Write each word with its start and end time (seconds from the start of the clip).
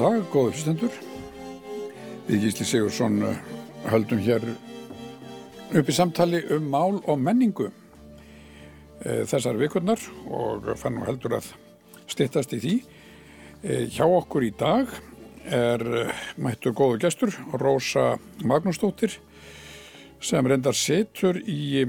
dag, 0.00 0.22
góður 0.32 0.54
hlustendur. 0.54 0.94
Við 2.24 2.46
Gísli 2.46 2.64
Sigursson 2.64 3.18
eh, 3.26 3.40
höldum 3.92 4.20
hér 4.24 4.46
upp 5.76 5.90
í 5.92 5.92
samtali 5.92 6.40
um 6.56 6.70
mál 6.72 7.02
og 7.04 7.18
menningu 7.20 7.66
e, 7.68 9.26
þessar 9.28 9.58
vikurnar 9.60 10.00
og 10.24 10.70
fann 10.80 10.96
nú 10.96 11.04
heldur 11.04 11.36
að 11.36 11.50
stittast 12.08 12.54
í 12.56 12.60
því. 12.62 12.72
E, 13.60 13.76
hjá 13.92 14.06
okkur 14.06 14.46
í 14.48 14.50
dag 14.56 14.94
er 15.44 15.84
mættur 16.40 16.74
góður 16.78 17.02
gestur, 17.04 17.36
Rósa 17.60 18.14
Magnúsdóttir, 18.40 19.18
sem 20.20 20.48
reyndar 20.48 20.76
setur 20.80 21.42
í, 21.44 21.84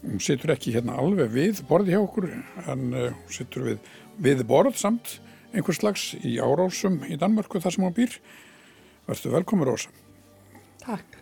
hún 0.00 0.22
setur 0.22 0.56
ekki 0.56 0.72
hérna 0.78 0.96
alveg 1.02 1.36
við 1.36 1.62
borði 1.68 1.92
hjá 1.92 2.00
okkur, 2.00 2.30
en 2.64 2.88
hún 2.88 3.36
setur 3.36 3.68
við, 3.68 3.94
við 4.30 4.46
borð 4.48 4.80
samt 4.80 5.18
einhvers 5.54 5.80
slags 5.80 6.08
í 6.20 6.36
Árásum 6.42 7.00
í 7.06 7.18
Danmarku 7.20 7.62
þar 7.62 7.76
sem 7.76 7.86
hún 7.86 7.94
býr. 7.94 8.18
Verður 9.06 9.36
velkomur 9.38 9.70
Rósa. 9.70 9.92
Takk. 10.82 11.20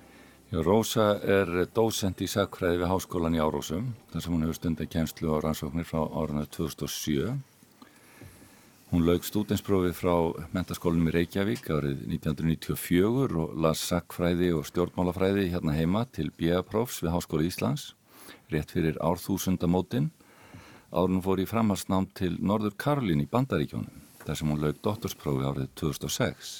Já, 0.52 0.58
Rósa 0.64 1.06
er 1.24 1.48
dósend 1.72 2.20
í 2.20 2.28
sagfræði 2.28 2.82
við 2.82 2.90
Háskólan 2.90 3.36
í 3.36 3.40
Árásum 3.42 3.92
þar 4.12 4.24
sem 4.24 4.34
hún 4.34 4.44
hefur 4.44 4.58
stundið 4.58 4.92
kjenslu 4.92 5.32
á 5.32 5.36
rannsóknir 5.44 5.88
frá 5.88 6.02
árunni 6.04 6.44
2007. 6.52 7.38
Hún 8.92 9.06
laug 9.08 9.24
stúdinsprófi 9.24 9.94
frá 9.96 10.12
mentaskólinum 10.52 11.08
í 11.08 11.14
Reykjavík 11.16 11.70
árið 11.72 12.04
1994 12.18 13.38
og 13.40 13.56
las 13.64 13.86
sagfræði 13.88 14.52
og 14.58 14.68
stjórnmálafræði 14.68 15.48
hérna 15.54 15.78
heima 15.78 16.04
til 16.12 16.28
B.A.prófs 16.36 17.00
við 17.00 17.14
Háskóla 17.16 17.48
Íslands 17.48 17.94
rétt 18.52 18.76
fyrir 18.76 19.00
árþúsundamótin 19.00 20.10
árun 20.92 21.24
fór 21.24 21.40
í 21.40 21.48
framhalsnám 21.48 22.10
til 22.12 22.36
Norður 22.44 22.76
Karolín 22.76 23.24
í 23.24 23.30
Bandaríkjónum 23.32 24.01
þar 24.26 24.38
sem 24.38 24.50
hún 24.52 24.60
laug 24.62 24.78
doktorsprófi 24.84 25.46
árið 25.48 25.70
2006. 25.80 26.52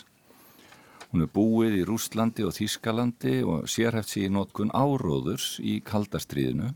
Hún 1.12 1.27
er 1.27 1.28
búið 1.28 1.74
í 1.80 1.84
Rústlandi 1.88 2.46
og 2.48 2.54
Þískalandi 2.56 3.34
og 3.44 3.66
sérhæft 3.69 4.14
sér 4.14 4.30
í 4.30 4.32
notkun 4.32 4.72
áróðurs 4.72 5.58
í 5.60 5.78
kaldastriðinu. 5.84 6.70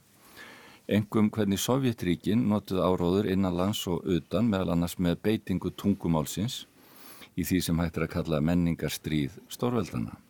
Engum 0.93 1.31
hvernig 1.33 1.63
Sovjetríkin 1.63 2.45
notuð 2.51 2.85
áróður 2.85 3.31
innan 3.33 3.57
lands 3.57 3.81
og 3.91 4.05
utan 4.05 4.51
meðal 4.53 4.75
annars 4.77 4.99
með 5.01 5.23
beitingu 5.25 5.73
tungumálsins 5.73 6.67
í 7.35 7.49
því 7.49 7.63
sem 7.65 7.81
hættir 7.83 8.07
að 8.07 8.13
kalla 8.13 8.45
menningarstríð 8.45 9.41
stórveldana 9.51 10.21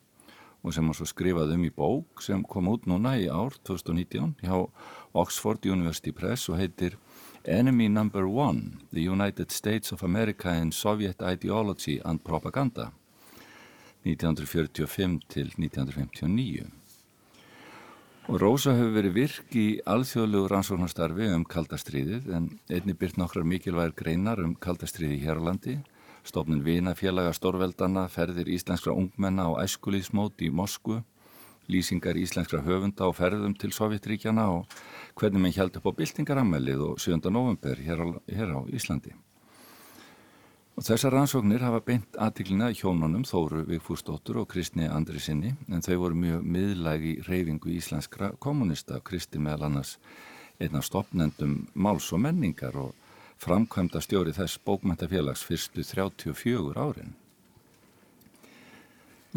og 0.67 0.75
sem 0.75 0.87
hann 0.87 0.97
svo 0.99 1.07
skrifaði 1.07 1.55
um 1.55 1.67
í 1.67 1.73
bók 1.75 2.23
sem 2.25 2.41
kom 2.43 2.71
út 2.73 2.89
núna 2.91 3.15
í 3.21 3.29
ár 3.31 3.55
2019 3.69 4.33
hjá 4.43 4.57
Oxford 5.15 5.67
University 5.67 6.15
Press 6.15 6.49
og 6.51 6.59
heitir 6.59 6.97
Enemy 7.49 7.89
Number 7.89 8.27
One, 8.27 8.79
The 8.93 9.03
United 9.03 9.53
States 9.53 9.93
of 9.93 10.03
America 10.03 10.49
in 10.49 10.73
Soviet 10.73 11.23
Ideology 11.23 12.01
and 12.05 12.25
Propaganda. 12.25 12.91
1945 14.03 15.21
til 15.29 15.53
1959. 15.59 16.67
Og 18.27 18.41
Rósa 18.43 18.75
hefur 18.75 18.91
verið 18.97 19.15
virk 19.15 19.55
í 19.55 19.67
alþjóðlegu 19.87 20.49
rannsóknarstarfi 20.51 21.29
um 21.37 21.45
kaldastriðið 21.47 22.33
en 22.35 22.49
einni 22.67 22.95
byrt 22.99 23.21
nokkrar 23.23 23.47
mikilvægir 23.47 23.95
greinar 23.95 24.43
um 24.43 24.57
kaldastriði 24.59 25.21
hér 25.23 25.39
á 25.39 25.47
landi, 25.47 25.77
stofnun 26.27 26.65
vinafélaga 26.67 27.31
stórveldana, 27.31 28.09
ferðir 28.11 28.51
íslenskra 28.51 28.91
ungmenna 28.91 29.47
og 29.53 29.63
æskulíðsmóti 29.63 30.51
í 30.51 30.55
Moskvu, 30.55 31.05
lýsingar 31.73 32.19
íslenskra 32.19 32.63
höfunda 32.67 33.07
og 33.09 33.17
ferðum 33.19 33.55
til 33.59 33.73
Sovjetríkjana 33.75 34.49
og 34.55 34.67
hvernig 35.19 35.43
mann 35.43 35.57
held 35.57 35.79
upp 35.79 35.89
á 35.91 35.97
byltingaramælið 35.99 36.83
og 36.89 37.01
7. 37.01 37.19
november 37.31 37.77
hér 37.77 38.03
á, 38.03 38.07
hér 38.29 38.53
á 38.55 38.61
Íslandi. 38.71 39.15
Og 40.77 40.85
þessar 40.85 41.15
rannsóknir 41.17 41.63
hafa 41.65 41.81
beint 41.81 42.19
aðtiklina 42.21 42.69
í 42.69 42.77
hjónunum 42.77 43.23
Þóru 43.25 43.63
Vigfúsdóttur 43.65 44.43
og 44.43 44.51
Kristni 44.53 44.85
Andrisinni 44.85 45.55
en 45.73 45.85
þau 45.85 45.97
voru 46.03 46.19
mjög 46.21 46.43
miðlægi 46.45 47.15
reyfingu 47.25 47.73
íslenskra 47.73 48.35
kommunista, 48.39 49.01
Kristi 49.01 49.41
meðal 49.41 49.71
annars 49.71 49.97
einna 50.61 50.83
stopnendum 50.85 51.63
máls 51.75 52.13
og 52.13 52.21
menningar 52.27 52.77
og 52.77 52.93
framkvæmda 53.41 54.01
stjóri 54.05 54.37
þess 54.37 54.61
bókmæntafélags 54.65 55.45
fyrstu 55.49 55.85
34 55.85 56.77
árin. 56.77 57.17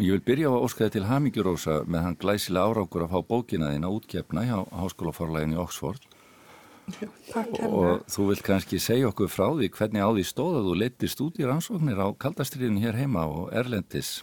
Ég 0.00 0.14
vil 0.14 0.22
byrja 0.24 0.48
á 0.48 0.56
að 0.56 0.62
óskaði 0.64 0.92
til 0.94 1.02
Hamingjurósa 1.04 1.74
með 1.84 2.04
hann 2.06 2.14
glæsilega 2.16 2.70
árákur 2.72 3.02
að 3.04 3.10
fá 3.12 3.18
bókina 3.28 3.66
þín 3.74 3.84
að 3.84 3.96
útgefna 3.98 4.44
hjá 4.48 4.56
Háskólaforlægin 4.72 5.52
í 5.52 5.58
Oxford. 5.60 6.06
Já. 6.96 7.10
Og 7.68 8.06
þú 8.08 8.30
vilt 8.30 8.42
kannski 8.46 8.80
segja 8.80 9.10
okkur 9.10 9.28
frá 9.28 9.44
því 9.58 9.68
hvernig 9.76 10.00
á 10.00 10.08
því 10.08 10.24
stóð 10.24 10.56
að 10.56 10.70
þú 10.70 10.78
leittist 10.80 11.20
út 11.20 11.36
í 11.36 11.44
rannsóknir 11.44 12.00
á 12.00 12.08
kaldastriðinu 12.16 12.80
hér 12.80 12.96
heima 12.96 13.26
og 13.28 13.52
Erlendis 13.52 14.14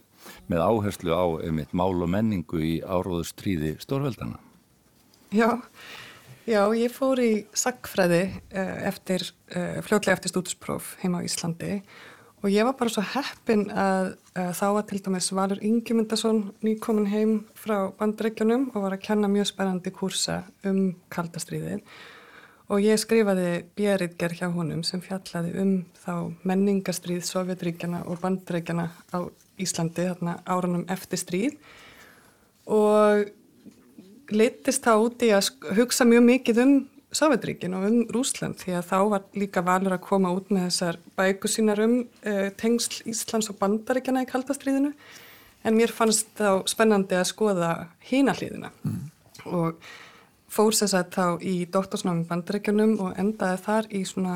með 0.49 0.65
áherslu 0.65 1.13
á 1.13 1.25
einmitt 1.45 1.77
mál 1.77 1.93
og 1.93 2.09
menningu 2.09 2.57
í 2.57 2.73
áróðustríði 2.81 3.75
stórveldana. 3.77 4.41
Já, 5.29 5.61
já, 6.49 6.63
ég 6.73 6.89
fór 6.89 7.21
í 7.21 7.31
sagfræði 7.53 8.23
eh, 8.49 8.75
eftir, 8.89 9.29
eh, 9.53 9.77
fljótlega 9.85 10.17
eftir 10.17 10.33
stúdinspróf 10.33 10.95
heima 11.03 11.21
á 11.21 11.27
Íslandi 11.29 11.83
og 12.43 12.51
ég 12.53 12.67
var 12.67 12.75
bara 12.77 12.93
svo 12.93 13.03
heppin 13.13 13.65
að, 13.71 14.11
að 14.37 14.51
þá 14.59 14.67
var 14.75 14.85
til 14.89 15.01
dæmis 15.05 15.31
Valur 15.33 15.63
Ingemyndason 15.65 16.43
nýkomin 16.65 17.09
heim 17.09 17.39
frá 17.57 17.89
bandreikjunum 17.97 18.69
og 18.73 18.83
var 18.83 18.97
að 18.97 19.05
kenna 19.07 19.31
mjög 19.31 19.49
spennandi 19.51 19.93
kursa 19.95 20.43
um 20.67 20.93
kaldastriðin 21.13 21.81
og 22.67 22.83
ég 22.83 22.99
skrifaði 22.99 23.63
björritger 23.79 24.35
hjá 24.35 24.47
honum 24.51 24.83
sem 24.83 25.01
fjallaði 25.03 25.53
um 25.61 25.73
þá 26.03 26.13
menningastrið 26.47 27.23
Sovjetríkjana 27.27 28.03
og 28.11 28.19
bandreikjana 28.23 28.89
á 29.15 29.19
Íslandi 29.57 30.05
þarna 30.09 30.37
árunum 30.45 30.83
eftir 30.91 31.21
stríð. 31.21 31.55
Og 32.67 33.29
litist 34.35 34.83
þá 34.83 34.93
úti 34.99 35.31
að 35.33 35.49
hugsa 35.77 36.05
mjög 36.05 36.25
mikið 36.27 36.61
um 36.65 36.75
Sávetríkin 37.15 37.75
og 37.77 37.85
um 37.87 38.01
Rúsland 38.11 38.57
því 38.59 38.73
að 38.77 38.89
þá 38.89 38.97
var 39.13 39.27
líka 39.37 39.61
valur 39.63 39.95
að 39.95 40.03
koma 40.03 40.33
út 40.35 40.49
með 40.51 40.65
þessar 40.67 40.97
bæku 41.15 41.47
sínar 41.47 41.79
um 41.85 42.01
uh, 42.03 42.49
tengsl 42.59 42.99
Íslands 43.07 43.47
og 43.51 43.55
bandaríkjana 43.61 44.25
í 44.25 44.27
kaldastriðinu 44.27 44.91
en 45.63 45.77
mér 45.77 45.93
fannst 45.95 46.33
þá 46.35 46.67
spennandi 46.67 47.15
að 47.15 47.29
skoða 47.31 47.71
hínallíðina 48.09 48.73
mm. 48.83 48.99
og 49.55 49.79
fór 50.51 50.75
þess 50.75 50.97
að 50.97 51.15
þá 51.15 51.47
í 51.47 51.55
doktorsnámi 51.71 52.27
bandaríkjunum 52.27 52.97
og 53.03 53.15
endaði 53.19 53.63
þar 53.63 53.89
í 53.95 54.03
svona 54.07 54.35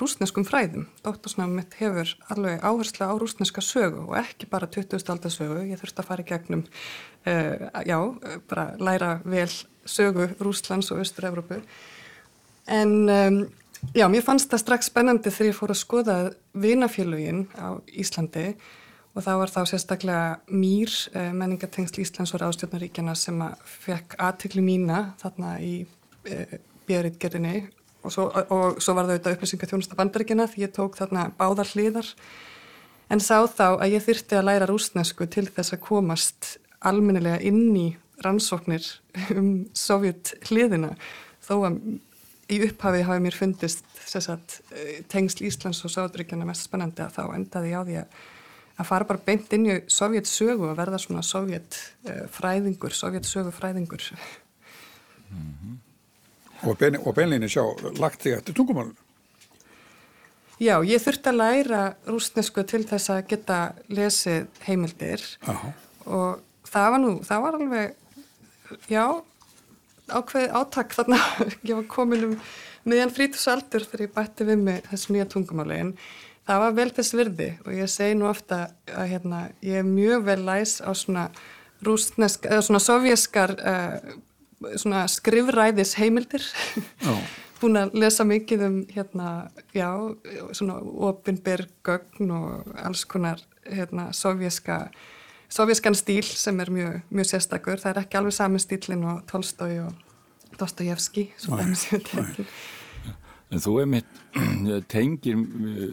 rúsneskum 0.00 0.44
fræðum. 0.48 0.86
Doktorsnámi 1.04 1.60
mitt 1.60 1.76
hefur 1.80 2.12
alveg 2.32 2.60
áherslu 2.64 3.08
á 3.08 3.14
rúsneska 3.20 3.64
sögu 3.64 4.06
og 4.08 4.16
ekki 4.20 4.48
bara 4.50 4.68
20. 4.68 5.00
aldarsögu, 5.12 5.60
ég 5.68 5.80
þurfti 5.80 6.00
að 6.02 6.08
fara 6.08 6.24
í 6.24 6.28
gegnum, 6.28 6.64
uh, 7.28 7.66
já, 7.88 7.98
bara 8.50 8.68
læra 8.80 9.12
vel 9.24 9.50
sögu 9.84 10.30
Rúslands 10.40 10.92
og 10.92 11.04
Östur-Európu 11.04 11.60
En 12.70 12.92
um, 13.08 13.40
já, 13.94 14.06
mér 14.08 14.22
fannst 14.22 14.52
það 14.52 14.62
strax 14.62 14.90
spennandi 14.90 15.32
þegar 15.32 15.50
ég 15.50 15.58
fór 15.58 15.74
að 15.74 15.80
skoða 15.80 16.16
vinafélugin 16.54 17.46
á 17.58 17.82
Íslandi 17.90 18.52
og 19.12 19.24
það 19.26 19.40
var 19.42 19.52
þá 19.52 19.60
sérstaklega 19.68 20.26
mýr 20.48 20.92
eh, 21.12 21.32
menningatengsl 21.36 22.00
Íslands 22.00 22.32
og 22.32 22.42
ráðstjórnaríkjana 22.42 23.14
sem 23.18 23.40
að 23.44 23.58
fekk 23.84 24.16
aðtikli 24.22 24.64
mína 24.64 25.02
þarna 25.20 25.56
í 25.60 25.74
eh, 26.30 26.54
björritgerðinni 26.88 27.56
og 28.02 28.14
svo, 28.14 28.28
og 28.30 28.80
svo 28.82 28.94
var 28.96 29.06
það 29.06 29.16
auðvitað 29.16 29.36
upplýsinga 29.36 29.68
þjónusta 29.70 29.98
bandaríkjana 29.98 30.48
því 30.50 30.64
ég 30.64 30.72
tók 30.74 30.96
þarna 30.98 31.26
báðar 31.38 31.70
hliðar. 31.74 32.08
En 33.12 33.20
sá 33.20 33.44
þá 33.44 33.66
að 33.74 33.92
ég 33.92 34.06
þyrti 34.06 34.38
að 34.38 34.48
læra 34.48 34.70
rúsnesku 34.70 35.26
til 35.30 35.44
þess 35.50 35.76
að 35.76 35.84
komast 35.84 36.54
alminnilega 36.80 37.42
inn 37.44 37.76
í 37.76 37.86
rannsóknir 38.24 38.86
um 39.36 39.52
sovjet 39.76 40.32
hliðina 40.48 40.94
þó 41.44 41.54
að 41.68 41.78
í 42.52 42.60
upphafi 42.66 43.02
hafi 43.06 43.24
mér 43.24 43.36
fundist 43.36 43.84
sagt, 44.12 44.60
eh, 44.76 45.00
tengsl 45.08 45.46
Íslands 45.48 45.82
og 45.86 45.92
Sáðuríkjana 45.92 46.46
mest 46.48 46.68
spennandi 46.68 47.04
að 47.04 47.16
þá 47.16 47.22
endaði 47.36 47.72
á 47.72 47.80
því 47.82 47.98
að, 48.02 48.18
að 48.76 48.88
fara 48.90 49.08
bara 49.08 49.24
beint 49.26 49.52
inn 49.56 49.68
í 49.68 49.78
sovjet 49.88 50.28
sögu 50.28 50.70
og 50.70 50.76
verða 50.76 51.00
svona 51.00 51.22
sovjet 51.26 51.78
uh, 52.08 52.26
fræðingur, 52.32 52.94
sovjet 52.96 53.28
sögu 53.28 53.52
fræðingur. 53.54 54.10
Mm 55.30 55.54
-hmm. 55.54 55.78
Og, 56.62 56.78
bein, 56.78 56.96
og 57.00 57.14
beinleginni 57.14 57.48
sjá, 57.48 57.64
lagt 57.98 58.22
þig 58.22 58.36
eftir 58.36 58.54
tungumálun? 58.54 58.96
Já, 60.62 60.76
ég 60.86 61.02
þurfti 61.02 61.30
að 61.32 61.40
læra 61.40 61.82
rúsnesku 62.06 62.62
til 62.68 62.84
þess 62.86 63.10
að 63.10 63.26
geta 63.32 63.72
lesið 63.88 64.46
heimildir 64.62 65.24
Aha. 65.50 65.72
og 66.06 66.42
það 66.68 66.90
var 66.94 67.02
nú, 67.02 67.12
það 67.26 67.42
var 67.42 67.58
alveg, 67.58 67.94
já, 68.86 69.06
ákveð 70.10 70.50
átak 70.58 70.96
þarna, 70.96 71.20
ég 71.68 71.76
var 71.78 71.88
komin 71.90 72.26
um 72.30 72.36
miðjan 72.88 73.14
frítusaldur 73.14 73.86
þegar 73.86 74.06
ég 74.06 74.14
bætti 74.16 74.48
við 74.48 74.62
mig 74.66 74.84
þessu 74.90 75.14
nýja 75.14 75.28
tungumáli 75.30 75.78
en 75.78 75.94
það 76.48 76.64
var 76.64 76.76
vel 76.80 76.90
þess 76.96 77.16
virði. 77.18 77.48
Og 77.66 77.76
ég 77.78 77.90
segi 77.92 78.18
nú 78.18 78.28
ofta 78.30 78.64
að 78.90 79.12
hérna, 79.14 79.42
ég 79.62 79.82
er 79.82 79.88
mjög 79.88 80.26
vel 80.26 80.40
læs 80.48 80.80
á 80.82 80.90
svona 80.98 81.28
rústnesk, 81.82 82.46
eða 82.46 82.66
svona 82.66 82.82
sovjaskar 82.82 83.54
uh, 83.58 84.12
svona 84.78 85.06
skrifræðis 85.10 85.96
heimildir 85.98 86.44
oh. 87.10 87.22
búin 87.62 87.78
að 87.78 87.96
lesa 87.98 88.26
mikið 88.26 88.66
um 88.66 88.76
hérna, 88.90 89.28
já, 89.74 89.88
svona 90.54 90.80
opinbergögn 91.10 92.30
og 92.34 92.72
alls 92.82 93.04
konar 93.06 93.42
hérna, 93.62 94.10
sovjerska 94.16 94.84
sovjeskan 95.52 95.96
stíl 95.98 96.24
sem 96.24 96.60
er 96.60 96.70
mjög, 96.72 97.00
mjög 97.12 97.28
sérstakur. 97.32 97.80
Það 97.82 97.90
er 97.92 98.04
ekki 98.04 98.20
alveg 98.20 98.36
sami 98.36 98.60
stílinn 98.62 99.04
og 99.08 99.24
Tolstói 99.30 99.74
og 99.84 100.56
Dostojevski, 100.60 101.28
svo 101.40 101.56
það 101.56 101.64
er 101.64 101.74
mjög 101.74 102.06
tekið. 102.10 102.54
En 103.52 103.60
þú 103.60 103.74
er 103.82 103.88
mitt 103.92 104.20
tengir 104.94 105.42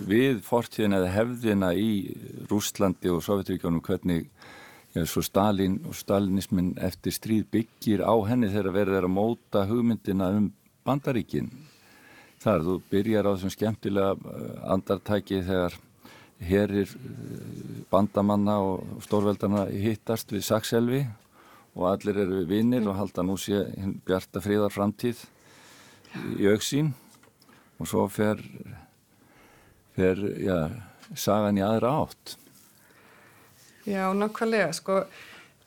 við 0.07 0.39
fortíðin 0.47 0.95
eða 0.95 1.11
hefðina 1.11 1.73
í 1.75 1.89
Rústlandi 2.47 3.11
og 3.11 3.23
Sovjetríkjónum 3.25 3.83
hvernig 3.83 4.29
já, 4.95 5.03
Stalin 5.05 5.81
og 5.87 5.97
stalinismin 5.97 6.71
eftir 6.79 7.13
stríð 7.13 7.49
byggir 7.51 8.05
á 8.07 8.15
henni 8.29 8.47
þegar 8.51 8.75
verður 8.77 9.09
að 9.09 9.15
móta 9.17 9.65
hugmyndina 9.67 10.31
um 10.37 10.47
bandaríkin. 10.87 11.51
Þar 12.39 12.63
þú 12.63 12.77
byrjar 12.89 13.27
á 13.27 13.31
þessum 13.33 13.51
skemmtilega 13.51 14.15
eh, 14.15 14.71
andartæki 14.71 15.43
þegar 15.43 15.75
herir 16.39 16.87
eh, 16.87 17.83
bandamanna 17.91 18.59
og 18.63 19.03
stórveldana 19.03 19.65
hittast 19.71 20.31
við 20.31 20.45
Sakselvi 20.47 21.03
og 21.75 21.89
allir 21.91 22.23
eru 22.23 22.43
vinnir 22.49 22.87
og 22.87 22.97
halda 22.97 23.23
nú 23.25 23.37
sé 23.39 23.61
bjarta 24.07 24.41
fríðar 24.43 24.73
framtíð 24.73 25.21
í 26.39 26.49
auksín 26.49 26.93
og 27.79 27.87
svo 27.87 28.05
fer, 28.11 28.41
fer 29.95 30.19
já, 30.41 30.57
sagan 31.15 31.59
í 31.59 31.63
aðra 31.63 31.93
átt. 32.03 32.35
Já, 33.87 34.09
nokkvæmlega, 34.13 34.73
sko, 34.75 35.03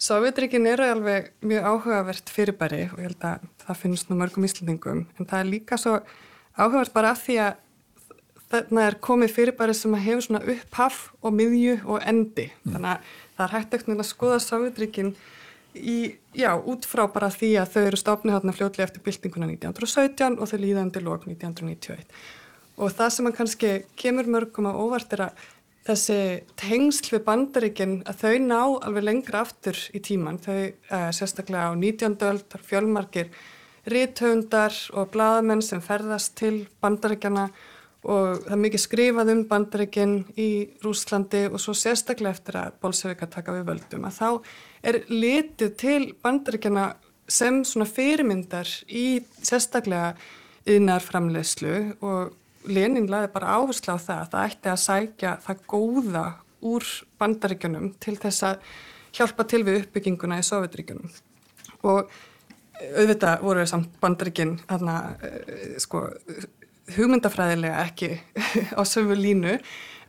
Sovjetrikin 0.03 0.67
eru 0.67 0.85
alveg 0.91 1.31
mjög 1.47 1.67
áhugavert 1.71 2.31
fyrirbæri 2.35 2.89
og 2.91 2.99
ég 2.99 3.07
held 3.07 3.25
að 3.27 3.45
það 3.63 3.79
finnst 3.85 4.09
nú 4.11 4.17
mörgum 4.19 4.47
íslendingum, 4.49 5.05
en 5.15 5.29
það 5.31 5.39
er 5.39 5.51
líka 5.51 5.79
svo 5.79 6.01
áhugavert 6.59 6.95
bara 6.95 7.13
af 7.15 7.23
því 7.23 7.39
að 7.45 7.61
þarna 8.53 8.87
er 8.89 8.99
komið 9.03 9.35
fyrirbæri 9.37 9.77
sem 9.77 9.95
hefur 10.07 10.27
svona 10.27 10.43
upphaf 10.55 10.99
og 11.23 11.37
miðju 11.37 11.79
og 11.87 12.03
endi, 12.05 12.51
mm. 12.51 12.75
þannig 12.75 12.91
að 12.93 13.15
það 13.37 13.47
er 13.47 13.55
hægt 13.57 13.79
ekkert 13.79 13.97
að 13.97 14.11
skoða 14.11 14.43
Sovjetrikin 14.45 15.15
í, 15.75 15.97
já, 16.37 16.53
út 16.57 16.87
frá 16.89 17.07
bara 17.13 17.33
því 17.33 17.55
að 17.63 17.73
þau 17.75 17.83
eru 17.87 18.01
stofnið 18.01 18.37
hérna 18.37 18.57
fljóðlega 18.57 18.89
eftir 18.89 19.05
byltinguna 19.07 19.49
1917 19.55 20.39
og 20.39 20.53
þau 20.53 20.61
líðandi 20.61 21.05
lók 21.05 21.27
1991 21.31 22.07
og 22.83 22.95
það 22.97 23.11
sem 23.17 23.29
að 23.29 23.37
kannski 23.39 23.73
kemur 24.01 24.31
mörgum 24.33 24.69
á 24.69 24.73
óvart 24.73 25.13
er 25.17 25.27
að 25.29 25.49
þessi 25.87 26.19
tengsl 26.61 27.17
við 27.17 27.25
bandaríkinn 27.27 27.97
að 28.07 28.23
þau 28.23 28.37
ná 28.45 28.61
alveg 28.63 29.07
lengra 29.07 29.43
aftur 29.43 29.79
í 29.91 30.01
tíman, 30.05 30.39
þau 30.39 30.71
uh, 30.71 31.11
sérstaklega 31.15 31.73
á 31.73 31.75
19. 31.75 32.17
öld 32.29 32.57
fjölmarkir 32.69 33.33
ríthöndar 33.91 34.77
og 34.95 35.11
bladamenn 35.15 35.63
sem 35.65 35.83
ferðast 35.83 36.37
til 36.39 36.69
bandaríkjana 36.83 37.49
og 38.03 38.43
það 38.43 38.53
er 38.57 38.61
mikið 38.65 38.83
skrifað 38.83 39.33
um 39.33 39.43
bandaríkinn 39.51 40.15
í 40.41 40.49
Rúslandi 40.83 41.45
og 41.49 41.61
svo 41.63 41.75
sérstaklega 41.79 42.35
eftir 42.35 42.59
að 42.59 42.79
Bolsevika 42.83 43.29
taka 43.31 43.55
við 43.55 43.69
völdum. 43.71 44.07
Að 44.09 44.19
þá 44.19 44.29
er 44.91 45.01
litið 45.13 45.75
til 45.79 46.01
bandaríkjana 46.25 46.87
sem 47.31 47.63
svona 47.67 47.87
fyrirmyndar 47.87 48.71
í 48.91 49.23
sérstaklega 49.43 50.17
yðnar 50.69 51.05
framlegslu 51.05 51.77
og 52.03 52.35
Lenin 52.71 53.09
laði 53.11 53.31
bara 53.35 53.57
áherslu 53.59 53.95
á 53.95 53.99
það 53.99 54.19
að 54.19 54.33
það 54.33 54.49
ætti 54.49 54.71
að 54.73 54.83
sækja 54.83 55.37
það 55.47 55.63
góða 55.71 56.25
úr 56.73 56.91
bandaríkjunum 57.19 57.89
til 58.03 58.17
þess 58.23 58.47
að 58.47 58.69
hjálpa 59.17 59.47
til 59.51 59.63
við 59.67 59.81
uppbygginguna 59.83 60.39
í 60.39 60.47
Sovjetríkjunum 60.47 61.11
og 61.91 62.13
auðvitað 62.83 63.43
voru 63.47 63.65
samt 63.67 63.95
bandaríkinn 64.03 64.57
hérna 64.71 64.97
sko 65.83 66.07
hugmyndafræðilega 66.97 67.87
ekki 67.87 68.11
á 68.79 68.83
sömu 68.89 69.17
línu 69.19 69.59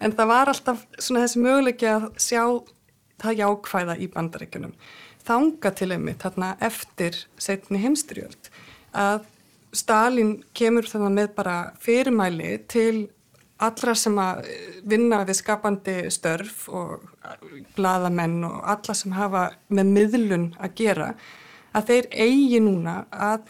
en 0.03 0.15
það 0.17 0.31
var 0.31 0.51
alltaf 0.51 0.85
svona 0.97 1.25
þessi 1.25 1.43
möguleiki 1.43 1.89
að 1.89 2.07
sjá 2.21 2.43
það 3.23 3.39
jákvæða 3.39 3.97
í 4.03 4.09
bandaríkjunum. 4.11 4.73
Þanga 5.23 5.71
til 5.77 5.91
einmitt 5.95 6.23
þarna 6.25 6.55
eftir 6.63 7.21
setni 7.39 7.79
heimstyrjöld 7.83 8.49
að 8.91 9.29
Stalin 9.73 10.35
kemur 10.53 10.85
þannig 10.85 11.13
með 11.17 11.29
bara 11.37 11.55
fyrirmæli 11.81 12.57
til 12.69 13.07
allra 13.63 13.95
sem 13.97 14.17
að 14.21 14.43
vinna 14.89 15.23
við 15.25 15.39
skapandi 15.39 15.95
störf 16.13 16.67
og 16.69 17.07
bladamenn 17.77 18.43
og 18.45 18.59
alla 18.73 18.95
sem 18.97 19.15
hafa 19.15 19.47
með 19.73 19.91
miðlun 19.95 20.47
að 20.59 20.75
gera 20.81 21.09
að 21.73 21.89
þeir 21.89 22.09
eigi 22.25 22.61
núna 22.61 22.97
að 23.11 23.47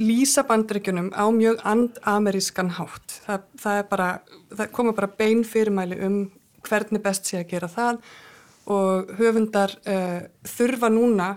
lýsa 0.00 0.44
bandryggjunum 0.46 1.10
á 1.16 1.24
mjög 1.32 1.62
and-amerískan 1.64 2.70
hátt. 2.76 3.20
Það, 3.26 3.46
það, 3.62 3.80
bara, 3.90 4.08
það 4.52 4.72
koma 4.76 4.94
bara 4.96 5.10
bein 5.18 5.44
fyrirmæli 5.46 5.98
um 6.06 6.18
hvernig 6.66 7.02
best 7.02 7.28
sé 7.28 7.40
að 7.40 7.50
gera 7.54 7.70
það 7.70 8.00
og 8.72 9.12
höfundar 9.20 9.76
uh, 9.86 10.22
þurfa 10.46 10.90
núna 10.90 11.28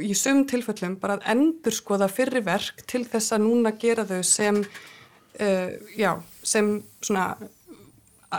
í 0.00 0.14
sum 0.16 0.44
tilfellum 0.48 0.96
bara 1.00 1.18
að 1.18 1.26
endur 1.34 1.76
skoða 1.76 2.08
fyrri 2.12 2.42
verk 2.44 2.84
til 2.88 3.02
þess 3.08 3.34
að 3.36 3.44
núna 3.44 3.74
gera 3.80 4.06
þau 4.08 4.20
sem 4.26 4.60
uh, 4.60 5.70
já, 5.96 6.14
sem 6.42 6.78
svona 7.02 7.34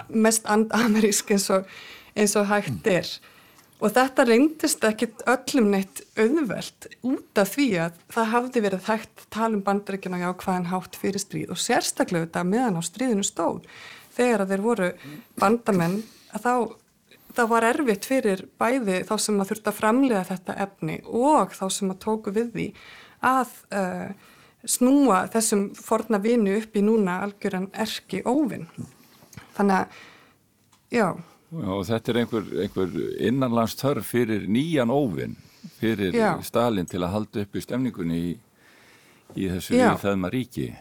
mest 0.10 0.48
andamerísk 0.50 1.34
eins 1.36 1.50
og, 1.54 1.68
eins 2.16 2.36
og 2.40 2.48
hægt 2.50 2.88
er 2.88 3.10
og 3.82 3.94
þetta 3.96 4.26
reyndist 4.28 4.84
ekkit 4.86 5.24
öllum 5.30 5.72
neitt 5.74 6.04
auðvelt 6.20 6.90
út 7.08 7.42
af 7.42 7.56
því 7.56 7.68
að 7.88 7.98
það 8.14 8.30
hafði 8.36 8.64
verið 8.68 8.90
hægt 8.92 9.26
talum 9.34 9.64
bandaríkina 9.66 10.22
á 10.22 10.32
hvaðan 10.32 10.70
hátt 10.70 11.00
fyrir 11.02 11.24
stríð 11.24 11.56
og 11.56 11.62
sérstaklega 11.62 12.28
þetta 12.28 12.46
meðan 12.52 12.78
á 12.78 12.82
stríðinu 12.86 13.26
stóð 13.26 13.66
þegar 14.14 14.46
að 14.46 14.54
þeir 14.54 14.66
voru 14.68 14.92
bandamenn 15.42 15.98
að 16.32 16.46
þá 16.46 16.54
það 17.32 17.52
var 17.52 17.68
erfitt 17.70 18.08
fyrir 18.08 18.44
bæði 18.60 19.02
þá 19.08 19.14
sem 19.24 19.40
að 19.40 19.52
þurft 19.52 19.70
að 19.72 19.78
framlega 19.78 20.28
þetta 20.28 20.58
efni 20.66 20.98
og 21.08 21.56
þá 21.56 21.66
sem 21.72 21.94
að 21.94 22.02
tóku 22.04 22.34
við 22.36 22.52
því 22.56 22.68
að 23.32 23.54
uh, 23.78 24.12
snúa 24.68 25.26
þessum 25.32 25.70
forna 25.78 26.20
vinu 26.22 26.58
upp 26.60 26.76
í 26.78 26.84
núna 26.86 27.22
algjöran 27.26 27.70
erki 27.74 28.22
óvinn. 28.28 28.68
Þannig 29.56 29.78
að, 29.78 30.00
já. 30.94 31.08
Og 31.52 31.84
þetta 31.88 32.14
er 32.14 32.22
einhver, 32.24 32.46
einhver 32.64 32.94
innanlandstörf 33.20 34.14
fyrir 34.14 34.48
nýjan 34.48 34.94
óvinn, 34.94 35.36
fyrir 35.82 36.16
já. 36.16 36.34
Stalin 36.46 36.88
til 36.90 37.02
að 37.04 37.14
halda 37.16 37.46
upp 37.46 37.58
í 37.58 37.64
stemningunni 37.64 38.22
í, 38.22 38.32
í 39.36 39.50
þessu 39.52 39.76
viðfæðma 39.76 40.32
ríki. 40.32 40.72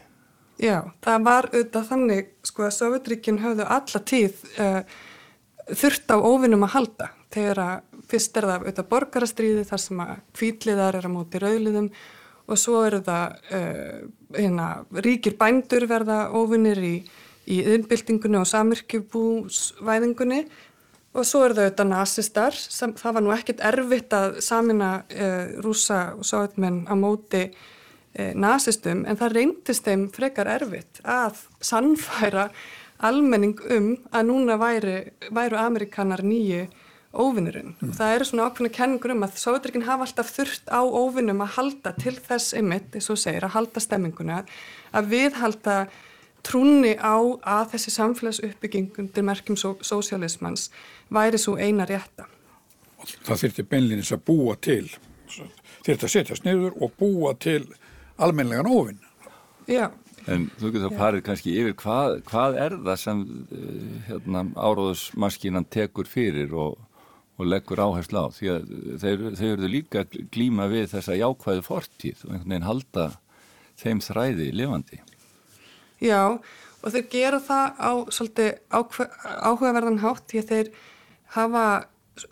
Já, 0.61 0.77
það 1.01 1.23
var 1.25 1.47
auðvitað 1.49 1.87
þannig, 1.89 2.27
sko 2.45 2.67
að 2.67 2.75
Sovjetríkin 2.75 3.41
höfðu 3.41 3.65
alla 3.65 4.01
tíð 4.11 4.43
uh, 4.61 4.81
þurft 5.71 6.13
á 6.13 6.17
óvinnum 6.21 6.65
að 6.67 6.75
halda 6.75 7.07
þegar 7.31 7.61
að 7.65 8.03
fyrst 8.11 8.37
er 8.37 8.47
það 8.47 8.65
auðvitað 8.65 8.89
borgarastriði 8.91 9.63
þar 9.67 9.81
sem 9.81 10.01
að 10.03 10.11
kvítliðar 10.35 10.97
er 10.99 11.07
á 11.07 11.11
móti 11.11 11.41
rauðliðum 11.41 11.87
og 12.51 12.59
svo 12.59 12.81
eru 12.85 12.99
það 13.05 13.35
uh, 13.57 13.99
hérna, 14.35 14.67
ríkir 15.05 15.37
bændur 15.39 15.87
verða 15.89 16.23
óvinnir 16.35 16.81
í, 16.83 16.95
í 17.51 17.61
yðnbyltingunni 17.65 18.39
og 18.39 18.49
samirkjubúsvæðingunni 18.51 20.41
og 21.11 21.27
svo 21.27 21.43
eru 21.43 21.57
það 21.57 21.65
auðvitað 21.65 21.89
nazistar 21.91 22.57
sem, 22.57 22.93
það 22.95 23.15
var 23.17 23.25
nú 23.25 23.33
ekkit 23.35 23.63
erfitt 23.67 24.15
að 24.15 24.37
samina 24.45 24.91
uh, 25.03 25.57
rúsa 25.63 26.01
og 26.15 26.27
sáðmenn 26.27 26.85
á 26.87 26.95
móti 26.95 27.47
uh, 27.51 28.31
nazistum 28.39 29.03
en 29.03 29.19
það 29.19 29.35
reyndist 29.37 29.87
þeim 29.87 30.07
frekar 30.15 30.51
erfitt 30.55 31.01
að 31.03 31.43
sannfæra 31.59 32.49
almenning 33.01 33.59
um 33.73 33.91
að 34.13 34.29
núna 34.29 34.55
væri, 34.61 34.95
væru 35.33 35.57
Amerikanar 35.59 36.21
nýju 36.23 36.67
óvinnurinn. 37.11 37.73
Mm. 37.81 37.91
Það 37.97 38.13
eru 38.15 38.27
svona 38.27 38.45
ákveðna 38.47 38.71
kenningur 38.75 39.13
um 39.15 39.25
að 39.25 39.39
Sovjetrikin 39.41 39.83
hafa 39.87 40.05
alltaf 40.07 40.29
þurft 40.31 40.69
á 40.71 40.79
óvinnum 40.79 41.43
að 41.43 41.55
halda 41.57 41.91
til 41.99 42.13
þess 42.15 42.55
ymitt, 42.55 42.93
eins 42.95 43.09
og 43.11 43.19
segir, 43.19 43.43
að 43.43 43.55
halda 43.57 43.83
stemminguna, 43.83 44.37
að 44.95 45.09
viðhalda 45.11 45.75
trúni 46.45 46.93
á 46.97 47.17
að 47.19 47.73
þessi 47.75 47.93
samfélagsuppbyggingundir 47.97 49.25
merkjum 49.25 49.57
sósialismans 49.59 50.69
væri 51.13 51.39
svo 51.41 51.57
eina 51.57 51.87
rétta. 51.89 52.27
Það 53.25 53.41
þurfti 53.43 53.65
beinlinis 53.69 54.11
að 54.13 54.25
búa 54.29 54.57
til, 54.61 54.85
þurfti 55.85 56.05
að 56.05 56.13
setjast 56.13 56.45
niður 56.45 56.77
og 56.81 56.93
búa 56.99 57.33
til 57.41 57.63
almenlegan 58.21 58.69
óvinn. 58.69 59.01
Já. 59.69 59.89
En 60.29 60.49
þú 60.59 60.69
getur 60.75 60.91
þá 60.91 60.99
parið 60.99 61.23
kannski 61.25 61.55
yfir 61.57 61.75
hvað, 61.81 62.19
hvað 62.29 62.57
er 62.61 62.77
það 62.85 62.97
sem 63.01 63.21
eh, 63.57 63.93
hérna, 64.09 64.43
áróðusmaskínan 64.53 65.65
tekur 65.73 66.09
fyrir 66.09 66.53
og, 66.53 66.77
og 67.41 67.47
leggur 67.49 67.81
áherslu 67.81 68.21
á 68.21 68.27
því 68.35 68.51
að 68.53 68.67
þeir, 69.01 69.23
þeir 69.39 69.53
eru 69.55 69.71
líka 69.71 70.05
glíma 70.33 70.69
við 70.69 70.91
þessa 70.93 71.17
jákvæðu 71.17 71.65
fortíð 71.65 72.21
og 72.27 72.35
einhvern 72.35 72.53
veginn 72.53 72.69
halda 72.69 73.07
þeim 73.81 74.03
þræði 74.05 74.51
lifandi. 74.59 75.01
Já 76.01 76.39
og 76.81 76.93
þeir 76.95 77.07
gera 77.11 77.39
það 77.45 77.77
á 77.77 77.91
svolítið 78.09 78.51
áhugaverðan 78.73 80.01
hátt 80.01 80.25
því 80.31 80.41
að 80.41 80.51
þeir 80.51 80.71
hafa 81.35 81.65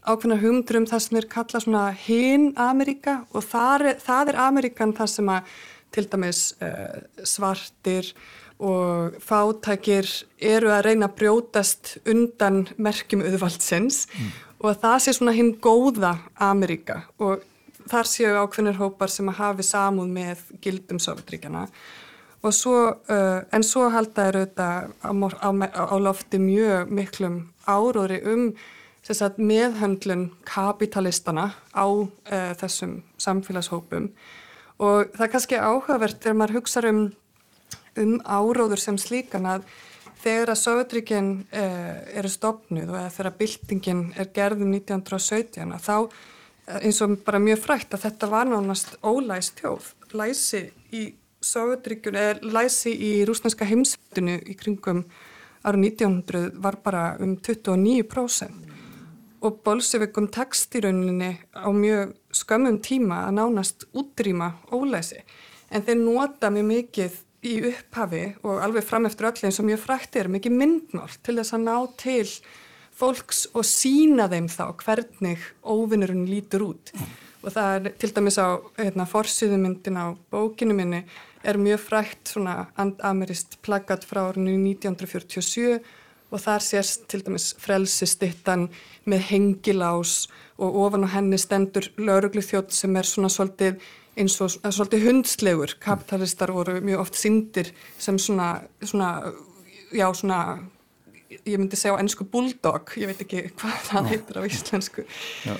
ákveðna 0.03 0.39
humdur 0.41 0.79
um 0.81 0.87
það 0.89 1.03
sem 1.03 1.17
þeir 1.17 1.29
kalla 1.31 1.61
svona 1.63 1.83
hinn 2.05 2.49
Ameríka 2.59 3.21
og 3.31 3.45
er, 3.45 3.95
það 4.01 4.33
er 4.33 4.41
Ameríkan 4.47 4.93
það 4.97 5.11
sem 5.13 5.31
að 5.31 5.53
til 5.95 6.05
dæmis 6.09 6.41
uh, 6.61 6.99
svartir 7.25 8.11
og 8.59 9.15
fátækir 9.23 10.09
eru 10.43 10.73
að 10.75 10.83
reyna 10.89 11.07
að 11.07 11.15
brjótast 11.21 11.93
undan 12.09 12.65
merkjum 12.77 13.23
auðvaldsins 13.23 14.03
mm. 14.11 14.33
og 14.59 14.81
það 14.81 14.97
sé 15.05 15.15
svona 15.15 15.37
hinn 15.37 15.53
góða 15.63 16.17
Ameríka 16.49 17.05
og 17.23 17.45
þar 17.89 18.09
séu 18.11 18.35
ákveðnir 18.35 18.77
hópar 18.81 19.11
sem 19.13 19.31
að 19.31 19.39
hafi 19.39 19.65
samúð 19.65 20.11
með 20.13 20.43
gildum 20.61 20.99
Sovjetríkjana 21.01 21.69
og 22.41 22.53
svo, 22.55 22.75
uh, 23.11 23.39
en 23.51 23.65
svo 23.65 23.89
halda 23.91 24.29
er 24.29 24.39
auðvitað 24.39 24.91
á, 25.03 25.09
á, 25.43 25.49
á 25.91 25.95
lofti 25.99 26.39
mjög 26.39 26.91
miklum 26.91 27.39
áróðri 27.67 28.21
um 28.31 28.45
sagt, 29.03 29.39
meðhöndlun 29.41 30.29
kapitalistana 30.45 31.49
á 31.73 31.85
uh, 31.87 32.53
þessum 32.59 33.01
samfélagshópum 33.19 34.11
og 34.79 35.11
það 35.15 35.25
er 35.25 35.33
kannski 35.33 35.59
áhugavert 35.59 36.23
þegar 36.23 36.39
maður 36.39 36.59
hugsa 36.59 36.83
um, 36.87 37.05
um 37.99 38.17
áróður 38.23 38.83
sem 38.83 38.99
slíkan 39.01 39.49
að 39.49 39.67
þegar 40.23 40.53
að 40.53 40.61
Sovjetríkinn 40.63 41.31
uh, 41.51 41.93
eru 42.19 42.31
stopnuð 42.31 42.91
og 42.93 43.13
þegar 43.15 43.39
byltingin 43.39 44.03
er 44.15 44.31
gerðum 44.35 44.75
1917 44.77 45.79
þá 45.83 45.95
eins 46.69 46.99
og 47.01 47.17
bara 47.25 47.41
mjög 47.41 47.63
frækt 47.63 47.95
að 47.97 48.05
þetta 48.05 48.29
var 48.29 48.45
nánast 48.45 48.91
ólæst 49.01 49.57
tjóð. 49.57 49.87
Læsi 50.13 50.67
í 50.93 51.07
Sovjetríkjun 51.45 52.17
eða 52.19 52.53
læsi 52.55 52.91
í 52.93 53.11
rúsneska 53.27 53.67
heimsveitinu 53.67 54.39
í 54.43 54.55
kringum 54.59 55.05
ára 55.63 55.77
1900 55.77 56.51
var 56.63 56.79
bara 56.83 57.03
um 57.19 57.37
29% 57.37 58.67
og 59.39 59.61
Bolsevikum 59.63 60.27
tekst 60.31 60.75
í 60.75 60.81
rauninni 60.83 61.31
á 61.55 61.67
mjög 61.71 62.11
skömmum 62.35 62.79
tíma 62.83 63.23
að 63.27 63.37
nánast 63.37 63.87
útrýma 63.95 64.51
ólæsi 64.75 65.21
en 65.71 65.85
þeir 65.85 65.99
nota 66.01 66.51
mjög 66.51 66.67
mikið 66.73 67.19
í 67.47 67.53
upphafi 67.69 68.23
og 68.43 68.59
alveg 68.65 68.83
fram 68.83 69.07
eftir 69.07 69.29
öll 69.29 69.45
eins 69.47 69.61
og 69.61 69.69
mjög 69.69 69.85
frækt 69.85 70.19
er 70.19 70.31
mikið 70.31 70.57
myndmál 70.59 71.13
til 71.23 71.37
þess 71.39 71.55
að 71.55 71.65
ná 71.69 71.75
til 72.01 72.27
fólks 72.99 73.45
og 73.53 73.63
sína 73.67 74.27
þeim 74.31 74.49
þá 74.51 74.65
hvernig 74.83 75.45
óvinnurinn 75.63 76.27
lítur 76.27 76.65
út 76.67 76.91
mm. 76.95 77.13
og 77.45 77.55
það 77.55 77.75
er 77.77 77.97
til 78.01 78.11
dæmis 78.17 78.39
á 78.43 78.59
hérna, 78.75 79.07
forsiðumyndin 79.07 80.01
á 80.03 80.05
bókinu 80.31 80.75
minni 80.75 81.05
er 81.43 81.57
mjög 81.57 81.79
frækt 81.87 82.33
svona 82.33 82.55
andamerist 82.77 83.59
plaggat 83.65 84.05
frá 84.07 84.25
árinu 84.29 84.55
1947 84.57 85.79
og 86.29 86.41
þar 86.43 86.61
sést 86.61 87.07
til 87.09 87.23
dæmis 87.25 87.53
frelsistittan 87.57 88.67
með 89.09 89.23
hengilás 89.31 90.27
og 90.59 90.75
ofan 90.85 91.07
á 91.07 91.09
henni 91.15 91.39
stendur 91.41 91.87
lauruglu 91.97 92.43
þjótt 92.45 92.75
sem 92.75 92.95
er 92.99 93.07
svona 93.07 93.31
svolítið 93.33 93.79
eins 94.19 94.35
og 94.43 94.51
svolítið 94.51 95.05
hundslegur 95.07 95.77
kapitalistar 95.81 96.51
voru 96.53 96.79
mjög 96.83 97.05
oft 97.05 97.15
syndir 97.17 97.71
sem 97.97 98.19
svona, 98.19 98.59
svona 98.83 99.33
já 99.91 100.07
svona 100.13 100.59
ég 101.29 101.57
myndi 101.57 101.77
segja 101.77 101.95
á 101.97 102.01
ennsku 102.01 102.25
bulldog, 102.25 102.93
ég 102.97 103.09
veit 103.11 103.21
ekki 103.25 103.45
hvað 103.59 103.77
það 103.89 104.09
heitir 104.13 104.41
á 104.41 104.43
íslensku. 104.49 105.05
Já. 105.45 105.55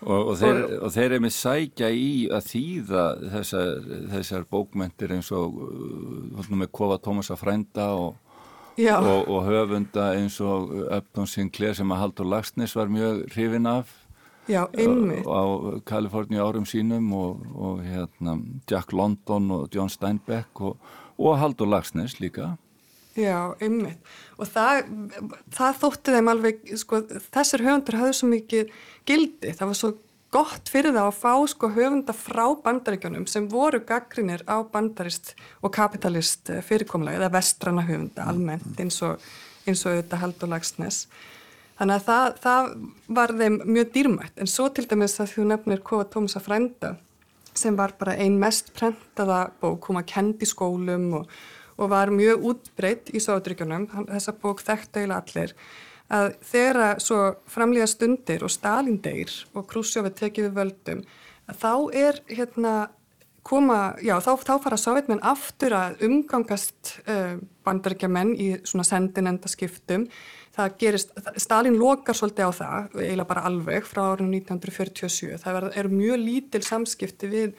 Og, 0.00 0.30
og, 0.30 0.34
þeir, 0.40 0.60
og 0.80 0.92
þeir 0.94 1.14
er 1.14 1.20
með 1.20 1.32
sækja 1.36 1.88
í 1.92 2.12
að 2.32 2.46
þýða 2.48 3.04
þessar, 3.34 3.88
þessar 4.14 4.46
bókmentir 4.48 5.12
eins 5.12 5.28
og 5.36 5.58
uh, 5.60 6.52
með 6.56 6.70
Kova 6.72 6.96
Tómasa 7.02 7.36
Frænda 7.36 7.90
og, 8.00 8.14
og 8.80 9.40
höfunda 9.44 10.14
eins 10.16 10.38
og 10.40 10.72
Upton 10.86 11.28
Sinclair 11.28 11.76
sem 11.76 11.92
að 11.92 12.00
Haldur 12.04 12.30
Lagsnes 12.32 12.76
var 12.78 12.88
mjög 12.92 13.26
hrifin 13.34 13.68
af 13.68 13.92
Já, 14.48 14.64
á 14.66 15.42
Kaliforni 15.86 16.40
árum 16.40 16.64
sínum 16.66 17.12
og 17.14 17.84
hérna, 17.84 18.40
Jack 18.66 18.92
London 18.92 19.50
og 19.50 19.68
John 19.74 19.88
Steinbeck 19.92 20.60
og 20.64 21.38
Haldur 21.38 21.68
Lagsnes 21.68 22.16
líka. 22.18 22.56
Já, 23.20 23.38
ymmið. 23.60 23.96
Og 24.40 24.48
það, 24.48 24.84
það 25.52 25.80
þótti 25.82 26.14
þeim 26.14 26.30
alveg, 26.32 26.62
sko, 26.80 27.00
þessir 27.34 27.64
höfundur 27.66 27.98
hafðu 28.00 28.14
svo 28.16 28.28
mikið 28.30 28.70
gildi. 29.08 29.52
Það 29.52 29.70
var 29.72 29.78
svo 29.80 29.90
gott 30.30 30.70
fyrir 30.70 30.94
það 30.94 31.08
að 31.08 31.18
fá 31.18 31.32
sko 31.50 31.70
höfunda 31.74 32.14
frá 32.14 32.44
bandaríkjónum 32.64 33.26
sem 33.30 33.48
voru 33.50 33.80
gaggrinir 33.86 34.44
á 34.46 34.62
bandarist 34.62 35.34
og 35.58 35.74
kapitalist 35.74 36.52
eh, 36.54 36.62
fyrirkomlega 36.62 37.18
eða 37.18 37.32
vestrana 37.34 37.82
höfunda 37.88 38.28
almennt 38.30 38.78
eins 38.78 39.00
og, 39.06 39.18
eins 39.66 39.82
og 39.84 39.98
þetta 39.98 40.22
Haldur 40.22 40.52
Lagsnes. 40.52 41.02
Þannig 41.80 41.96
að 41.96 42.06
það, 42.06 42.40
það 42.44 42.72
var 43.18 43.34
þeim 43.40 43.60
mjög 43.64 43.94
dýrmætt. 43.94 44.34
En 44.38 44.50
svo 44.50 44.68
til 44.70 44.86
dæmis 44.86 45.18
að 45.18 45.32
þú 45.34 45.46
nefnir 45.50 45.82
Kova 45.82 46.06
Tómasa 46.06 46.42
Frænda 46.44 46.94
sem 47.56 47.74
var 47.76 47.96
bara 47.98 48.14
ein 48.14 48.38
mest 48.38 48.70
prentaða 48.76 49.48
bók, 49.60 49.88
hún 49.88 49.98
var 49.98 50.06
kend 50.06 50.42
í 50.44 50.46
skólum 50.46 51.08
og 51.18 51.32
og 51.80 51.90
var 51.92 52.12
mjög 52.14 52.46
útbreytt 52.52 53.10
í 53.14 53.22
Sóðuríkjunum, 53.22 53.88
þessa 54.10 54.36
bók 54.42 54.62
þekkt 54.64 55.00
eiginlega 55.00 55.24
allir, 55.24 55.54
að 56.10 56.30
þegar 56.52 57.02
svo 57.02 57.18
framlýða 57.50 57.90
stundir 57.90 58.44
og 58.44 58.52
Stalin 58.52 59.00
deyr 59.02 59.32
og 59.54 59.68
Krusjófi 59.70 60.12
tekið 60.22 60.48
við 60.48 60.56
völdum, 60.58 61.04
þá 61.50 61.72
er 61.96 62.20
hérna 62.30 62.74
koma, 63.46 63.94
já 64.04 64.18
þá, 64.20 64.34
þá 64.44 64.52
fara 64.62 64.78
sovjetmenn 64.78 65.22
aftur 65.24 65.74
að 65.74 66.02
umgangast 66.06 66.98
uh, 67.06 67.38
bandaríkjamenn 67.64 68.34
í 68.36 68.50
svona 68.68 68.84
sendinendaskiptum 68.86 70.06
það 70.56 70.76
gerist, 70.80 71.12
Stalin 71.40 71.78
lokar 71.78 72.16
svolítið 72.16 72.50
á 72.50 72.52
það, 72.58 72.96
eiginlega 72.98 73.28
bara 73.30 73.44
alveg 73.48 73.86
frá 73.88 74.02
árinu 74.10 74.40
1947, 74.40 75.38
það 75.42 75.70
er 75.78 75.90
mjög 75.92 76.24
lítil 76.24 76.62
samskipti 76.66 77.30
við 77.30 77.54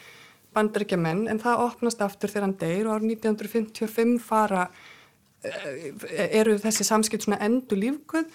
bandaríkjaman 0.55 1.27
en 1.31 1.41
það 1.41 1.65
opnast 1.67 2.01
aftur 2.03 2.31
þegar 2.31 2.47
hann 2.47 2.57
deyr 2.59 2.87
og 2.87 2.95
árið 2.95 3.13
1955 3.17 4.17
fara 4.25 4.65
eh, 5.43 5.91
eru 6.41 6.57
þessi 6.61 6.87
samskipt 6.87 7.27
svona 7.27 7.41
endur 7.45 7.79
lífguð 7.79 8.27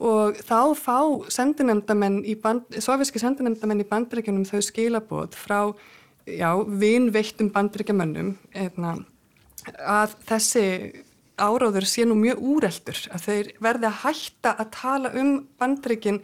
og 0.00 0.38
þá 0.40 0.60
fá 0.80 0.98
sendinemndamenn 1.28 2.22
í 2.24 2.36
band, 2.40 2.80
soviski 2.80 3.20
sendinemndamenn 3.20 3.84
í 3.84 3.88
bandaríkjanum 3.88 4.46
þau 4.48 4.62
skilabóð 4.64 5.36
frá 5.36 5.58
já, 6.24 6.50
vinveittum 6.56 7.50
bandaríkjamannum 7.52 8.32
hérna, 8.54 8.96
að 9.84 10.16
þessi 10.30 10.64
áráður 11.40 11.86
sé 11.88 12.06
nú 12.08 12.16
mjög 12.20 12.40
úreldur 12.54 13.02
að 13.12 13.26
þeir 13.26 13.52
verði 13.64 13.88
að 13.88 14.00
hætta 14.04 14.54
að 14.56 14.72
tala 14.76 15.12
um 15.20 15.34
bandaríkinn 15.60 16.20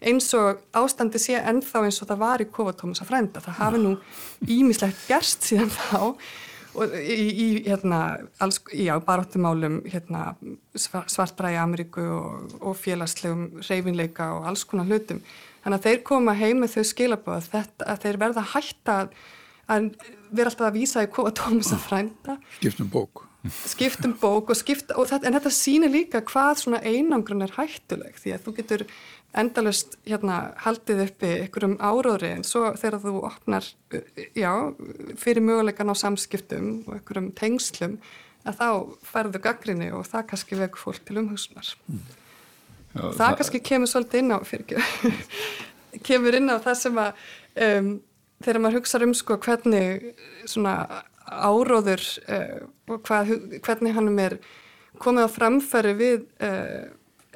eins 0.00 0.28
og 0.36 0.60
ástandi 0.76 1.20
sé 1.20 1.38
ennþá 1.38 1.84
eins 1.86 2.00
og 2.02 2.10
það 2.10 2.22
var 2.22 2.44
í 2.44 2.48
Kovatómas 2.50 3.02
að 3.02 3.10
frænda. 3.10 3.42
Það 3.44 3.58
hafi 3.60 3.82
nú 3.82 3.96
ímislegt 4.48 5.02
gerst 5.08 5.48
síðan 5.48 5.72
þá 5.74 6.14
og 6.78 6.94
í, 7.02 7.18
í 7.30 7.46
hérna, 7.66 8.00
alls, 8.42 8.60
já, 8.76 8.94
baráttumálum 9.04 9.80
hérna, 9.90 10.34
svartbræði 10.78 11.58
Ameríku 11.60 12.04
og, 12.14 12.58
og 12.62 12.76
félagslegum 12.78 13.62
reyfinleika 13.66 14.30
og 14.36 14.50
alls 14.50 14.64
konar 14.68 14.88
hlutum. 14.88 15.22
Þannig 15.64 15.80
að 15.80 15.88
þeir 15.88 16.04
koma 16.08 16.36
heim 16.38 16.62
með 16.62 16.76
þau 16.76 16.86
skilabóð 16.92 17.50
að, 17.58 17.72
að 17.84 18.04
þeir 18.06 18.20
verða 18.22 18.46
hætta 18.54 19.00
að, 19.02 19.18
að 19.70 19.90
vera 20.30 20.52
alltaf 20.52 20.70
að 20.70 20.78
vísa 20.78 21.04
í 21.04 21.10
Kovatómas 21.12 21.74
að 21.76 21.84
frænda. 21.88 22.38
Skiptum 22.60 22.92
bók 22.92 23.26
skiptum 23.48 24.12
bók 24.20 24.50
og 24.52 24.58
skipta 24.58 24.96
og 25.00 25.08
þetta, 25.08 25.28
en 25.28 25.36
þetta 25.38 25.52
sýnir 25.54 25.92
líka 25.92 26.20
hvað 26.28 26.58
svona 26.60 26.80
einangrun 26.84 27.46
er 27.46 27.54
hættuleg 27.56 28.18
því 28.20 28.34
að 28.36 28.44
þú 28.44 28.54
getur 28.58 28.84
endalust 29.40 29.94
hérna, 30.08 30.38
haldið 30.64 31.04
uppi 31.06 31.30
ykkurum 31.46 31.76
áróðri 31.78 32.34
en 32.34 32.44
svo 32.46 32.72
þegar 32.78 33.00
þú 33.04 33.14
opnar 33.28 33.68
já, 34.36 34.52
fyrir 35.20 35.44
möguleikan 35.46 35.92
á 35.92 35.94
samskiptum 35.96 36.82
og 36.88 36.98
ykkurum 36.98 37.30
tengslum 37.38 37.96
að 38.44 38.60
þá 38.60 38.68
ferðu 39.08 39.42
gaggrinni 39.44 39.90
og 39.94 40.08
það 40.08 40.26
kannski 40.32 40.58
veku 40.60 40.80
fólk 40.80 41.04
til 41.06 41.20
umhugsunar 41.22 41.72
mm. 41.86 42.04
já, 42.92 43.00
það, 43.00 43.18
það 43.22 43.36
kannski 43.40 43.62
kemur 43.70 43.92
svolítið 43.92 44.24
inn 44.24 44.36
á 44.36 44.38
kemur 46.08 46.36
inn 46.36 46.52
á 46.52 46.56
það 46.60 46.80
sem 46.82 47.00
að 47.00 47.26
um, 47.68 47.92
þegar 48.40 48.60
maður 48.64 48.80
hugsa 48.80 49.02
um 49.04 49.14
sko 49.16 49.36
hvernig 49.40 50.12
svona 50.48 50.74
áróður 51.26 52.04
og 52.90 53.02
hvað, 53.06 53.34
hvernig 53.62 53.94
hann 53.94 54.18
er 54.18 54.38
komið 55.00 55.26
á 55.26 55.30
framfæri 55.30 55.94
við 55.98 56.22
uh, 56.44 56.90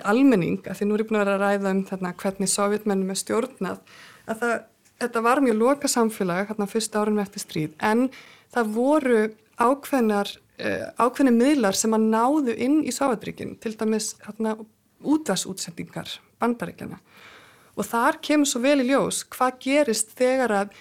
almenning, 0.05 0.61
að 0.67 0.81
því 0.81 0.89
nú 0.89 0.97
er 0.97 1.05
ég 1.05 1.11
búin 1.11 1.21
að 1.21 1.25
vera 1.25 1.35
að 1.37 1.45
ræða 1.45 1.75
um 1.75 1.83
þarna, 1.89 2.15
hvernig 2.23 2.51
sovjetmennum 2.51 3.13
er 3.15 3.21
stjórnað, 3.21 3.83
að 4.27 4.41
það, 4.43 4.55
þetta 5.05 5.25
var 5.29 5.43
mjög 5.45 5.61
loka 5.61 5.91
samfélag 5.91 6.51
hérna 6.51 6.71
fyrsta 6.71 7.03
árum 7.03 7.21
eftir 7.23 7.45
stríð, 7.45 7.77
en 7.79 8.09
það 8.55 8.73
voru 8.75 9.21
ákveðnar, 9.63 10.33
uh, 10.61 10.87
ákveðni 10.99 11.35
miðlar 11.37 11.79
sem 11.79 11.95
að 11.97 12.09
náðu 12.17 12.57
inn 12.67 12.81
í 12.83 12.95
Sovjetríkinn, 12.95 13.57
til 13.63 13.77
dæmis 13.79 14.15
hérna, 14.27 14.57
útvarsútsendingar 15.05 16.19
bandaríkjana. 16.41 16.99
Og 17.75 17.87
þar 17.87 18.21
kemur 18.25 18.49
svo 18.49 18.63
vel 18.63 18.79
í 18.81 18.87
ljós 18.89 19.25
hvað 19.35 19.59
gerist 19.61 20.15
þegar 20.17 20.55
að 20.63 20.77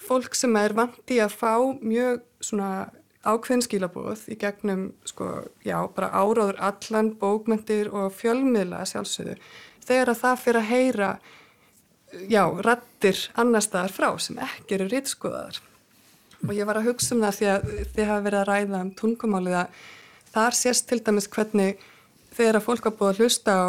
fólk 0.00 0.34
sem 0.38 0.54
er 0.58 0.74
vandi 0.74 1.18
að 1.20 1.34
fá 1.36 1.52
mjög 1.78 2.22
svona 2.40 2.88
ákveðin 3.26 3.64
skilabóð 3.66 4.26
í 4.32 4.36
gegnum 4.38 4.92
sko, 5.08 5.48
já, 5.66 5.78
bara 5.94 6.12
áráður 6.14 6.60
allan 6.62 7.10
bókmyndir 7.18 7.90
og 7.90 8.12
fjölmiðla 8.14 8.84
sjálfsögðu, 8.88 9.34
þegar 9.84 10.12
að 10.12 10.20
það 10.22 10.42
fyrir 10.44 10.60
að 10.60 10.70
heyra 10.72 11.10
já, 12.30 12.44
rattir 12.64 13.24
annar 13.38 13.64
staðar 13.64 13.94
frá 13.94 14.08
sem 14.22 14.38
ekki 14.44 14.78
eru 14.78 14.88
rýtskoðaðar 14.92 15.60
og 16.46 16.54
ég 16.54 16.68
var 16.68 16.78
að 16.78 16.92
hugsa 16.92 17.16
um 17.16 17.22
það 17.24 17.38
því 17.38 17.48
að 17.52 17.70
þið 17.96 18.10
hafa 18.12 18.24
verið 18.28 18.40
að 18.40 18.48
ræða 18.48 18.82
um 18.84 18.92
tungumálið 19.00 19.58
að 19.58 19.80
þar 20.32 20.58
sést 20.58 20.88
til 20.88 21.00
dæmis 21.04 21.28
hvernig 21.32 21.82
þegar 22.36 22.60
að 22.60 22.66
fólk 22.68 22.86
var 22.86 22.96
búið 23.00 23.10
að 23.10 23.22
hlusta 23.22 23.56
á 23.58 23.66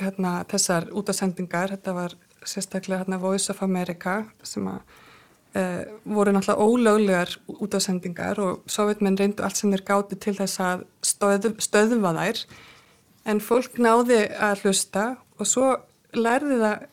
hérna, 0.00 0.32
þessar 0.50 0.88
útasendingar, 0.94 1.72
þetta 1.76 1.94
var 1.96 2.16
sérstaklega 2.46 3.02
hérna, 3.02 3.20
Voice 3.22 3.50
of 3.52 3.62
America 3.62 4.22
sem 4.46 4.66
að 4.70 4.82
uh, 5.58 5.82
voru 6.04 6.34
náttúrulega 6.34 6.66
ólöglegar 6.66 7.34
útasendingar 7.62 8.40
og 8.42 8.62
sovjetmenn 8.70 9.18
reyndu 9.18 9.44
allt 9.44 9.60
sem 9.60 9.72
þeir 9.72 9.86
gáti 9.88 10.18
til 10.20 10.36
þess 10.38 10.60
að 10.62 10.84
stöð, 11.04 11.48
stöðva 11.62 12.14
þær. 12.18 12.44
En 13.32 13.40
fólk 13.42 13.78
náði 13.78 14.24
að 14.34 14.64
hlusta 14.64 15.06
og 15.38 15.48
svo 15.48 15.72
lærði 16.12 16.58
það, 16.60 16.86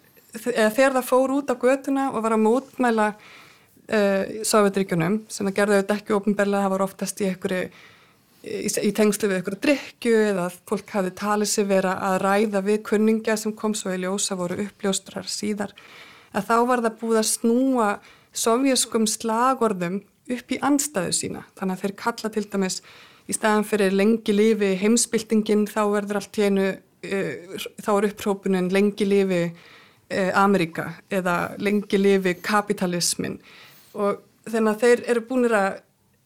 eða 0.54 0.74
þegar 0.78 0.98
það 1.00 1.08
fór 1.10 1.36
út 1.40 1.54
á 1.54 1.56
götuna 1.62 2.10
og 2.14 2.26
var 2.26 2.36
að 2.36 2.44
mótmæla 2.46 3.08
uh, 3.14 4.42
Sovjetríkunum 4.46 5.24
sem 5.28 5.48
það 5.50 5.58
gerði 5.62 5.80
auðvitað 5.80 6.02
ekki 6.02 6.20
ofinberlega, 6.20 6.68
það 6.68 6.76
var 6.76 6.86
oftast 6.86 7.24
í 7.24 7.32
einhverju 7.32 7.64
í, 8.44 8.70
í 8.70 8.92
tengslu 8.96 9.30
við 9.30 9.40
einhverju 9.40 9.62
drikju 9.66 10.22
eða 10.30 10.48
fólk 10.70 10.94
hafi 10.96 11.16
talið 11.18 11.52
sér 11.52 11.68
vera 11.70 11.96
að 12.10 12.20
ræða 12.24 12.64
við 12.66 12.84
kunningja 12.88 13.38
sem 13.40 13.56
kom 13.56 13.76
svo 13.78 13.94
í 13.96 14.02
ljósa 14.04 14.38
voru 14.40 14.60
uppljóstrar 14.66 15.28
síðar 15.30 15.74
að 16.32 16.48
þá 16.50 16.56
var 16.70 16.84
það 16.86 16.98
búið 17.02 17.22
að 17.22 17.30
snúa 17.32 17.90
sovjaskum 18.40 19.08
slagorðum 19.10 20.02
upp 20.30 20.54
í 20.54 20.60
anstæðu 20.66 21.16
sína 21.16 21.44
þannig 21.60 21.76
að 21.76 21.84
þeir 21.84 21.96
kalla 22.04 22.32
til 22.34 22.46
dæmis 22.54 22.80
í 23.30 23.36
staðan 23.36 23.68
fyrir 23.68 23.96
lengi 23.96 24.36
lifi 24.36 24.72
heimsbyltingin 24.82 25.68
þá 25.70 25.82
verður 25.96 26.22
allt 26.22 26.40
í 26.40 26.48
einu 26.48 26.70
uh, 26.70 27.68
þá 27.82 27.92
er 27.96 28.10
upprópunin 28.12 28.72
lengi 28.74 29.08
lifi 29.08 29.44
uh, 29.50 30.32
Amerika 30.40 30.92
eða 31.12 31.56
lengi 31.62 32.02
lifi 32.02 32.36
kapitalismin 32.46 33.40
og 33.94 34.24
þannig 34.50 34.74
að 34.74 34.84
þeir 34.86 35.06
eru 35.14 35.26
búinir 35.30 35.56
að 35.58 35.70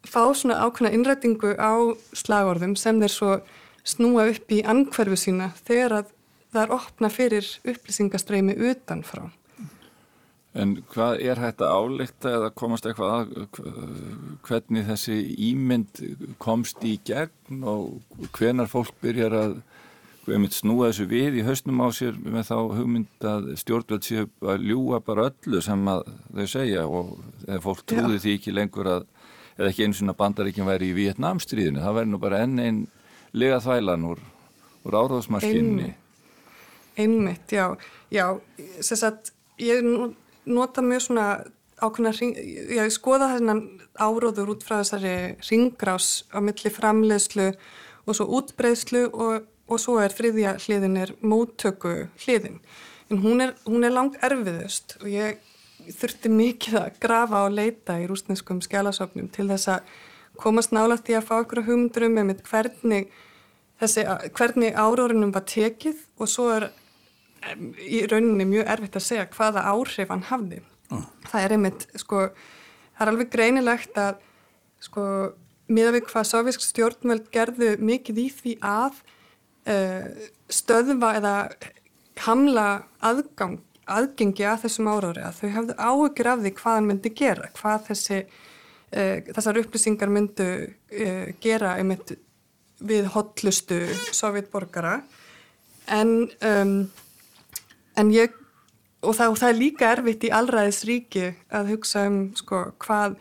fá 0.03 0.23
svona 0.35 0.59
ákveðna 0.63 0.93
innrætingu 0.97 1.53
á 1.55 1.95
slagorðum 2.15 2.75
sem 2.79 2.99
þeir 3.01 3.13
svo 3.13 3.37
snúa 3.87 4.27
upp 4.31 4.51
í 4.51 4.63
angverfu 4.67 5.17
sína 5.19 5.51
þegar 5.63 6.01
að 6.01 6.11
það 6.53 6.61
er 6.63 6.75
opna 6.75 7.09
fyrir 7.09 7.47
upplýsingastreymi 7.65 8.55
utanfrá. 8.69 9.25
En 10.53 10.75
hvað 10.93 11.23
er 11.25 11.39
hægt 11.41 11.63
að 11.65 11.73
álíkta 11.73 12.33
eða 12.37 12.49
komast 12.53 12.85
eitthvað 12.85 13.13
að 13.15 13.61
hvernig 14.45 14.85
þessi 14.85 15.15
ímynd 15.49 16.01
komst 16.41 16.83
í 16.85 16.99
gegn 17.07 17.63
og 17.65 18.27
hvenar 18.37 18.69
fólk 18.69 18.93
byrjar 19.01 19.33
að 19.39 19.55
snúa 20.53 20.91
þessu 20.91 21.07
við 21.09 21.39
í 21.41 21.47
hausnum 21.47 21.81
á 21.83 21.89
sér 21.91 22.19
með 22.21 22.51
þá 22.51 22.57
hugmynd 22.77 23.25
að 23.27 23.49
stjórnveld 23.59 24.05
séu 24.05 24.27
að 24.45 24.67
ljúa 24.69 25.01
bara 25.03 25.31
öllu 25.31 25.61
sem 25.65 25.89
þau 25.89 26.45
segja 26.47 26.85
og 26.85 27.17
fólk 27.65 27.83
trúði 27.89 28.21
því 28.21 28.37
ekki 28.37 28.53
lengur 28.53 28.91
að 28.93 29.09
eða 29.57 29.69
ekki 29.69 29.87
eins 29.87 30.01
og 30.01 30.17
bandaríkjum 30.17 30.69
væri 30.69 30.89
í 30.91 30.97
Vietnamstríðinu, 30.97 31.81
það 31.83 31.97
væri 31.99 32.11
nú 32.11 32.19
bara 32.21 32.41
enn 32.45 32.61
einn 32.61 32.79
lega 33.37 33.59
þvælan 33.63 34.07
úr, 34.09 34.21
úr 34.85 34.97
áráðsmaskinni. 34.97 35.93
Einmitt, 36.97 37.53
já, 37.53 37.73
já, 38.13 38.25
þess 38.79 39.05
að 39.07 39.31
ég 39.61 39.85
nota 40.45 40.83
mjög 40.85 41.07
svona 41.07 41.27
ákveðna, 41.83 42.11
ég 42.77 42.91
skoða 42.93 43.31
þennan 43.35 43.63
áróður 43.99 44.53
út 44.55 44.65
frá 44.65 44.79
þessari 44.81 45.15
ringgrás 45.49 46.23
á 46.31 46.39
milli 46.43 46.71
framleiðslu 46.71 47.49
og 48.07 48.17
svo 48.17 48.27
útbreyðslu 48.39 49.07
og, 49.11 49.47
og 49.67 49.81
svo 49.81 49.97
er 50.03 50.13
þriðja 50.15 50.57
hliðin 50.63 50.99
er 51.03 51.13
móttöku 51.23 52.07
hliðin. 52.23 52.59
En 53.11 53.23
hún 53.23 53.43
er, 53.43 53.55
hún 53.67 53.83
er 53.85 53.95
langt 53.95 54.19
erfiðust 54.23 54.97
og 55.01 55.09
ég 55.11 55.41
þurfti 55.91 56.31
mikið 56.31 56.79
að 56.79 56.99
grafa 57.03 57.43
og 57.47 57.57
leita 57.57 57.97
í 57.99 58.07
rúsneskum 58.07 58.61
skjálasöfnum 58.63 59.29
til 59.33 59.49
þess 59.51 59.71
að 59.75 59.93
komast 60.39 60.73
nálægt 60.73 61.11
í 61.11 61.17
að 61.17 61.27
fá 61.27 61.35
okkur 61.41 61.65
hugmyndur 61.67 62.07
um 62.07 62.15
með 62.17 62.43
hvernig, 62.47 63.09
hvernig 63.81 64.79
árórunum 64.79 65.33
var 65.35 65.45
tekið 65.49 65.99
og 66.17 66.31
svo 66.31 66.47
er 66.55 66.69
í 67.79 68.03
rauninni 68.09 68.47
mjög 68.49 68.69
erfitt 68.75 68.99
að 68.99 69.07
segja 69.07 69.29
hvaða 69.33 69.65
áhrif 69.71 70.11
hann 70.13 70.25
hafði. 70.29 70.61
Oh. 70.93 71.05
Það 71.29 71.45
er 71.45 71.55
einmitt, 71.57 71.87
sko, 72.01 72.27
það 72.93 73.05
er 73.05 73.11
alveg 73.13 73.33
greinilegt 73.33 73.99
að, 73.99 74.23
sko, 74.83 75.07
miða 75.73 75.93
við 75.95 76.07
hvað 76.11 76.29
sovisk 76.29 76.63
stjórnveld 76.63 77.29
gerðu 77.33 77.75
mikið 77.81 78.23
í 78.23 78.29
því 78.37 78.55
að 78.67 79.03
uh, 79.71 80.25
stöðva 80.51 81.13
eða 81.19 81.35
hamla 82.23 82.67
aðgang 83.01 83.61
aðgengi 83.89 84.45
að 84.47 84.61
þessum 84.63 84.89
árári 84.91 85.23
að 85.25 85.39
þau 85.39 85.49
hefðu 85.57 85.73
áökjur 85.75 86.29
af 86.31 86.43
því 86.43 86.51
hvað 86.59 86.77
hann 86.77 86.85
myndi 86.87 87.11
gera, 87.19 87.49
hvað 87.57 87.87
þessi, 87.89 88.19
uh, 88.95 89.17
þessar 89.29 89.59
upplýsingar 89.63 90.13
myndu 90.13 90.49
uh, 90.67 91.25
gera 91.43 91.75
einmitt 91.79 92.15
við 92.83 93.09
hotlustu 93.13 93.79
sovjetborgara 94.15 94.97
en, 95.91 96.13
um, 96.43 96.77
en 97.99 98.11
ég, 98.13 98.33
og 99.03 99.15
það, 99.17 99.33
og 99.33 99.39
það 99.41 99.49
er 99.49 99.59
líka 99.59 99.91
erfitt 99.91 100.27
í 100.27 100.33
allræðisríki 100.33 101.29
að 101.53 101.73
hugsa 101.73 102.07
um 102.09 102.19
sko, 102.39 102.65
hvað, 102.83 103.17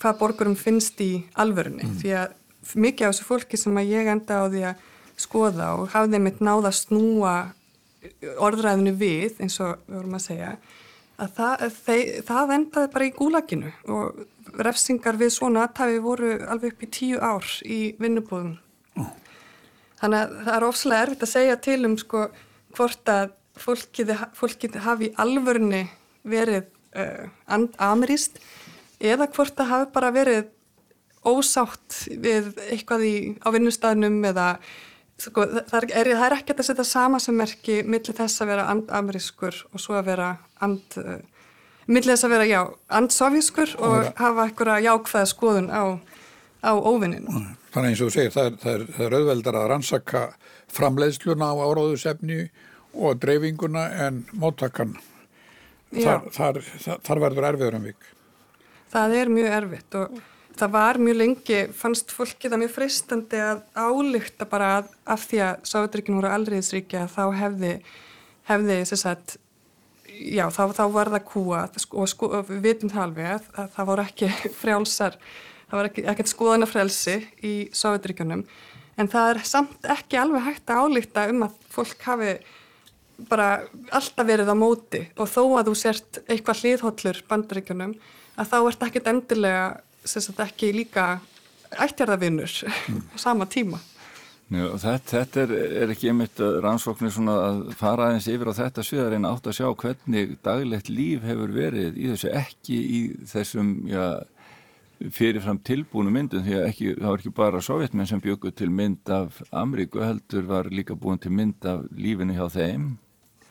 hvað 0.00 0.18
borgurum 0.22 0.58
finnst 0.58 1.00
í 1.04 1.12
alvörunni 1.38 1.86
mm. 1.88 1.96
því 2.02 2.14
að 2.22 2.36
mikið 2.78 3.06
af 3.08 3.14
þessu 3.14 3.28
fólki 3.28 3.60
sem 3.60 3.78
að 3.80 3.94
ég 3.94 4.10
enda 4.12 4.42
á 4.42 4.46
því 4.48 4.64
að 4.72 4.82
skoða 5.18 5.70
og 5.78 5.88
hafði 5.94 6.20
mitt 6.22 6.42
náða 6.44 6.72
snúa 6.74 7.36
orðræðinu 8.38 8.94
við 8.98 9.40
eins 9.42 9.58
og 9.62 9.80
við 9.86 9.96
vorum 9.98 10.18
að 10.18 10.24
segja 10.24 10.50
að 11.18 11.32
það, 11.34 11.64
þeir, 11.84 12.10
það 12.28 12.52
endaði 12.54 12.90
bara 12.94 13.08
í 13.08 13.14
gúlaginu 13.16 13.72
og 13.94 14.60
refsingar 14.64 15.18
við 15.18 15.32
svona 15.34 15.64
aðtæfi 15.66 16.02
voru 16.04 16.34
alveg 16.46 16.74
upp 16.74 16.84
í 16.84 16.90
tíu 16.94 17.18
ár 17.18 17.48
í 17.66 17.80
vinnubúðum 17.98 18.54
oh. 19.02 19.10
þannig 20.00 20.20
að 20.20 20.36
það 20.36 20.54
er 20.54 20.68
ofslega 20.68 21.06
erfitt 21.06 21.26
að 21.26 21.34
segja 21.34 21.58
til 21.68 21.80
um 21.88 21.98
sko 22.00 22.28
hvort 22.76 23.12
að 23.12 23.34
fólkið, 23.62 24.14
fólkið 24.38 24.78
hafi 24.84 25.12
alvörni 25.20 25.84
verið 26.28 26.68
uh, 26.96 27.28
ameríst 27.78 28.40
eða 28.98 29.28
hvort 29.30 29.60
að 29.60 29.72
hafi 29.72 29.90
bara 29.94 30.12
verið 30.14 30.48
ósátt 31.26 32.04
við 32.08 32.52
eitthvað 32.68 33.04
í, 33.04 33.14
á 33.42 33.48
vinnustæðnum 33.54 34.22
eða 34.30 34.52
Sko, 35.18 35.42
það, 35.66 35.88
er, 35.98 36.12
það 36.14 36.24
er 36.28 36.34
ekkert 36.36 36.60
að 36.62 36.66
setja 36.68 36.84
sama 36.86 37.18
sem 37.18 37.34
merki 37.34 37.80
millir 37.82 38.14
þess 38.14 38.38
að 38.38 38.52
vera 38.52 38.66
and-amerískur 38.70 39.56
og 39.72 39.82
svo 39.82 39.96
að 39.98 40.12
vera 40.12 40.28
and, 40.62 40.94
uh, 41.02 41.16
millir 41.90 42.12
þess 42.12 42.26
að 42.28 42.34
vera, 42.36 42.46
já, 42.46 42.60
and-sovjískur 43.00 43.72
og 43.80 43.96
vera. 43.96 44.12
hafa 44.20 44.44
eitthvað 44.46 44.84
jákvæða 44.84 45.30
skoðun 45.32 45.72
á, 45.74 45.98
á 46.62 46.70
óvinninu. 46.78 47.42
Þannig 47.74 47.90
eins 47.90 48.04
og 48.04 48.12
þú 48.12 48.14
segir, 48.14 48.34
það 48.36 48.46
er, 48.46 48.60
það 48.62 48.76
er, 48.76 48.86
það 48.94 49.08
er 49.08 49.18
auðveldar 49.18 49.58
að 49.58 49.68
rannsaka 49.72 50.22
framleiðsluna 50.78 51.50
á 51.50 51.54
áráðusefni 51.66 52.40
og 52.94 53.20
dreifinguna 53.22 53.84
en 54.06 54.24
móttakann. 54.32 54.96
Þar, 55.92 56.26
þar, 56.32 56.58
þar 57.04 57.22
verður 57.22 57.46
erfiður 57.48 57.78
en 57.78 57.86
vik. 57.88 58.10
Það 58.92 59.14
er 59.20 59.30
mjög 59.32 59.54
erfitt 59.58 59.96
og 59.98 60.18
það 60.58 60.72
var 60.74 60.98
mjög 61.00 61.18
lengi, 61.18 61.58
fannst 61.76 62.12
fólki 62.14 62.50
það 62.50 62.62
mjög 62.64 62.72
freistandi 62.74 63.40
að 63.42 63.60
álykta 63.76 64.48
bara 64.48 64.70
að, 64.78 64.88
af 65.08 65.26
því 65.28 65.42
að 65.44 65.68
Sáðuríkinn 65.70 66.18
voru 66.18 66.30
aldriðisríkja 66.32 67.04
þá 67.12 67.22
hefði, 67.38 67.74
hefði 68.48 68.78
sagt, 68.90 69.36
já, 70.08 70.46
þá, 70.54 70.62
þá 70.76 70.84
var 70.96 71.12
það 71.14 71.26
kúa 71.28 71.62
og 71.68 72.10
sko, 72.10 72.30
við 72.48 72.64
vitum 72.64 72.92
það 72.92 73.04
alveg 73.04 73.30
að, 73.36 73.50
að 73.54 73.70
það 73.76 73.90
voru 73.92 74.06
ekki 74.08 74.30
frjálsar, 74.62 75.18
það 75.68 75.80
var 75.80 75.90
ekki, 75.90 76.06
ekkert 76.12 76.32
skoðanafrelsi 76.32 77.18
í 77.44 77.54
Sáðuríkunum 77.76 78.44
en 78.98 79.10
það 79.12 79.34
er 79.34 79.44
samt 79.46 79.90
ekki 79.94 80.18
alveg 80.18 80.48
hægt 80.48 80.72
að 80.72 80.86
álykta 80.86 81.28
um 81.32 81.46
að 81.46 81.60
fólk 81.70 82.08
hafi 82.08 82.32
bara 83.26 83.48
alltaf 83.90 84.26
verið 84.26 84.52
á 84.52 84.56
móti 84.58 85.02
og 85.18 85.26
þó 85.30 85.42
að 85.58 85.70
þú 85.70 85.76
sért 85.80 86.20
eitthvað 86.28 86.62
hlýðhóllur 86.62 87.20
bandaríkunum 87.30 87.94
að 88.38 88.50
þá 88.52 88.58
ert 88.60 88.86
ekki 88.86 89.04
endilega 89.10 89.64
sagt, 90.06 90.38
ekki 90.44 90.72
líka 90.76 91.18
ættjarðavinnur 91.74 92.52
mm. 92.64 93.00
sama 93.18 93.48
tíma. 93.50 93.80
Njá, 94.48 94.64
þetta, 94.80 95.10
þetta 95.10 95.40
er, 95.42 95.50
er 95.82 95.90
ekki 95.92 96.08
einmitt 96.08 96.40
rannsóknir 96.64 97.18
að 97.34 97.58
fara 97.76 98.06
aðeins 98.06 98.30
yfir 98.32 98.48
á 98.48 98.58
þetta 98.62 98.84
sviðar 98.86 99.16
en 99.18 99.28
átt 99.28 99.50
að 99.50 99.58
sjá 99.58 99.66
hvernig 99.82 100.38
daglegt 100.46 100.88
líf 100.88 101.26
hefur 101.28 101.52
verið 101.52 101.98
í 102.00 102.08
þessu 102.14 102.30
ekki 102.38 102.78
í 102.78 103.00
þessum 103.28 103.74
já, 103.90 104.06
fyrirfram 105.18 105.60
tilbúinu 105.66 106.14
myndum 106.14 106.46
því 106.46 106.56
að 106.56 106.64
ekki, 106.70 106.94
það 106.94 107.10
var 107.10 107.20
ekki 107.20 107.34
bara 107.36 107.60
sovjetmenn 107.66 108.08
sem 108.08 108.22
bjökuð 108.24 108.56
til 108.56 108.70
mynd 108.72 109.12
af 109.12 109.42
Amríku 109.52 110.00
heldur 110.00 110.48
var 110.48 110.72
líka 110.72 110.96
búin 110.96 111.20
til 111.20 111.34
mynd 111.34 111.68
af 111.68 111.84
lífinu 111.92 112.38
hjá 112.38 112.48
þeim 112.56 112.88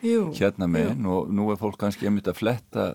jú, 0.07 0.23
hérna 0.37 0.69
meginn 0.71 1.09
og 1.09 1.31
nú 1.33 1.49
er 1.53 1.59
fólk 1.61 1.79
kannski 1.81 2.09
einmitt 2.09 2.29
að 2.31 2.39
fletta 2.41 2.87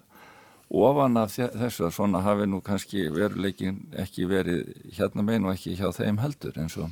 ofan 0.72 1.18
af 1.20 1.34
þessu 1.36 1.86
að 1.88 1.96
svona 1.98 2.22
hafi 2.24 2.46
nú 2.48 2.62
kannski 2.64 3.08
veruleikin 3.12 3.82
ekki 4.04 4.28
verið 4.30 4.72
hérna 4.96 5.24
megin 5.26 5.48
og 5.48 5.56
ekki 5.56 5.76
hjá 5.76 5.90
þeim 5.96 6.22
heldur 6.22 6.56
eins 6.62 6.78
og 6.80 6.88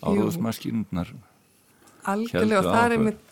áhugaðsmaskínundnar 0.00 1.12
Algjörlega 2.08 2.62
og 2.62 2.70
það 2.70 2.84
er 2.84 2.96
einmitt 2.96 3.26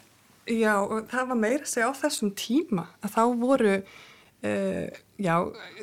já 0.49 0.75
það 1.11 1.31
var 1.31 1.41
meira 1.41 1.65
að 1.65 1.73
segja 1.73 1.91
á 1.93 2.01
þessum 2.03 2.35
tíma 2.37 2.87
að 3.05 3.15
þá 3.15 3.23
voru 3.41 3.75
uh, 3.79 4.87
já, 5.19 5.35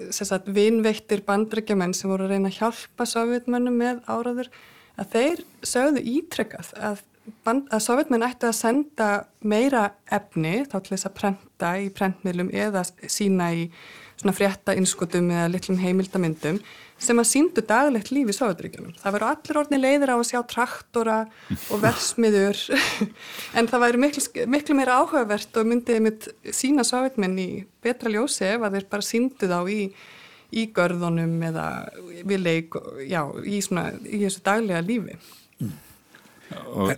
sérstaklega 0.09 0.55
vinveittir 0.59 1.25
bandryggjumenn 1.27 1.95
sem 1.97 2.11
voru 2.11 2.27
að 2.27 2.35
reyna 2.35 2.51
að 2.51 2.59
hjálpa 2.61 3.07
sovjetmönnum 3.09 3.77
með 3.79 4.01
áraður 4.07 4.51
að 5.01 5.11
þeir 5.15 5.43
sögðu 5.65 6.05
ítrekkað 6.15 6.71
að, 6.79 7.03
að 7.45 7.81
sovjetmenn 7.83 8.25
ættu 8.27 8.49
að 8.49 8.57
senda 8.57 9.09
meira 9.41 9.89
efni 10.13 10.63
þá 10.69 10.79
til 10.79 10.95
þess 10.95 11.09
að 11.09 11.15
prenta 11.19 11.75
í 11.81 11.91
prentmiðlum 11.93 12.51
eða 12.53 12.83
sína 13.09 13.51
í 13.57 13.69
svona 14.15 14.35
frétta 14.35 14.75
innskotum 14.77 15.29
eða 15.33 15.51
litlum 15.51 15.79
heimildamindum 15.81 16.59
sem 17.01 17.19
að 17.19 17.27
síndu 17.27 17.63
daglegt 17.67 18.11
líf 18.15 18.29
í 18.31 18.35
Sovjetríkjunum. 18.35 18.93
Það 19.01 19.15
veru 19.17 19.27
allir 19.27 19.59
orðni 19.59 19.79
leiðir 19.81 20.13
á 20.13 20.15
að 20.15 20.27
sjá 20.29 20.39
traktora 20.47 21.17
og 21.73 21.81
versmiður 21.83 22.61
en 23.57 23.69
það 23.71 23.83
væri 23.83 24.01
miklu, 24.05 24.23
miklu 24.53 24.77
meira 24.77 24.99
áhugavert 25.01 25.59
og 25.59 25.67
myndið 25.67 26.03
mitt 26.05 26.27
sína 26.55 26.85
Sovjetmenn 26.87 27.35
í 27.41 27.49
betra 27.83 28.11
ljósi 28.13 28.47
ef 28.53 28.63
að 28.63 28.77
þeir 28.77 28.87
bara 28.93 29.09
síndu 29.09 29.49
þá 29.51 29.57
í, 29.73 29.81
í 30.55 30.67
görðunum 30.75 31.35
eða 31.49 31.65
við 32.23 32.45
leik, 32.45 32.79
já, 33.09 33.21
í, 33.43 33.59
svona, 33.65 33.89
í 34.07 34.23
þessu 34.23 34.45
daglega 34.45 34.85
lífi. 34.85 35.19
Mm. 35.59 35.75
Og, 36.71 36.95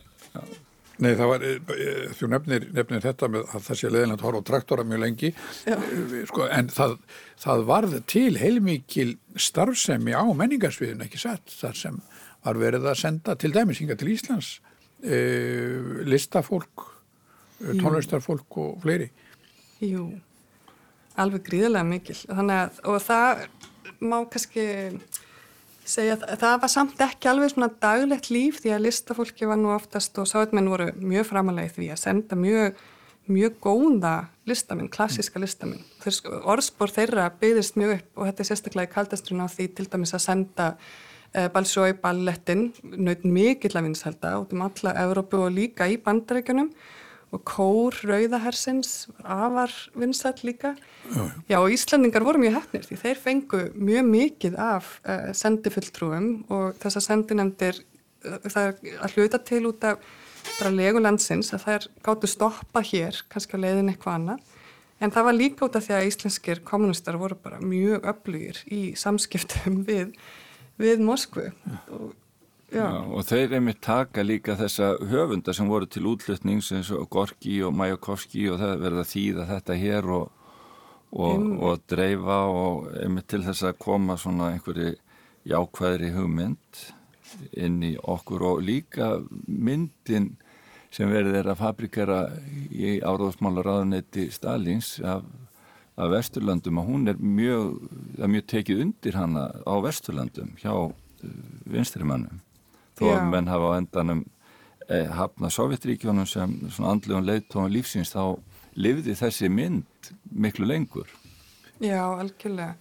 Nei, 0.97 1.11
það 1.13 1.27
var, 1.29 1.43
eh, 1.45 1.57
eh, 1.77 2.05
þú 2.17 2.27
nefnir, 2.31 2.63
nefnir 2.73 3.03
þetta 3.03 3.27
með 3.29 3.51
að 3.53 3.65
það 3.67 3.77
sé 3.77 3.89
leðilegt 3.93 4.21
að 4.21 4.25
horfa 4.25 4.39
á 4.41 4.49
traktora 4.49 4.85
mjög 4.87 5.01
lengi, 5.03 5.29
eh, 5.69 6.23
sko, 6.25 6.47
en 6.49 6.71
það, 6.73 6.95
það 7.37 7.65
varð 7.69 7.97
til 8.09 8.37
heilmikil 8.41 9.11
starfsemi 9.35 10.15
á 10.17 10.25
menningarsviðin, 10.25 11.03
ekki 11.05 11.21
satt, 11.21 11.53
þar 11.53 11.77
sem 11.77 12.01
var 12.47 12.57
verið 12.57 12.89
að 12.89 12.97
senda 12.97 13.35
til 13.37 13.53
dæmisinga 13.53 13.97
til 13.97 14.09
Íslands, 14.15 14.59
e, 15.03 15.19
listafólk, 16.07 16.85
tónlistarfólk 17.59 18.57
og 18.63 18.81
fleiri. 18.81 19.11
Jú, 19.83 20.07
alveg 21.19 21.45
gríðilega 21.45 21.85
mikil, 21.85 22.17
þannig 22.25 22.61
að, 22.63 22.81
og 22.89 23.01
það 23.05 23.43
má 24.01 24.17
kannski 24.31 24.65
segja 25.87 26.17
að 26.19 26.35
það 26.41 26.59
var 26.63 26.71
samt 26.71 27.01
ekki 27.03 27.29
alveg 27.31 27.53
svona 27.53 27.69
daglegt 27.81 28.29
líf 28.33 28.61
því 28.63 28.73
að 28.75 28.85
listafólki 28.85 29.49
var 29.49 29.59
nú 29.61 29.73
oftast 29.75 30.17
og 30.21 30.29
sáðmenn 30.29 30.69
voru 30.71 30.91
mjög 30.99 31.29
framalegið 31.31 31.75
því 31.77 31.89
að 31.93 32.01
senda 32.01 32.37
mjög, 32.39 32.79
mjög 33.31 33.57
góða 33.63 34.13
listamenn, 34.47 34.91
klassiska 34.91 35.41
listamenn. 35.43 35.83
Orðspór 36.43 36.93
þeirra 36.95 37.29
byggðist 37.41 37.79
mjög 37.79 37.97
upp 37.97 38.21
og 38.21 38.29
þetta 38.29 38.43
er 38.43 38.49
sérstaklega 38.51 38.89
í 38.89 38.93
kaldastrun 38.95 39.43
á 39.43 39.47
því 39.51 39.69
til 39.77 39.87
dæmis 39.91 40.15
að 40.17 40.25
senda 40.27 40.69
uh, 40.77 41.47
Balsjói 41.55 41.95
ballettin, 42.03 42.69
naut 42.83 43.25
mikill 43.27 43.75
að 43.75 43.89
vinsalda 43.89 44.37
út 44.41 44.55
um 44.55 44.63
alla 44.67 44.95
Evrópu 45.05 45.43
og 45.47 45.55
líka 45.55 45.89
í 45.89 45.99
bandarækjunum 46.03 46.71
og 47.37 47.43
kór 47.47 47.97
Rauðahersins 48.07 49.07
afar 49.23 49.73
vinsall 49.97 50.37
líka. 50.45 50.73
Já, 51.13 51.23
já 51.47 51.57
og 51.61 51.71
Íslandingar 51.73 52.25
voru 52.25 52.41
mjög 52.41 52.57
hefnir 52.57 52.87
því 52.87 52.99
þeir 53.03 53.21
fengu 53.21 53.61
mjög 53.77 54.09
mikið 54.09 54.57
af 54.61 54.89
uh, 55.05 55.29
sendifulltrúum 55.37 56.29
og 56.53 56.77
þess 56.81 56.99
að 56.99 57.07
sendinemdir 57.07 57.81
uh, 58.25 58.39
það 58.47 58.61
er 58.63 59.01
að 59.05 59.17
hluta 59.17 59.41
til 59.45 59.63
út 59.69 59.87
af 59.87 60.01
bara 60.57 60.73
legulandsins 60.73 61.51
að 61.53 61.65
þær 61.65 61.87
gáttu 62.05 62.29
stoppa 62.31 62.83
hér, 62.85 63.17
kannski 63.31 63.57
að 63.57 63.65
leiðin 63.65 63.91
eitthvað 63.91 64.19
annað. 64.19 64.53
En 64.97 65.13
það 65.13 65.27
var 65.27 65.35
líka 65.37 65.67
út 65.67 65.75
af 65.77 65.85
því 65.85 65.93
að 65.93 66.07
íslenskir 66.09 66.61
kommunistar 66.65 67.19
voru 67.21 67.37
bara 67.37 67.59
mjög 67.61 68.07
öflugir 68.09 68.63
í 68.73 68.81
samskiptum 68.97 69.83
við, 69.85 70.15
við 70.81 71.03
Moskvu 71.05 71.51
og 71.93 72.15
Já. 72.73 72.87
Og 72.99 73.23
þeir 73.23 73.53
einmitt 73.57 73.79
taka 73.83 74.23
líka 74.25 74.57
þessa 74.59 74.97
höfunda 75.07 75.53
sem 75.55 75.69
voru 75.71 75.87
til 75.87 76.09
útlutnings 76.09 76.73
eins 76.75 76.89
og 76.91 77.07
Gorki 77.13 77.61
og 77.63 77.75
Majakovski 77.79 78.49
og 78.51 78.59
það 78.59 78.81
verða 78.81 79.05
þýða 79.07 79.45
þetta 79.53 79.77
hér 79.79 80.09
og, 80.17 80.25
og, 81.15 81.45
og 81.63 81.85
dreifa 81.87 82.39
og 82.51 82.89
einmitt 82.99 83.29
til 83.31 83.45
þess 83.45 83.69
að 83.69 83.79
koma 83.85 84.17
svona 84.19 84.51
einhverju 84.51 84.97
jákvæðri 85.47 86.11
hugmynd 86.17 86.81
inn 87.55 87.79
í 87.87 87.93
okkur 88.03 88.43
og 88.49 88.59
líka 88.67 89.13
myndin 89.47 90.33
sem 90.91 91.07
verður 91.11 91.37
þeirra 91.37 91.55
fabrikera 91.59 92.19
í 92.71 92.97
áráðsmálaráðunetti 92.99 94.27
Stalins 94.33 94.97
af, 94.99 95.23
af 95.95 96.11
Vesturlandum 96.11 96.81
og 96.81 96.91
hún 96.91 97.07
er 97.11 97.19
mjög, 97.19 97.79
mjög 98.19 98.47
tekið 98.51 98.83
undir 98.87 99.19
hana 99.19 99.47
á 99.63 99.75
Vesturlandum 99.83 100.51
hjá 100.59 100.73
vinstrimannum 101.67 102.43
þó 102.97 103.05
að 103.13 103.29
menn 103.31 103.49
hafa 103.51 103.71
á 103.73 103.77
endanum 103.77 104.23
eh, 104.89 105.07
hafna 105.13 105.51
Sovjetríkjónum 105.53 106.27
sem 106.29 106.57
svona 106.67 106.95
andlegum 106.95 107.25
leiðtóðum 107.27 107.73
lífsins 107.75 108.13
þá 108.13 108.37
lifði 108.77 109.15
þessi 109.17 109.49
mynd 109.49 110.11
miklu 110.31 110.67
lengur. 110.69 111.09
Já, 111.81 112.01
algjörlega. 112.05 112.75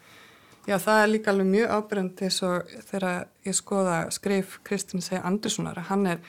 Já, 0.66 0.80
það 0.82 1.00
er 1.00 1.12
líka 1.12 1.30
alveg 1.30 1.46
mjög 1.46 1.72
ábyrgand 1.76 2.20
eins 2.26 2.40
og 2.42 2.72
þegar 2.88 3.28
ég 3.46 3.54
skoða 3.54 3.98
skrif 4.14 4.58
Kristinn 4.66 5.04
segi 5.04 5.20
Anderssonar 5.22 5.78
að 5.78 5.90
hann 5.92 6.08
er, 6.10 6.22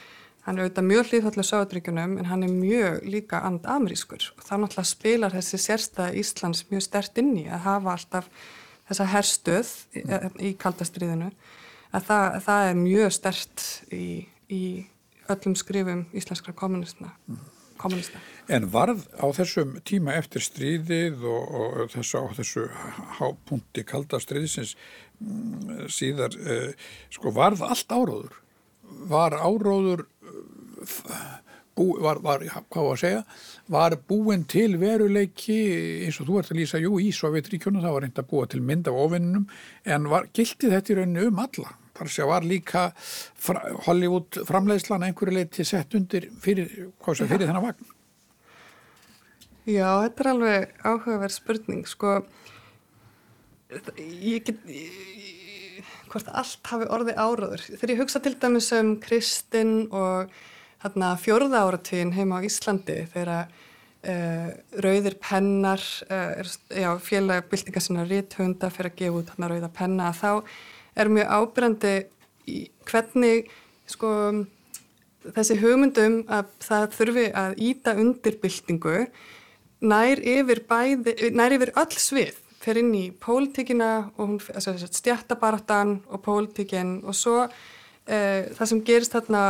hann 0.45 0.59
er 0.59 0.67
auðvitað 0.67 0.87
mjög 0.91 1.09
hlýðhallega 1.09 1.47
Sovjetríkjónum 1.49 2.13
en 2.21 2.29
hann 2.29 2.45
er 2.45 2.53
mjög 2.53 3.07
líka 3.09 3.41
and-amerískur. 3.47 4.27
Og 4.37 4.45
það 4.45 4.61
náttúrulega 4.63 4.91
spilar 4.91 5.33
þessi 5.33 5.61
sérstæða 5.63 6.13
Íslands 6.21 6.67
mjög 6.69 6.85
stert 6.85 7.17
inn 7.23 7.33
í 7.41 7.47
að 7.49 7.65
hafa 7.65 7.95
alltaf 7.95 8.29
þessa 8.87 9.09
herstuð 9.15 9.73
í 10.43 10.53
kaldastriðinu 10.61 11.31
að 11.95 12.07
það, 12.09 12.39
það 12.47 12.69
er 12.69 12.79
mjög 12.81 13.13
stert 13.15 13.67
í, 13.93 14.07
í 14.51 14.63
öllum 15.31 15.55
skrifum 15.59 16.05
íslenskra 16.15 16.53
kommunista. 16.55 17.11
kommunista. 17.77 18.21
En 18.49 18.67
varð 18.71 19.05
á 19.19 19.27
þessum 19.35 19.77
tíma 19.87 20.15
eftir 20.17 20.43
stríðið 20.45 21.25
og, 21.27 21.57
og 21.61 21.91
þessu, 21.93 22.21
á 22.23 22.25
þessu 22.39 22.65
hápunkti 23.19 23.83
kalda 23.87 24.21
stríðsins 24.23 24.75
mm, 25.19 25.87
síðar, 25.91 26.37
eh, 26.39 26.71
sko 27.13 27.33
varð 27.35 27.65
allt 27.67 27.91
áróður? 27.91 28.39
Var 29.07 29.35
áróður, 29.35 30.07
bú, 31.77 31.87
var, 32.03 32.21
var, 32.25 32.43
hvað 32.73 32.87
var 32.89 32.97
að 32.97 33.01
segja, 33.03 33.23
var 33.73 33.95
búin 34.09 34.45
til 34.49 34.79
veruleiki 34.81 35.57
eins 36.07 36.19
og 36.21 36.29
þú 36.29 36.39
ert 36.41 36.53
að 36.53 36.61
lýsa, 36.61 36.81
jú, 36.81 36.97
í 36.99 37.11
Sovjetríkjunum, 37.15 37.83
það 37.85 37.97
var 37.97 38.07
reynd 38.07 38.21
að 38.23 38.31
búa 38.31 38.47
til 38.49 38.63
mynd 38.65 38.89
af 38.89 39.01
ofinnum, 39.05 39.49
en 39.85 40.07
var, 40.11 40.31
gildi 40.33 40.71
þetta 40.73 40.93
í 40.93 41.01
rauninu 41.01 41.27
um 41.31 41.45
alla? 41.45 41.75
þar 41.97 42.11
sé 42.13 42.25
var 42.29 42.45
líka 42.45 42.87
fra, 42.93 43.61
Hollywood 43.87 44.41
framleiðslan 44.47 45.07
einhverju 45.07 45.33
leiti 45.33 45.65
sett 45.65 45.95
undir 45.97 46.29
fyrir, 46.43 46.91
fyrir 47.01 47.45
þennan 47.47 47.63
vagn? 47.63 47.93
Já, 49.67 49.89
þetta 50.05 50.23
er 50.23 50.29
alveg 50.31 50.75
áhugaverð 50.85 51.35
spurning 51.35 51.87
sko. 51.89 52.19
Ég 53.99 54.45
get 54.47 54.61
ég, 54.71 55.81
hvort 56.07 56.29
allt 56.31 56.69
hafi 56.71 56.87
orði 56.87 57.17
áraður 57.19 57.65
þegar 57.65 57.91
ég 57.91 57.99
hugsa 57.99 58.21
til 58.23 58.37
dæmis 58.39 58.69
um 58.77 58.93
Kristinn 59.03 59.89
og 59.91 60.31
hérna 60.83 61.13
fjörða 61.21 61.63
áratvín 61.65 62.13
heima 62.15 62.41
á 62.41 62.45
Íslandi 62.47 62.99
þegar 63.13 63.47
uh, 63.47 64.49
rauðir 64.83 65.17
pennar 65.21 65.83
uh, 66.09 66.43
já, 66.69 66.91
félagabildingar 67.01 67.83
sinna 67.83 68.05
rétthunda 68.07 68.69
fyrir 68.73 68.93
að 68.93 68.99
gefa 69.01 69.21
út 69.21 69.31
hérna 69.33 69.51
rauða 69.53 69.71
penna 69.79 70.11
þá 70.15 70.29
er 70.97 71.13
mjög 71.13 71.33
ábyrgandi 71.37 71.95
í 72.47 72.59
hvernig 72.87 73.49
sko 73.87 74.11
þessi 75.35 75.57
hugmyndum 75.61 76.21
að 76.31 76.51
það 76.63 76.85
þurfi 76.97 77.25
að 77.35 77.57
íta 77.69 77.95
undir 77.99 78.37
byltingu 78.41 78.97
nær 79.85 80.21
yfir 80.21 80.63
bæði, 80.69 81.31
nær 81.35 81.55
yfir 81.57 81.73
öll 81.77 81.97
svið 81.99 82.37
fyrir 82.63 82.83
inn 82.83 82.93
í 82.97 83.05
pólitíkina 83.21 83.89
og 84.19 84.41
stjættabaratan 84.41 85.99
og 86.09 86.23
pólitíkin 86.25 86.97
og 87.05 87.15
svo 87.15 87.43
eh, 87.45 88.47
það 88.57 88.69
sem 88.71 88.83
gerist 88.87 89.13
þarna 89.15 89.43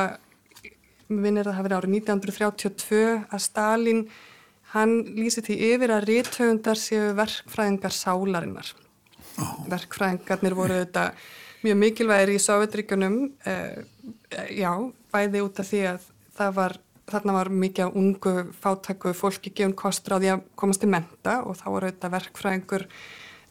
við 1.07 1.21
vinnir 1.23 1.47
að 1.47 1.57
það 1.57 1.67
verið 1.67 1.77
árið 1.77 1.95
1932 1.97 3.03
að 3.31 3.43
Stalin 3.43 4.01
hann 4.73 4.95
lýsi 5.15 5.43
því 5.45 5.57
yfir 5.71 5.93
að 5.95 6.07
ríthöfundar 6.09 6.79
séu 6.79 7.11
verkfræðingar 7.17 7.95
sálarinnar 7.95 8.71
oh. 9.39 9.53
verkfræðingarnir 9.71 10.57
voru 10.57 10.81
þetta 10.81 11.05
mjög 11.63 11.79
mikilvægir 11.83 12.33
í 12.35 12.41
Sovjetríkunum 12.41 13.15
eh, 13.47 13.79
já, 14.55 14.71
bæði 15.13 15.43
út 15.45 15.61
af 15.61 15.69
því 15.71 15.83
að 15.93 16.09
það 16.37 16.57
var, 16.59 16.77
þarna 17.09 17.37
var 17.39 17.51
mikið 17.63 17.87
á 17.87 17.97
ungu 18.01 18.35
fátæku 18.59 19.13
fólki 19.17 19.53
gefun 19.55 19.77
kostur 19.77 20.17
á 20.17 20.21
því 20.21 20.33
að 20.35 20.43
komast 20.59 20.83
til 20.83 20.91
menta 20.91 21.39
og 21.47 21.57
þá 21.59 21.65
voru 21.71 21.91
þetta 21.91 22.13
verkfræðingur 22.17 22.87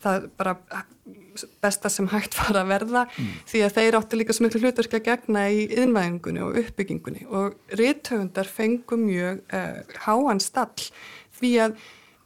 það 0.04 0.26
bara 0.38 0.56
besta 1.62 1.90
sem 1.92 2.08
hægt 2.10 2.36
var 2.40 2.60
að 2.62 2.72
verða 2.72 3.04
mm. 3.10 3.30
því 3.50 3.62
að 3.66 3.78
þeir 3.78 3.98
áttu 4.00 4.18
líka 4.20 4.36
svo 4.36 4.46
miklu 4.46 4.62
hlutverk 4.64 4.98
að 4.98 5.06
gegna 5.10 5.46
í 5.52 5.62
yðinvæðingunni 5.68 6.44
og 6.46 6.58
uppbyggingunni 6.62 7.28
og 7.28 7.78
rithöfundar 7.80 8.50
fengum 8.50 9.06
mjög 9.08 9.40
uh, 9.54 9.80
háan 10.06 10.42
stall 10.42 10.90
því 11.38 11.54
að 11.66 11.80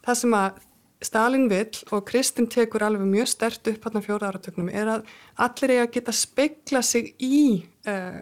það 0.07 0.21
sem 0.25 0.37
að 0.41 0.67
Stalin 1.01 1.47
vill 1.49 1.79
og 1.97 2.03
Kristinn 2.11 2.51
tekur 2.53 2.83
alveg 2.85 3.09
mjög 3.09 3.31
stert 3.33 3.69
upp 3.71 3.87
hann 3.87 3.95
á 3.97 4.05
fjóra 4.05 4.29
áratöknum 4.29 4.69
er 4.69 4.91
að 4.99 5.07
allir 5.41 5.73
eiga 5.73 5.87
að 5.87 5.95
geta 5.95 6.13
speikla 6.13 6.83
sig 6.85 7.15
í 7.25 7.39
uh, 7.89 8.19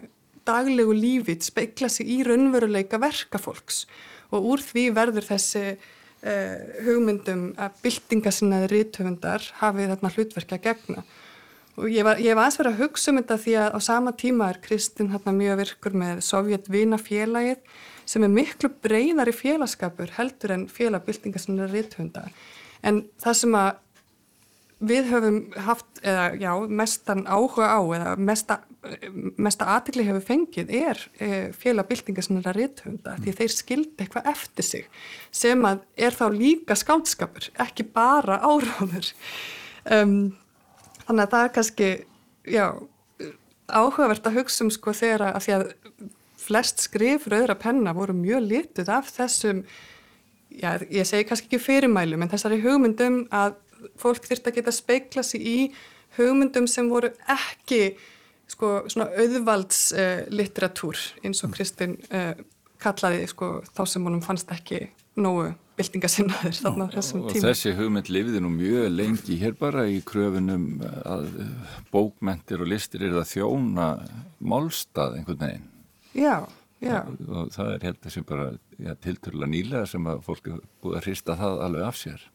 daglegu 0.47 0.95
lífið, 0.95 1.43
speikla 1.43 1.89
sig 1.91 2.07
í 2.07 2.21
raunveruleika 2.23 3.01
verkafólks 3.01 3.83
og 4.31 4.47
úr 4.53 4.63
því 4.63 4.85
verður 4.95 5.27
þessi 5.27 5.65
uh, 6.23 6.83
hugmyndum 6.85 7.49
að 7.59 7.81
byltinga 7.83 8.33
sinnaði 8.33 8.69
rítöfundar 8.73 9.49
hafið 9.61 9.93
þarna 9.93 10.13
hlutverkja 10.15 10.61
gegna. 10.63 11.03
Og 11.79 11.87
ég 11.93 12.03
var, 12.03 12.19
ég 12.19 12.35
var 12.35 12.47
aðeins 12.47 12.59
verið 12.59 12.73
að 12.73 12.81
hugsa 12.83 13.11
um 13.11 13.19
þetta 13.21 13.37
því 13.39 13.53
að 13.63 13.75
á 13.75 13.79
sama 13.85 14.13
tíma 14.19 14.49
er 14.51 14.61
Kristinn 14.63 15.13
hérna 15.13 15.33
mjög 15.35 15.61
virkur 15.61 15.99
með 16.01 16.23
Sovjetvina 16.27 16.99
félagið 16.99 17.61
sem 18.09 18.25
er 18.25 18.33
miklu 18.33 18.71
breyðari 18.83 19.35
félagskapur 19.35 20.15
heldur 20.17 20.55
en 20.55 20.65
félagbyltinga 20.71 21.39
sem 21.39 21.59
er 21.61 21.71
rithunda 21.71 22.25
en 22.85 23.03
það 23.21 23.37
sem 23.41 23.55
að 23.59 23.69
við 24.79 25.09
höfum 25.11 25.39
haft 25.59 25.99
eða 26.07 26.25
já, 26.39 26.51
mestan 26.71 27.25
áhuga 27.27 27.67
á 27.67 27.79
eða 27.97 28.11
mesta, 28.15 28.59
mesta 29.35 29.67
aðtikli 29.75 30.05
hefur 30.07 30.23
fengið 30.23 30.71
er 30.71 31.01
e, 31.19 31.29
félagbyltinga 31.59 32.23
sem 32.23 32.39
er 32.39 32.47
að 32.47 32.59
rithunda 32.61 33.15
mm. 33.17 33.25
því 33.25 33.33
þeir 33.41 33.55
skildi 33.55 34.05
eitthvað 34.05 34.29
eftir 34.31 34.67
sig 34.67 35.01
sem 35.35 35.67
að 35.67 35.83
er 35.99 36.15
þá 36.15 36.25
líka 36.35 36.79
skáldskapur 36.79 37.49
ekki 37.59 37.89
bara 37.91 38.39
áráður 38.39 39.11
um, 39.83 40.15
þannig 41.03 41.25
að 41.25 41.35
það 41.35 41.43
er 41.43 41.53
kannski 41.59 41.91
já, 42.47 42.65
áhugavert 43.67 44.31
að 44.31 44.39
hugsa 44.39 44.63
um 44.63 44.73
sko 44.73 44.95
þegar 44.95 45.27
að 45.33 45.43
því 45.43 45.57
að 45.59 45.69
flest 46.39 46.87
skrif 46.87 47.27
rauðra 47.27 47.59
penna 47.59 47.91
voru 47.97 48.15
mjög 48.15 48.47
lituð 48.47 48.95
af 48.95 49.11
þessum 49.11 49.65
já, 50.55 50.77
ég 50.87 51.03
segi 51.03 51.27
kannski 51.27 51.51
ekki 51.51 51.65
fyrirmælum 51.67 52.23
en 52.23 52.31
þessari 52.31 52.63
hugmyndum 52.63 53.25
að 53.27 53.59
fólk 53.99 54.27
þurft 54.29 54.49
að 54.49 54.59
geta 54.59 54.75
speikla 54.75 55.23
sig 55.25 55.41
í 55.45 55.57
hugmyndum 56.17 56.67
sem 56.69 56.89
voru 56.89 57.11
ekki 57.29 57.95
sko 58.49 58.79
svona 58.89 59.11
auðvaldsliteratúr 59.13 60.97
uh, 60.97 61.25
eins 61.25 61.43
og 61.45 61.53
Kristinn 61.53 61.99
uh, 62.09 62.33
kallaði 62.81 63.27
sko 63.29 63.59
þá 63.75 63.83
sem 63.89 64.07
honum 64.07 64.23
fannst 64.25 64.49
ekki 64.53 64.87
nógu 65.19 65.51
byltingasinnaður 65.79 66.55
þarna 66.59 66.87
á 66.91 66.93
þessum 66.97 67.23
tíma. 67.23 67.39
Og 67.39 67.45
þessi 67.45 67.73
hugmynd 67.77 68.11
lifiði 68.11 68.41
nú 68.43 68.51
mjög 68.53 68.87
lengi 68.93 69.37
hér 69.39 69.55
bara 69.59 69.85
í 69.87 69.99
kröfunum 70.05 70.65
að 71.07 71.27
bókmentir 71.93 72.63
og 72.63 72.71
listir 72.71 73.05
eru 73.07 73.21
að 73.21 73.29
þjóna 73.33 73.89
málstað 74.39 75.19
einhvern 75.19 75.43
veginn. 75.45 75.67
Já, 76.17 76.35
já. 76.83 76.97
Og, 77.05 77.21
og 77.29 77.51
það 77.55 77.73
er 77.75 77.87
held 77.89 78.01
að 78.03 78.15
sem 78.15 78.27
bara 78.27 78.47
ja, 78.79 78.95
tilturlega 79.07 79.51
nýlega 79.53 79.85
sem 79.93 80.09
að 80.11 80.23
fólk 80.27 80.51
er 80.51 80.63
búið 80.83 80.99
að 80.99 81.07
hrista 81.07 81.37
það 81.39 81.63
alveg 81.67 81.87
af 81.87 81.99
sér. 82.01 82.25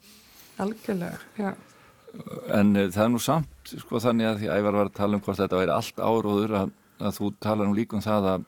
Algjörlega, 0.62 1.18
já. 1.38 1.52
En 2.54 2.76
uh, 2.76 2.88
það 2.94 3.04
er 3.04 3.12
nú 3.12 3.20
samt, 3.22 3.74
sko 3.82 4.00
þannig 4.02 4.28
að 4.28 4.40
því 4.40 4.50
ég 4.50 4.66
var 4.68 4.80
að 4.84 4.96
tala 4.96 5.18
um 5.18 5.22
hvort 5.24 5.40
þetta 5.40 5.60
væri 5.60 5.74
allt 5.74 6.00
áróður 6.00 6.56
að, 6.60 6.74
að 7.02 7.16
þú 7.18 7.30
tala 7.42 7.66
nú 7.66 7.76
líka 7.76 7.98
um 7.98 8.04
það 8.04 8.28
að, 8.32 8.44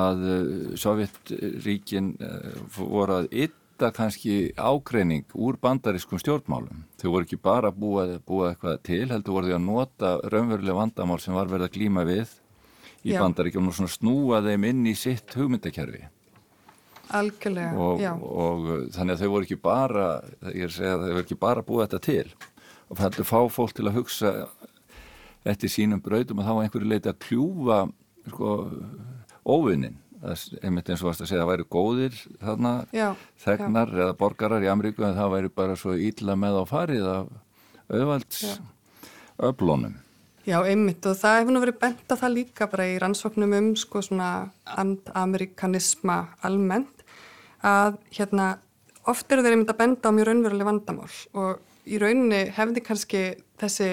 að 0.00 0.22
uh, 0.24 0.76
Sovjetríkin 0.80 2.14
uh, 2.24 2.54
voru 2.72 3.18
að 3.18 3.28
ytta 3.46 3.90
kannski 3.96 4.36
ágreining 4.56 5.26
úr 5.36 5.58
bandarískum 5.60 6.20
stjórnmálum. 6.20 6.84
Þau 7.00 7.08
voru 7.10 7.28
ekki 7.28 7.40
bara 7.40 7.72
að 7.72 7.82
búa 7.82 8.52
eitthvað 8.52 8.80
til, 8.88 9.06
heldur 9.12 9.36
voru 9.36 9.52
þau 9.52 9.58
að 9.58 9.66
nota 9.66 10.14
raunveruleg 10.32 10.80
vandamál 10.80 11.20
sem 11.20 11.36
var 11.36 11.52
verið 11.52 11.68
að 11.68 11.76
glíma 11.76 12.06
við 12.08 12.32
í 13.04 13.16
bandaríkjum 13.16 13.68
og 13.72 13.92
snúa 13.92 14.40
þeim 14.44 14.66
inn 14.72 14.88
í 14.88 14.96
sitt 14.96 15.36
hugmyndakerfi. 15.36 16.08
Algjörlega, 17.18 17.72
og, 17.74 18.00
já. 18.02 18.12
Og 18.14 18.68
þannig 18.94 19.16
að 19.16 19.22
þau 19.24 19.30
voru 19.34 19.48
ekki 19.48 19.60
bara, 19.62 20.06
ég 20.50 20.66
er 20.66 20.70
að 20.70 20.76
segja 20.76 20.94
að 20.94 21.04
þau 21.04 21.12
voru 21.12 21.24
ekki 21.24 21.38
bara 21.40 21.66
búið 21.66 21.84
þetta 21.86 22.02
til 22.06 22.50
og 22.90 22.98
það 22.98 23.04
heldur 23.06 23.28
fá 23.28 23.40
fólk 23.54 23.74
til 23.76 23.86
að 23.86 23.96
hugsa 24.00 24.32
eftir 25.48 25.72
sínum 25.72 26.02
brautum 26.04 26.42
og 26.42 26.46
þá 26.46 26.52
einhverju 26.64 26.90
leiti 26.90 27.10
að 27.10 27.20
kljúfa 27.24 27.80
sko, 28.28 28.54
óvinnin. 29.46 29.98
Einmitt 30.60 30.90
eins 30.92 31.00
og 31.00 31.08
varst 31.08 31.22
að 31.24 31.30
segja 31.30 31.40
að 31.40 31.46
það 31.46 31.50
væri 31.54 31.66
góðir 31.72 32.16
þarna, 32.42 32.72
já, 32.92 33.06
þegnar 33.40 33.94
já. 33.94 34.00
eða 34.04 34.16
borgarar 34.20 34.66
í 34.66 34.68
Ameríku 34.68 35.06
en 35.06 35.16
það 35.16 35.32
væri 35.32 35.52
bara 35.62 35.78
svo 35.80 35.94
ílla 35.96 36.36
með 36.36 36.60
á 36.60 36.64
farið 36.68 37.06
af 37.08 37.30
auðvalds 37.88 38.42
öflónum. 39.40 39.96
Já, 40.44 40.58
einmitt 40.64 41.04
og 41.08 41.16
það 41.20 41.38
hefur 41.38 41.54
nú 41.54 41.60
verið 41.62 41.80
bent 41.80 42.12
að 42.12 42.20
það 42.20 42.34
líka 42.36 42.68
bara 42.68 42.88
í 42.88 42.98
rannsóknum 43.00 43.56
um 43.56 43.70
sko 43.80 44.00
svona 44.04 44.28
andamerikanisma 44.82 46.20
almennt 46.44 46.99
að 47.66 47.98
hérna 48.16 48.52
oft 49.10 49.32
eru 49.32 49.44
þeir 49.44 49.56
einmitt 49.56 49.72
að 49.72 49.80
benda 49.80 50.10
á 50.12 50.16
mjög 50.16 50.28
raunveruleg 50.28 50.68
vandamál 50.68 51.12
og 51.40 51.90
í 51.90 52.00
rauninni 52.00 52.42
hefði 52.56 52.82
kannski 52.84 53.22
þessi 53.60 53.90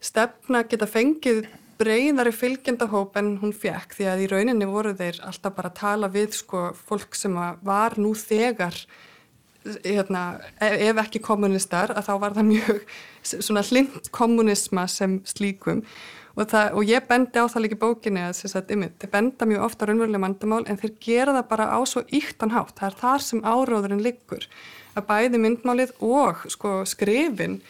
stefna 0.00 0.64
geta 0.68 0.88
fengið 0.88 1.44
breyðari 1.80 2.32
fylgjendahóp 2.36 3.16
en 3.20 3.36
hún 3.40 3.52
fekk 3.56 3.94
því 3.96 4.08
að 4.12 4.24
í 4.24 4.30
rauninni 4.32 4.68
voru 4.68 4.92
þeir 4.96 5.20
alltaf 5.28 5.54
bara 5.56 5.70
að 5.72 5.78
tala 5.80 6.10
við 6.12 6.34
sko 6.36 6.70
fólk 6.76 7.16
sem 7.16 7.36
var 7.64 7.96
nú 8.00 8.12
þegar 8.18 8.76
hérna, 9.84 10.40
ef 10.60 11.00
ekki 11.04 11.20
kommunistar 11.24 11.92
að 11.92 12.06
þá 12.08 12.12
var 12.22 12.36
það 12.36 12.48
mjög 12.50 12.82
svona 13.30 13.64
hlind 13.68 14.10
kommunisma 14.16 14.86
sem 14.88 15.20
slíkum 15.28 15.84
og, 16.40 16.48
það, 16.48 16.70
og 16.78 16.88
ég 16.88 17.06
bendi 17.08 17.42
á 17.42 17.44
það 17.50 17.64
líka 17.66 17.78
bókinni 17.80 18.22
að 18.24 18.40
þeir 18.40 19.10
benda 19.12 19.48
mjög 19.48 19.66
ofta 19.66 19.88
raunverulega 19.88 20.22
mandamál 20.22 20.62
en 20.64 20.80
þeir 20.80 20.94
gera 21.04 21.36
það 21.36 21.50
bara 21.52 21.68
á 21.76 21.78
svo 21.88 22.02
yktan 22.16 22.54
hátt, 22.54 22.74
það 22.78 22.88
er 22.88 22.98
þar 23.02 23.26
sem 23.26 23.44
áróðurinn 23.44 24.02
liggur. 24.04 24.48
Að 24.96 25.06
bæði 25.10 25.40
myndmálið 25.42 25.94
og 26.02 26.42
sko, 26.50 26.80
skrifin 26.88 27.60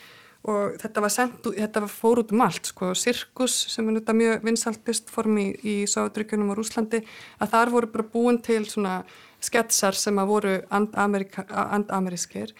og 0.48 0.78
þetta 0.80 1.02
var, 1.04 1.12
sendt, 1.12 1.50
þetta 1.52 1.82
fór 1.90 2.22
út 2.22 2.30
um 2.32 2.44
allt 2.46 2.70
sko, 2.70 2.94
sirkus 2.96 3.58
sem 3.68 3.88
er 3.88 3.98
náttúrulega 3.98 4.20
mjög 4.22 4.46
vinsaltist 4.48 5.12
form 5.12 5.36
í, 5.42 5.50
í 5.60 5.74
Sáðuríkunum 5.90 6.54
og 6.54 6.62
Rúslandi 6.62 7.02
að 7.42 7.52
þar 7.52 7.74
voru 7.74 7.90
bara 7.92 8.08
búin 8.14 8.40
til 8.44 8.62
sketsar 9.40 9.96
sem 9.96 10.16
að 10.20 10.32
voru 10.32 10.54
andamerískir 10.72 12.54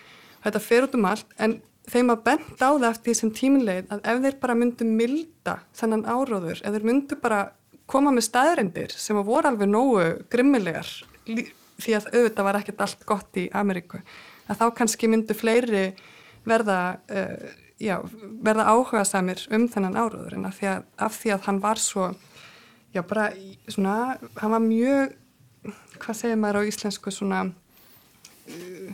þetta 0.45 0.63
fer 0.65 0.87
út 0.89 0.97
um 0.97 1.09
allt 1.09 1.35
en 1.41 1.59
þeim 1.91 2.13
að 2.15 2.25
benda 2.29 2.69
á 2.69 2.73
það 2.73 2.89
eftir 2.91 3.11
því 3.11 3.17
sem 3.21 3.33
tíminleið 3.41 3.95
að 3.95 4.05
ef 4.13 4.21
þeir 4.25 4.37
bara 4.43 4.59
myndu 4.59 4.87
milda 4.89 5.57
þennan 5.77 6.07
áróður, 6.07 6.61
ef 6.63 6.77
þeir 6.77 6.87
myndu 6.91 7.19
bara 7.21 7.41
koma 7.91 8.13
með 8.15 8.29
staðrindir 8.29 8.95
sem 8.95 9.19
að 9.19 9.31
voru 9.31 9.51
alveg 9.51 9.71
nógu 9.71 10.05
grimmilegar 10.31 10.91
því 11.27 11.97
að 11.97 12.11
auðvitað 12.13 12.47
var 12.47 12.59
ekkert 12.61 12.85
allt 12.85 13.07
gott 13.09 13.41
í 13.41 13.49
Ameríku 13.57 14.01
að 14.51 14.61
þá 14.61 14.67
kannski 14.79 15.11
myndu 15.11 15.37
fleiri 15.37 15.85
verða 16.47 16.81
uh, 17.11 17.51
já, 17.81 17.99
verða 18.45 18.69
áhuga 18.71 19.05
samir 19.09 19.43
um 19.55 19.67
þennan 19.71 19.99
áróður 19.99 20.39
en 20.39 20.49
af 20.49 20.59
því 20.59 20.71
að, 20.75 20.85
af 21.07 21.19
því 21.19 21.35
að 21.35 21.47
hann 21.49 21.63
var 21.63 21.83
svo 21.83 22.11
já 22.95 23.03
bara 23.07 23.31
svona, 23.71 23.97
hann 24.41 24.55
var 24.55 24.65
mjög 24.65 25.17
hvað 26.01 26.19
segir 26.19 26.41
maður 26.41 26.65
á 26.65 26.69
íslensku 26.71 27.13
svona 27.15 27.45
uh, 27.51 28.91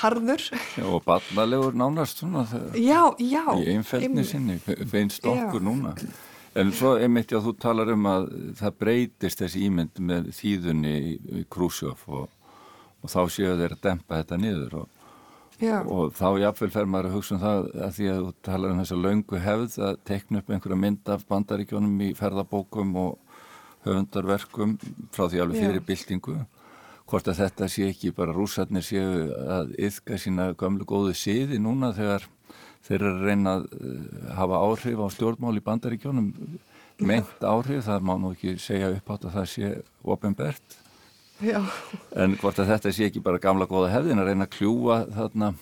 harður. 0.00 0.42
Já, 0.76 0.84
og 0.86 1.04
ballalegur 1.06 1.76
nánast 1.78 2.22
svona 2.22 2.44
já, 2.74 3.14
já. 3.18 3.44
í 3.56 3.70
einfeldni 3.74 4.24
sinni, 4.26 4.58
finnst 4.90 5.26
okkur 5.26 5.64
núna. 5.64 5.94
En 6.58 6.72
svo 6.74 6.96
einmitt 6.98 7.30
já 7.30 7.38
þú 7.38 7.54
talar 7.62 7.92
um 7.94 8.06
að 8.10 8.30
það 8.58 8.78
breytist 8.82 9.42
þessi 9.42 9.66
ímynd 9.68 10.00
með 10.02 10.32
þýðunni 10.34 10.94
í, 10.98 11.44
Krúsjóf 11.50 12.08
og, 12.10 12.26
og 13.00 13.12
þá 13.12 13.20
séu 13.30 13.52
þeir 13.54 13.76
að 13.76 13.84
dempa 13.86 14.22
þetta 14.22 14.40
niður 14.40 14.80
og 14.82 14.96
og 15.60 16.14
þá 16.16 16.40
jáfnveil 16.40 16.70
fer 16.72 16.86
maður 16.88 17.10
að 17.10 17.16
hugsa 17.18 17.34
um 17.36 17.40
það 17.42 17.66
að 17.84 17.90
því 17.96 18.06
að 18.08 18.20
þú 18.20 18.30
talar 18.46 18.70
um 18.72 18.78
þessa 18.80 18.96
laungu 18.96 19.40
hefð 19.44 19.74
að 19.84 19.98
tekna 20.08 20.40
upp 20.40 20.52
einhverja 20.54 20.78
mynd 20.80 21.10
af 21.12 21.26
bandaríkjónum 21.28 21.98
í 22.06 22.08
ferðabókum 22.16 22.94
og 22.96 23.18
höfundarverkum 23.84 24.78
frá 25.12 25.26
því 25.26 25.42
alveg 25.44 25.60
fyrir 25.60 25.84
byltingu 25.84 26.38
hvort 27.10 27.30
að 27.30 27.40
þetta 27.42 27.68
sé 27.70 27.88
ekki 27.90 28.12
bara 28.14 28.34
rúsarnir 28.34 28.84
séu 28.86 29.30
að 29.50 29.72
yfka 29.88 30.18
sína 30.20 30.50
gömlu 30.58 30.86
góðu 30.88 31.14
síði 31.18 31.58
núna 31.62 31.92
þegar 31.96 32.26
þeir 32.86 32.98
eru 33.00 33.14
að 33.14 33.24
reyna 33.26 33.54
að 33.58 33.64
eh, 33.78 34.04
hafa 34.38 34.60
áhrif 34.66 35.02
á 35.02 35.06
stjórnmál 35.14 35.56
í 35.58 35.64
bandaríkjónum 35.64 36.28
meint 37.00 37.42
áhrif, 37.42 37.82
það 37.86 38.06
má 38.06 38.14
nú 38.20 38.34
ekki 38.34 38.54
segja 38.60 38.92
upp 38.94 39.10
átt 39.14 39.26
að 39.26 39.36
það 39.38 39.50
sé 39.54 39.72
ofinbert 40.04 40.78
en 41.40 42.36
hvort 42.40 42.60
að 42.60 42.74
þetta 42.74 42.92
sé 42.92 43.08
ekki 43.08 43.24
bara 43.24 43.40
gamla 43.40 43.68
góða 43.68 43.92
hefðin 43.94 44.20
að 44.20 44.30
reyna 44.30 44.46
að 44.46 44.56
kljúa 44.58 45.02
þarna 45.16 45.52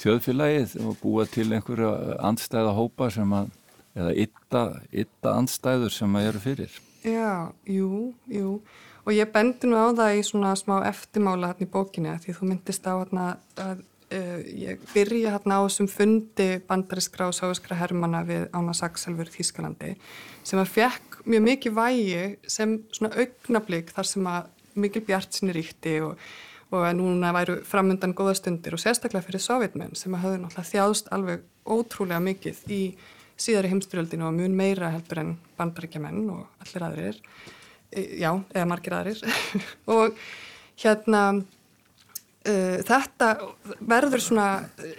þjóðfélagið 0.00 0.74
og 0.84 0.96
búa 1.00 1.26
til 1.30 1.48
einhverja 1.50 2.18
andstæða 2.28 2.74
hópa 2.76 3.08
sem 3.14 3.36
að 3.36 3.52
eða 3.94 4.14
ytta 4.24 5.36
andstæður 5.36 5.94
sem 5.94 6.18
að 6.18 6.28
eru 6.30 6.42
fyrir? 6.42 6.80
Já, 7.04 7.52
jú, 7.68 8.10
jú 8.32 8.58
og 9.04 9.12
ég 9.12 9.32
bendi 9.32 9.68
nú 9.68 9.76
á 9.76 9.88
það 9.92 10.18
í 10.18 10.22
svona 10.26 10.54
smá 10.58 10.78
eftirmála 10.88 11.52
hérna 11.52 11.66
í 11.66 11.72
bókinni 11.72 12.12
að 12.12 12.26
því 12.26 12.36
þú 12.38 12.48
myndist 12.50 12.88
á 12.88 12.92
hérna 12.94 13.26
að 13.60 13.82
uh, 14.14 14.40
ég 14.64 14.86
byrja 14.94 15.34
hérna 15.36 15.60
á 15.60 15.66
þessum 15.66 15.90
fundi 15.92 16.48
bandariskra 16.68 17.28
og 17.30 17.36
sáskra 17.36 17.78
hermana 17.78 18.24
við 18.26 18.48
Ána 18.56 18.74
Sakselfur 18.76 19.30
í 19.30 19.36
Þýskalandi 19.36 19.94
sem 20.44 20.60
að 20.60 20.72
fekk 20.78 21.20
mjög 21.24 21.46
mikið 21.48 21.76
vægi 21.78 22.24
sem 22.56 22.78
svona 22.92 23.14
augnablík 23.16 23.92
þar 23.94 24.10
sem 24.10 24.28
að 24.28 24.50
mikil 24.74 25.04
bjart 25.06 25.36
sinni 25.36 25.54
ríkti 25.54 25.98
og, 26.04 26.18
og 26.74 26.84
að 26.84 26.96
núna 26.98 27.32
væru 27.36 27.58
framöndan 27.68 28.14
góða 28.16 28.36
stundir 28.40 28.76
og 28.76 28.82
sérstaklega 28.82 29.24
fyrir 29.26 29.42
sovjetmenn 29.42 29.94
sem 29.98 30.14
að 30.16 30.26
hafðu 30.26 30.40
náttúrulega 30.42 30.70
þjáðst 30.72 31.12
alveg 31.14 31.44
ótrúlega 31.64 32.22
mikið 32.24 32.64
í 32.74 32.80
síðari 33.40 33.70
heimstyrjöldinu 33.72 34.28
og 34.28 34.36
mun 34.36 34.56
meira 34.56 34.92
heldur 34.94 35.22
en 35.22 35.36
bandarækjamenn 35.58 36.26
og 36.34 36.64
allir 36.64 36.86
aðrir. 36.88 37.20
e, 37.20 37.63
já, 37.94 38.30
eða 38.54 38.70
margir 38.70 38.96
aðrir 38.96 39.20
og 39.96 40.16
hérna 40.80 41.22
uh, 42.48 42.78
þetta 42.86 43.28
verður 43.80 44.24
svona 44.24 44.48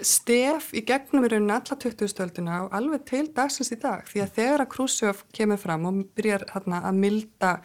stef 0.05 0.71
í 0.75 0.86
gegnum 0.88 1.27
í 1.27 1.34
rauninni 1.34 1.58
alla 1.58 1.79
20. 1.86 2.12
stöldina 2.12 2.62
og 2.65 2.77
alveg 2.77 3.05
til 3.10 3.25
dagsins 3.36 3.73
í 3.75 3.79
dag 3.81 4.08
því 4.10 4.23
að 4.25 4.39
þegar 4.39 4.65
að 4.65 4.71
Khrushchev 4.75 5.25
kemur 5.36 5.62
fram 5.62 5.89
og 5.89 6.05
byrjar 6.17 6.47
hérna, 6.53 6.81
að 6.86 7.03
milda 7.03 7.58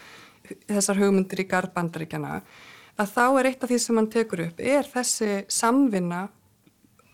þessar 0.66 0.98
hugmyndir 0.98 1.44
í 1.44 1.48
garðbandaríkjana 1.50 2.40
að 3.00 3.14
þá 3.14 3.24
er 3.28 3.48
eitt 3.50 3.64
af 3.64 3.70
því 3.70 3.80
sem 3.80 4.00
hann 4.00 4.10
tekur 4.12 4.44
upp 4.48 4.60
er 4.60 4.88
þessi 4.88 5.42
samvinna 5.50 6.26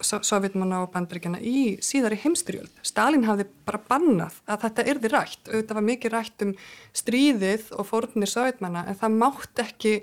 sovjetmanna 0.04 0.82
og 0.84 0.90
bandaríkjana 0.94 1.40
í 1.40 1.76
síðari 1.84 2.18
heimstyrjöld. 2.20 2.72
Stalin 2.84 3.24
hafði 3.26 3.46
bara 3.68 3.80
bannað 3.88 4.40
að 4.44 4.66
þetta 4.66 4.86
erði 4.92 5.12
rætt. 5.12 5.42
Auðvitað 5.48 5.78
var 5.78 5.86
mikið 5.90 6.14
rætt 6.14 6.44
um 6.46 6.56
stríðið 6.96 7.70
og 7.76 7.88
fórnir 7.88 8.30
sovjetmanna 8.30 8.84
en 8.90 8.98
það 9.00 9.20
mátt 9.22 9.62
ekki 9.64 9.94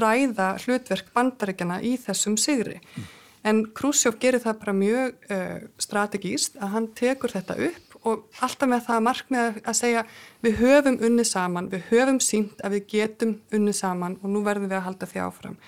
ræða 0.00 0.54
hlutverk 0.64 1.12
bandaríkjana 1.14 1.80
í 1.84 1.96
þessum 2.00 2.38
sigri. 2.40 2.80
Mm. 2.80 3.10
En 3.44 3.60
Khrushchev 3.76 4.16
gerir 4.20 4.40
það 4.40 4.60
bara 4.62 4.76
mjög 4.76 5.26
uh, 5.28 5.58
strategíst 5.76 6.56
að 6.56 6.70
hann 6.74 6.86
tekur 6.96 7.34
þetta 7.34 7.58
upp 7.66 7.98
og 8.08 8.24
alltaf 8.44 8.68
með 8.68 8.86
það 8.86 9.02
markmið 9.04 9.58
að 9.64 9.76
segja 9.78 10.04
við 10.44 10.56
höfum 10.60 10.96
unnið 11.08 11.28
saman, 11.28 11.68
við 11.72 11.84
höfum 11.90 12.20
sínt 12.24 12.60
að 12.64 12.78
við 12.78 12.86
getum 12.94 13.34
unnið 13.54 13.76
saman 13.80 14.16
og 14.20 14.32
nú 14.32 14.42
verðum 14.44 14.70
við 14.72 14.78
að 14.80 14.86
halda 14.88 15.08
því 15.08 15.22
áfram. 15.24 15.58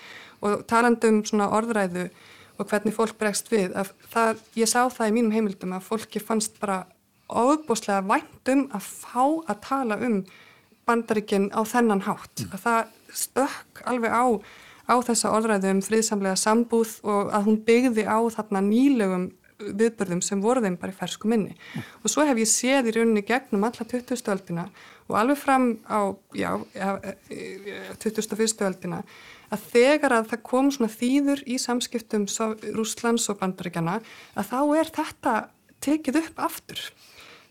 Og 0.45 0.65
talandum 0.69 1.23
svona 1.25 1.49
orðræðu 1.57 2.07
og 2.57 2.69
hvernig 2.69 2.95
fólk 2.95 3.17
bregst 3.19 3.51
við, 3.51 3.75
það, 4.11 4.43
ég 4.57 4.69
sá 4.69 4.87
það 4.89 5.09
í 5.11 5.15
mínum 5.15 5.33
heimildum 5.35 5.75
að 5.77 5.87
fólki 5.87 6.21
fannst 6.23 6.57
bara 6.61 6.83
óbúslega 7.27 8.03
væntum 8.07 8.67
að 8.75 8.87
fá 8.87 9.23
að 9.47 9.57
tala 9.65 9.97
um 10.03 10.21
bandaríkinn 10.87 11.49
á 11.51 11.61
þennan 11.67 12.05
hátt, 12.07 12.45
mm. 12.45 12.53
að 12.55 12.63
það 12.63 12.93
stökk 13.23 13.81
alveg 13.91 14.13
á, 14.15 14.25
á 14.87 14.95
þessa 15.03 15.33
orðræðu 15.35 15.73
um 15.75 15.81
friðsamlega 15.83 16.39
sambúð 16.39 16.93
og 17.03 17.33
að 17.35 17.49
hún 17.49 17.59
byggði 17.67 18.07
á 18.07 18.19
þarna 18.37 18.63
nýlegum 18.69 19.27
viðbörðum 19.57 20.21
sem 20.21 20.41
voru 20.41 20.61
þeim 20.61 20.77
bara 20.79 20.93
í 20.93 20.97
fersku 20.97 21.29
minni 21.29 21.55
mm. 21.55 21.87
og 22.03 22.13
svo 22.13 22.25
hef 22.27 22.39
ég 22.39 22.49
séð 22.51 22.91
í 22.91 22.93
rauninni 22.97 23.25
gegnum 23.25 23.65
alla 23.67 23.87
20. 23.89 24.21
öldina 24.33 24.67
og 25.07 25.17
alveg 25.17 25.39
fram 25.41 25.71
á 25.89 26.13
já, 26.35 26.51
21. 28.03 28.61
öldina 28.67 29.01
að 29.53 29.67
þegar 29.71 30.15
að 30.17 30.31
það 30.31 30.41
kom 30.49 30.71
svona 30.73 30.91
þýður 30.91 31.43
í 31.47 31.59
samskiptum 31.61 32.25
Rúslands 32.75 33.29
og 33.31 33.39
Bandaríkjana 33.41 33.99
að 34.35 34.49
þá 34.49 34.59
er 34.79 34.91
þetta 34.97 35.35
tekið 35.83 36.19
upp 36.23 36.41
aftur. 36.47 36.81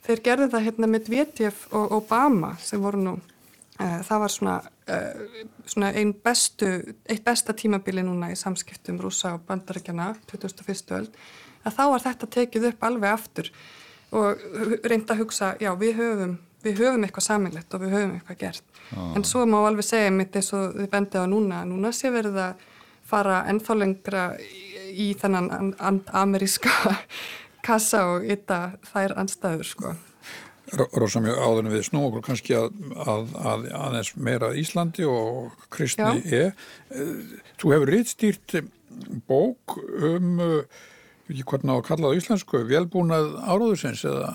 Þeir 0.06 0.22
gerði 0.28 0.50
það 0.52 0.66
hérna 0.68 0.90
með 0.90 1.08
Dvetjef 1.08 1.64
og 1.74 1.96
Obama 1.96 2.52
sem 2.62 2.82
voru 2.82 3.00
nú, 3.02 3.14
uh, 3.16 3.98
það 4.06 4.22
var 4.22 4.34
svona, 4.34 4.58
uh, 4.92 5.40
svona 5.66 5.90
ein 5.98 6.12
bestu, 6.14 6.70
eitt 7.08 7.24
besta 7.26 7.56
tímabili 7.56 8.04
núna 8.06 8.30
í 8.30 8.38
samskiptum 8.38 9.00
Rúsa 9.02 9.34
og 9.38 9.46
Bandaríkjana 9.48 10.12
2001. 10.30 10.94
öld, 11.00 11.18
að 11.66 11.78
þá 11.80 11.84
var 11.94 12.06
þetta 12.06 12.32
tekið 12.38 12.70
upp 12.70 12.86
alveg 12.86 13.16
aftur 13.16 13.50
og 14.14 14.44
reynda 14.86 15.16
að 15.16 15.24
hugsa, 15.24 15.56
já 15.58 15.72
við 15.74 15.96
höfum 15.98 16.36
við 16.66 16.82
höfum 16.82 17.06
eitthvað 17.06 17.26
saminlegt 17.28 17.76
og 17.76 17.84
við 17.84 17.94
höfum 17.96 18.14
eitthvað 18.16 18.40
gert 18.42 18.80
ah. 18.96 19.12
en 19.16 19.26
svo 19.26 19.44
má 19.48 19.58
alveg 19.62 19.86
segja 19.86 20.14
mitt 20.14 20.36
eins 20.36 20.52
og 20.56 20.76
þið 20.76 20.90
bendið 20.94 21.24
á 21.24 21.32
núna 21.32 21.62
núna 21.68 21.92
sé 21.94 22.12
verið 22.14 22.40
að 22.48 22.66
fara 23.06 23.44
ennþá 23.50 23.78
lengra 23.78 24.26
í, 24.90 25.12
þennan 25.20 25.72
ameríska 26.16 26.72
kassa 27.66 28.04
og 28.14 28.26
ytta 28.26 28.60
þær 28.92 29.18
anstæður 29.22 29.72
sko 29.72 29.96
Rósa 30.74 31.20
mjög 31.22 31.36
áðurinn 31.38 31.70
við 31.70 31.84
snú 31.86 32.00
okkur 32.08 32.24
kannski 32.26 32.56
að, 32.58 32.72
að, 32.98 33.28
að 33.38 33.66
aðeins 33.78 34.08
meira 34.18 34.48
Íslandi 34.58 35.04
og 35.06 35.52
kristni 35.70 36.24
e. 36.26 36.40
Þú 37.62 37.70
hefur 37.70 37.92
rittstýrt 37.94 38.56
bók 39.30 39.76
um, 39.78 40.42
ekki 41.30 41.46
hvernig 41.46 41.70
á 41.70 41.76
að 41.76 41.86
kalla 41.86 42.10
það 42.10 42.18
íslensku, 42.20 42.62
velbúnað 42.66 43.30
áráðusins 43.46 44.02
eða 44.06 44.32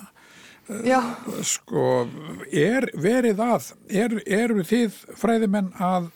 Já. 0.68 1.00
Sko, 1.42 2.06
er 2.54 2.86
verið 2.94 3.40
að, 3.42 3.72
er, 3.90 4.14
eru 4.30 4.62
þið 4.66 4.98
fræðimenn 5.18 5.72
að, 5.82 6.08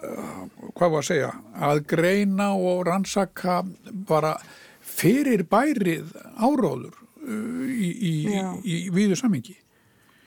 uh, 0.00 0.46
hvað 0.72 0.94
var 0.94 1.02
að 1.02 1.08
segja, 1.10 1.30
að 1.60 1.82
greina 1.92 2.48
og 2.56 2.86
rannsaka 2.88 3.60
bara 4.08 4.38
fyrir 4.80 5.44
bærið 5.48 6.14
áróður 6.40 6.96
uh, 6.96 7.68
í, 7.68 7.92
í, 7.92 8.14
í, 8.32 8.78
í 8.78 8.78
viðu 8.94 9.18
samengi? 9.20 9.58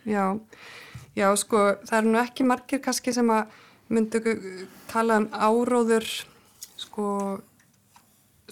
Já, 0.05 0.37
já, 1.17 1.27
sko, 1.41 1.65
það 1.89 1.97
eru 1.99 2.13
nú 2.13 2.21
ekki 2.21 2.45
margir 2.45 2.83
kannski 2.85 3.15
sem 3.17 3.33
að 3.33 3.49
myndu 3.89 4.21
tala 4.91 5.19
um 5.23 5.27
áróður, 5.33 6.05
sko, 6.77 7.09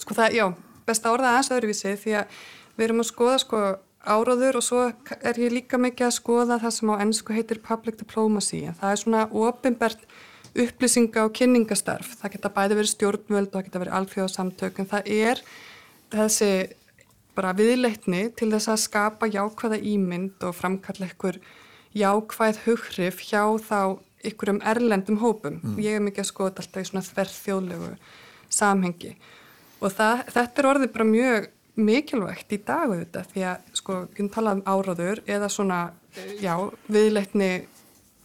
sko 0.02 0.18
það, 0.18 0.38
já, 0.40 0.46
besta 0.86 1.14
orða 1.14 1.36
aðeins 1.36 1.54
öðruvísi 1.54 1.94
því 2.02 2.18
að 2.18 2.38
við 2.74 2.88
erum 2.88 3.02
að 3.04 3.12
skoða, 3.12 3.40
sko, 3.46 3.66
áráður 4.06 4.60
og 4.60 4.64
svo 4.66 4.84
er 4.86 5.40
ég 5.40 5.52
líka 5.54 5.80
mikið 5.80 6.06
að 6.08 6.16
skoða 6.18 6.60
það 6.62 6.76
sem 6.76 6.92
á 6.92 6.94
ennsku 7.04 7.34
heitir 7.36 7.60
public 7.64 7.98
diplomacy. 8.00 8.62
Það 8.80 8.92
er 8.92 9.02
svona 9.02 9.26
ofinbært 9.30 10.06
upplýsinga 10.54 11.26
og 11.26 11.34
kynningastarf. 11.34 12.14
Það 12.20 12.36
geta 12.36 12.52
bæði 12.54 12.78
verið 12.78 12.92
stjórnvöld 12.92 13.50
og 13.50 13.56
það 13.56 13.66
geta 13.68 13.82
verið 13.82 13.98
alþjóðsamtök 13.98 14.80
en 14.80 14.90
það 14.92 15.12
er 15.16 15.42
þessi 16.14 16.50
bara 17.34 17.54
viðleitni 17.58 18.28
til 18.38 18.50
þess 18.52 18.70
að 18.70 18.82
skapa 18.84 19.28
jákvæða 19.30 19.80
ímynd 19.82 20.44
og 20.46 20.54
framkalla 20.54 21.08
ykkur 21.10 21.40
jákvæð 21.98 22.60
hughrif 22.66 23.22
hjá 23.26 23.42
þá 23.58 23.98
ykkur 24.24 24.54
um 24.54 24.60
erlendum 24.64 25.18
hópum. 25.20 25.58
Mm. 25.62 25.80
ég 25.82 25.98
er 25.98 26.04
mikið 26.04 26.22
að 26.22 26.30
skoða 26.30 26.62
alltaf 26.62 26.84
í 26.84 26.88
svona 26.88 27.04
þverð 27.08 27.34
þjóðlegu 27.42 27.90
samhengi. 28.54 29.12
Og 29.82 29.92
það, 29.92 30.22
þetta 30.32 30.62
er 30.62 30.70
orðið 30.70 30.92
bara 30.94 31.08
mjög 31.10 31.50
mikilvægt 31.74 32.52
í 32.54 32.60
dag 32.62 32.90
auðvitað 32.90 33.30
því 33.32 33.44
að 33.50 33.70
sko, 33.80 33.96
við 34.14 34.30
talaðum 34.34 34.62
um 34.62 34.68
áráður 34.70 35.22
eða 35.26 35.50
svona, 35.50 35.78
já, 36.42 36.54
viðleitni 36.86 37.50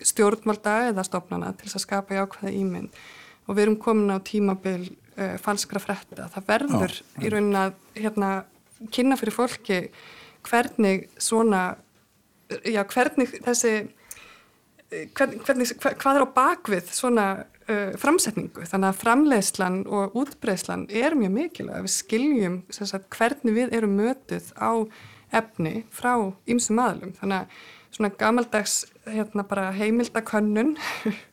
stjórnvalda 0.05 0.75
eða 0.91 1.05
stofnana 1.07 1.51
til 1.57 1.67
þess 1.67 1.79
að 1.79 1.85
skapa 1.85 2.19
jákvæða 2.19 2.53
ímynd 2.55 2.99
og 3.49 3.57
við 3.57 3.63
erum 3.65 3.79
komin 3.81 4.13
á 4.13 4.17
tímabil 4.21 4.91
uh, 5.17 5.35
falskra 5.41 5.81
fretta. 5.81 6.29
Það 6.35 6.49
verður 6.51 6.95
já, 6.95 7.21
í 7.25 7.33
raunin 7.33 7.59
að 7.59 7.77
hérna, 7.97 8.31
kynna 8.93 9.17
fyrir 9.19 9.35
fólki 9.35 9.79
hvernig 10.47 11.07
svona, 11.19 11.63
já, 12.63 12.83
hvernig 12.85 13.33
þessi, 13.43 13.73
hvernig, 15.17 15.41
hvernig 15.43 15.73
hvað 15.81 16.19
er 16.19 16.27
á 16.29 16.35
bakvið 16.37 16.93
svona 16.95 17.27
uh, 17.69 17.93
framsetningu. 18.01 18.65
Þannig 18.67 18.91
að 18.91 18.99
framleiðslan 19.03 19.79
og 19.87 20.17
útbreyslan 20.19 20.87
er 20.89 21.15
mjög 21.17 21.35
mikilvæg. 21.37 21.85
Við 21.85 21.95
skiljum 21.95 22.59
sagt, 22.73 23.09
hvernig 23.15 23.55
við 23.57 23.75
erum 23.77 23.97
mötuð 23.99 24.51
á 24.57 24.71
efni 25.35 25.83
frá 25.93 26.13
ýmsum 26.49 26.79
aðlum 26.81 27.13
þannig 27.19 27.43
að 27.43 27.59
svona 27.93 28.09
gamaldags 28.17 28.79
hérna 29.09 29.43
bara 29.45 29.69
heimildakönnun 29.75 30.75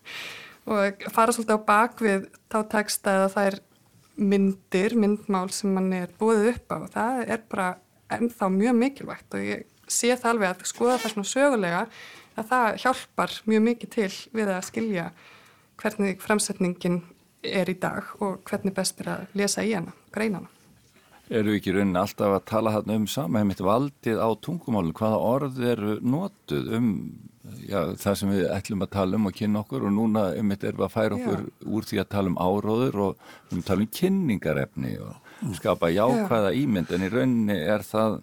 og 0.73 1.07
fara 1.15 1.33
svolítið 1.33 1.57
á 1.57 1.69
bakvið 1.69 2.27
þá 2.53 2.59
teksta 2.73 3.17
eða 3.21 3.33
það 3.35 3.51
er 3.51 3.59
myndir, 4.17 4.97
myndmál 4.97 5.49
sem 5.53 5.73
mann 5.77 5.93
er 5.93 6.13
búið 6.21 6.53
upp 6.55 6.73
á. 6.73 6.77
Og 6.81 6.93
það 6.93 7.23
er 7.27 7.43
bara 7.51 7.71
ennþá 8.17 8.51
mjög 8.53 8.79
mikilvægt 8.81 9.37
og 9.37 9.45
ég 9.45 9.67
sé 9.87 10.15
það 10.15 10.33
alveg 10.33 10.53
að 10.53 10.69
skoða 10.71 11.01
það 11.03 11.13
svona 11.15 11.31
sögulega 11.31 11.83
að 12.37 12.49
það 12.51 12.79
hjálpar 12.83 13.35
mjög 13.47 13.65
mikið 13.71 13.93
til 13.97 14.13
við 14.37 14.53
að 14.53 14.67
skilja 14.67 15.07
hvernig 15.81 16.21
framsetningin 16.23 17.01
er 17.47 17.71
í 17.71 17.79
dag 17.79 18.05
og 18.21 18.43
hvernig 18.49 18.75
best 18.75 19.01
er 19.05 19.13
að 19.13 19.39
lesa 19.39 19.65
í 19.65 19.75
hana, 19.77 19.95
greina 20.15 20.43
hana. 20.43 20.53
Eru 21.27 21.57
ekki 21.57 21.73
rauninni 21.75 21.99
alltaf 21.99 22.37
að 22.37 22.45
tala 22.47 22.73
þarna 22.77 23.01
um 23.01 23.07
þetta 23.51 23.67
valdið 23.67 24.21
á 24.23 24.29
tungumálun, 24.47 24.95
hvaða 24.95 25.23
orð 25.27 25.65
eru 25.73 25.97
notuð 26.07 26.69
um 26.79 26.93
já, 27.67 27.81
það 27.99 28.19
sem 28.21 28.33
við 28.35 28.47
ætlum 28.55 28.85
að 28.87 28.93
tala 28.95 29.19
um 29.19 29.29
og 29.29 29.35
kynna 29.37 29.63
okkur? 29.65 29.89
Og 29.89 29.95
núna 29.97 30.29
þetta 30.37 30.71
erum 30.71 30.81
við 30.83 30.87
að 30.87 30.95
færa 30.95 31.19
okkur 31.19 31.43
já. 31.43 31.51
úr 31.67 31.89
því 31.91 32.01
að 32.03 32.11
tala 32.15 32.33
um 32.33 32.39
áróður 32.39 33.01
og 33.07 33.27
um 33.53 33.65
tala 33.67 33.87
um 33.87 33.93
kynningarefni 33.99 34.95
og 35.03 35.59
skapa 35.59 35.91
jákvæða 35.95 36.55
ímynd. 36.63 36.95
En 36.95 37.07
í 37.07 37.13
rauninni 37.13 37.59
er 37.59 37.87
það 37.87 38.21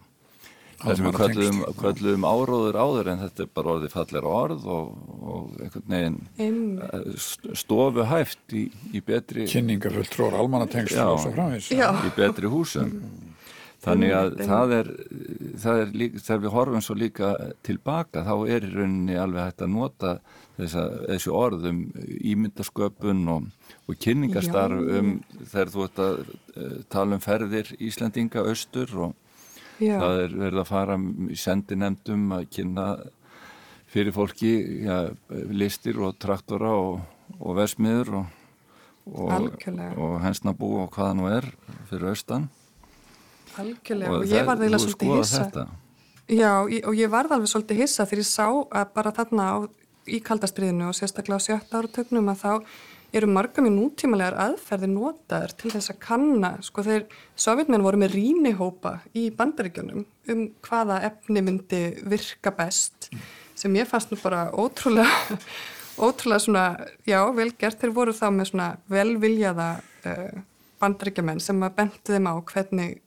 Það 0.82 0.98
sem 0.98 1.08
við 1.08 1.18
kallum, 1.20 1.60
kallum 1.80 2.26
áróður 2.28 2.78
áður 2.80 3.10
en 3.14 3.22
þetta 3.24 3.44
er 3.46 3.52
bara 3.56 3.74
orðið 3.78 3.94
fallir 3.94 4.28
orð 4.28 4.66
og, 4.74 4.88
og 5.24 5.60
einhvern 5.64 5.94
veginn 5.94 6.64
eh, 6.88 7.28
stofu 7.62 8.08
hæft 8.10 8.56
í, 8.58 8.66
í 8.92 9.04
betri... 9.06 9.48
Kynningarfull 9.52 10.10
trór, 10.12 10.40
almannatengsl 10.42 11.00
og 11.06 11.22
svo 11.24 11.36
framins. 11.36 11.70
Já, 11.72 11.88
í 12.04 12.12
betri 12.18 12.52
húsum. 12.52 12.98
Þannig 13.84 14.14
að 14.16 14.30
það 14.48 14.74
er, 14.78 14.90
það 15.60 15.82
er 15.82 15.90
líka, 16.00 16.22
þegar 16.24 16.44
við 16.44 16.54
horfum 16.54 16.84
svo 16.86 16.96
líka 16.96 17.32
tilbaka 17.68 18.24
þá 18.24 18.34
er 18.56 18.68
í 18.68 18.72
rauninni 18.72 19.18
alveg 19.20 19.50
hægt 19.50 19.64
að 19.66 19.74
nota 19.74 20.14
þessa, 20.56 20.86
þessi 21.10 21.34
orðum 21.36 21.82
ímyndasköpun 22.32 23.26
og, 23.34 23.50
og 23.90 24.00
kynningastarf 24.06 24.88
um 25.00 25.12
þegar 25.42 25.74
þú 25.74 25.84
ert 25.88 26.02
að 26.06 26.22
eh, 26.24 26.78
tala 26.96 27.20
um 27.20 27.26
ferðir 27.26 27.74
Íslandinga 27.84 28.46
austur 28.48 28.96
og 29.10 29.20
Já. 29.82 29.98
það 30.00 30.22
er 30.24 30.38
verið 30.44 30.62
að 30.62 30.70
fara 30.70 30.98
í 31.34 31.38
sendinemdum 31.40 32.26
að 32.38 32.48
kynna 32.54 32.88
fyrir 33.94 34.16
fólki 34.16 34.54
ja, 34.86 35.00
listir 35.54 36.00
og 36.02 36.18
traktora 36.22 36.74
og, 36.78 37.04
og 37.40 37.58
versmiður 37.58 38.20
og, 38.20 38.42
og, 39.14 39.50
og 39.98 40.20
hensnabú 40.24 40.76
og 40.84 40.94
hvaða 40.94 41.18
nú 41.20 41.30
er 41.30 41.50
fyrir 41.90 42.14
austan 42.14 42.50
Algjörlega 43.62 44.10
og, 44.10 44.24
og 44.24 44.34
ég 44.34 44.48
var 44.48 44.58
þeirra 44.62 44.80
svolítið 44.82 45.16
hissa 45.20 45.44
þetta. 45.44 45.66
Já 46.32 46.52
og 46.64 46.96
ég 46.96 47.12
var 47.12 47.28
alveg 47.30 47.52
svolítið 47.52 47.84
hissa 47.84 48.06
þegar 48.08 48.24
ég 48.24 48.30
sá 48.30 48.48
að 48.48 48.94
bara 48.96 49.12
þarna 49.14 49.46
á, 49.46 49.58
í 50.08 50.20
kaldastriðinu 50.24 50.88
og 50.90 50.98
sérstaklega 50.98 51.38
á 51.38 51.46
sjötta 51.46 51.82
áratögnum 51.82 52.32
að 52.32 52.42
þá 52.42 52.52
eru 53.14 53.30
margum 53.30 53.68
í 53.70 53.72
nútímalegar 53.74 54.36
aðferði 54.42 54.90
notaður 54.90 55.54
til 55.60 55.72
þess 55.76 55.94
að 55.94 56.00
kanna, 56.02 56.56
sko 56.66 56.86
þeir 56.86 57.06
sovjetmenn 57.40 57.86
voru 57.86 58.02
með 58.02 58.18
rínihópa 58.18 58.98
í 59.18 59.28
bandaríkjunum 59.38 60.04
um 60.34 60.44
hvaða 60.66 61.02
efni 61.10 61.44
myndi 61.46 61.84
virka 62.10 62.54
best 62.58 63.12
sem 63.60 63.76
ég 63.78 63.90
fannst 63.90 64.12
nú 64.12 64.18
bara 64.24 64.48
ótrúlega 64.50 65.38
ótrúlega 66.04 66.42
svona, 66.42 66.66
já, 67.06 67.20
velgert 67.36 67.80
þeir 67.82 67.94
voru 67.94 68.16
þá 68.18 68.28
með 68.34 68.50
svona 68.50 68.70
velviljaða 68.90 69.70
uh, 70.10 70.44
bandaríkjaman 70.82 71.42
sem 71.44 71.62
að 71.64 71.76
bentu 71.78 72.16
þeim 72.16 72.30
á 72.30 72.36
hvernig 72.50 73.00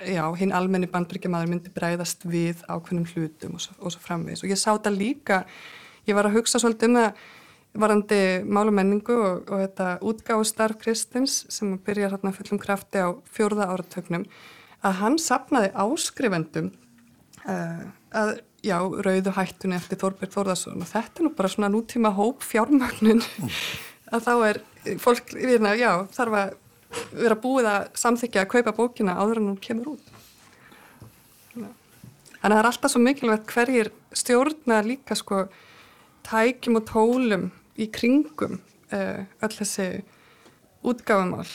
já, 0.00 0.24
hinn 0.38 0.54
almenni 0.56 0.88
bandaríkjamaður 0.90 1.52
myndi 1.52 1.72
breyðast 1.74 2.24
við 2.26 2.64
ákveðnum 2.66 3.06
hlutum 3.12 3.58
og 3.58 3.64
svo, 3.66 3.76
og 3.78 3.94
svo 3.94 4.02
framvegis. 4.02 4.42
Og 4.44 4.52
ég 4.52 4.60
sá 4.60 4.72
þetta 4.72 4.94
líka 4.94 5.44
ég 6.08 6.16
var 6.16 6.28
að 6.28 6.38
hugsa 6.38 6.60
svolítið 6.62 6.90
um 6.90 6.98
það 7.00 7.24
varandi 7.74 8.20
málumenningu 8.46 9.14
og, 9.18 9.50
og 9.50 9.62
þetta 9.64 9.88
útgáðu 10.06 10.46
starf 10.48 10.78
Kristins 10.82 11.42
sem 11.52 11.74
byrjar 11.84 12.14
hérna 12.14 12.34
fullum 12.34 12.60
krafti 12.62 13.02
á 13.02 13.10
fjórða 13.34 13.70
áratögnum 13.72 14.26
að 14.84 14.98
hann 15.00 15.18
sapnaði 15.18 15.72
áskrifendum 15.74 16.70
uh, 17.48 17.84
að 18.14 18.36
já, 18.64 18.78
rauðu 18.78 19.32
hættunni 19.34 19.76
eftir 19.76 20.00
Þorberg 20.00 20.32
Þórðarsson 20.34 20.84
og 20.84 20.90
þetta 20.90 21.20
er 21.20 21.26
nú 21.26 21.32
bara 21.36 21.50
svona 21.52 21.70
nútíma 21.72 22.12
hóp 22.16 22.44
fjármögnun. 22.46 23.22
Að 24.14 24.26
þá 24.26 24.32
er 24.46 24.60
fólk, 25.00 25.32
virna, 25.34 25.74
já, 25.80 25.90
þarf 26.14 26.38
að 26.38 26.54
vera 27.16 27.38
búið 27.40 27.68
að 27.70 27.86
samþykja 27.98 28.44
að 28.44 28.50
kaupa 28.52 28.74
bókina 28.76 29.16
áður 29.18 29.40
en 29.40 29.50
hún 29.50 29.60
kemur 29.62 29.94
út. 29.96 30.10
Þannig 31.54 31.70
að 32.44 32.52
það 32.52 32.60
er 32.60 32.68
alltaf 32.70 32.92
svo 32.92 33.00
mikilvægt 33.02 33.52
hverjir 33.54 33.90
stjórna 34.14 34.80
líka 34.84 35.16
sko 35.18 35.46
tækjum 36.28 36.78
og 36.80 36.86
tólum 36.88 37.46
í 37.80 37.88
kringum 37.92 38.58
uh, 38.92 39.22
öll 39.44 39.54
þessi 39.54 39.88
útgáfumál. 40.84 41.48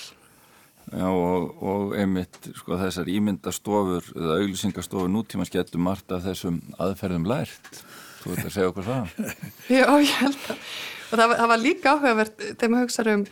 Já 0.89 1.05
og, 1.05 1.51
og 1.61 1.91
einmitt 1.93 2.49
sko 2.57 2.79
þessar 2.81 3.09
ímyndastofur 3.13 4.07
eða 4.15 4.39
auglýsingastofur 4.41 5.11
nútíma 5.11 5.45
skettum 5.45 5.83
margt 5.85 6.09
af 6.15 6.23
þessum 6.25 6.63
aðferðum 6.81 7.27
lært. 7.29 7.83
Þú 8.23 8.31
veit 8.33 8.45
að 8.45 8.55
segja 8.55 8.71
okkur 8.71 8.87
það. 8.87 9.11
Já, 9.77 9.85
ég 9.85 10.15
held 10.23 10.39
að 10.49 10.63
og 11.09 11.17
það, 11.17 11.35
það 11.39 11.51
var 11.51 11.61
líka 11.61 11.93
áhugavert 11.93 12.41
þegar 12.45 12.71
maður 12.71 12.87
hugsaður 12.87 13.11
um, 13.13 13.23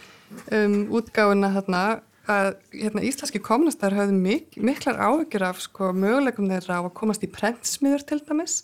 um 0.57 0.77
útgáfuna 0.97 1.51
þarna 1.53 1.81
að 2.27 2.49
hérna, 2.73 3.03
íslenski 3.07 3.41
kommunistar 3.43 3.95
höfðu 3.95 4.17
mik 4.17 4.57
miklar 4.59 4.99
áhugjur 4.99 5.45
af 5.47 5.61
sko, 5.63 5.91
möguleikum 5.95 6.49
þeirra 6.51 6.81
á 6.81 6.87
að 6.87 6.95
komast 6.97 7.23
í 7.23 7.31
prentsmiður 7.31 8.03
til 8.09 8.19
dæmis. 8.25 8.61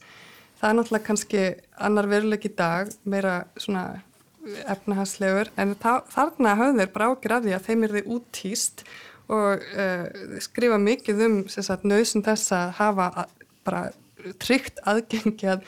Það 0.60 0.70
er 0.70 0.78
náttúrulega 0.80 1.08
kannski 1.08 1.46
annar 1.86 2.10
veruleik 2.12 2.48
í 2.48 2.54
dag 2.58 2.92
meira 3.08 3.44
svona 3.60 4.02
efnahagslegur 4.44 5.52
en 5.60 5.74
þarna 5.80 6.56
höfðu 6.60 6.80
þeir 6.82 6.94
brákir 6.94 7.36
af 7.36 7.44
því 7.46 7.56
að 7.56 7.68
þeim 7.68 7.84
er 7.86 7.96
þið 7.98 8.14
úttýst 8.18 8.86
og 9.32 9.66
uh, 9.80 10.06
skrifa 10.44 10.80
mikið 10.82 11.26
um 11.28 11.38
nöðsum 11.88 12.24
þess 12.26 12.56
að 12.56 12.74
hafa 12.80 13.28
bara 13.64 13.84
tryggt 14.44 14.82
aðgengi 14.88 15.50
að 15.56 15.68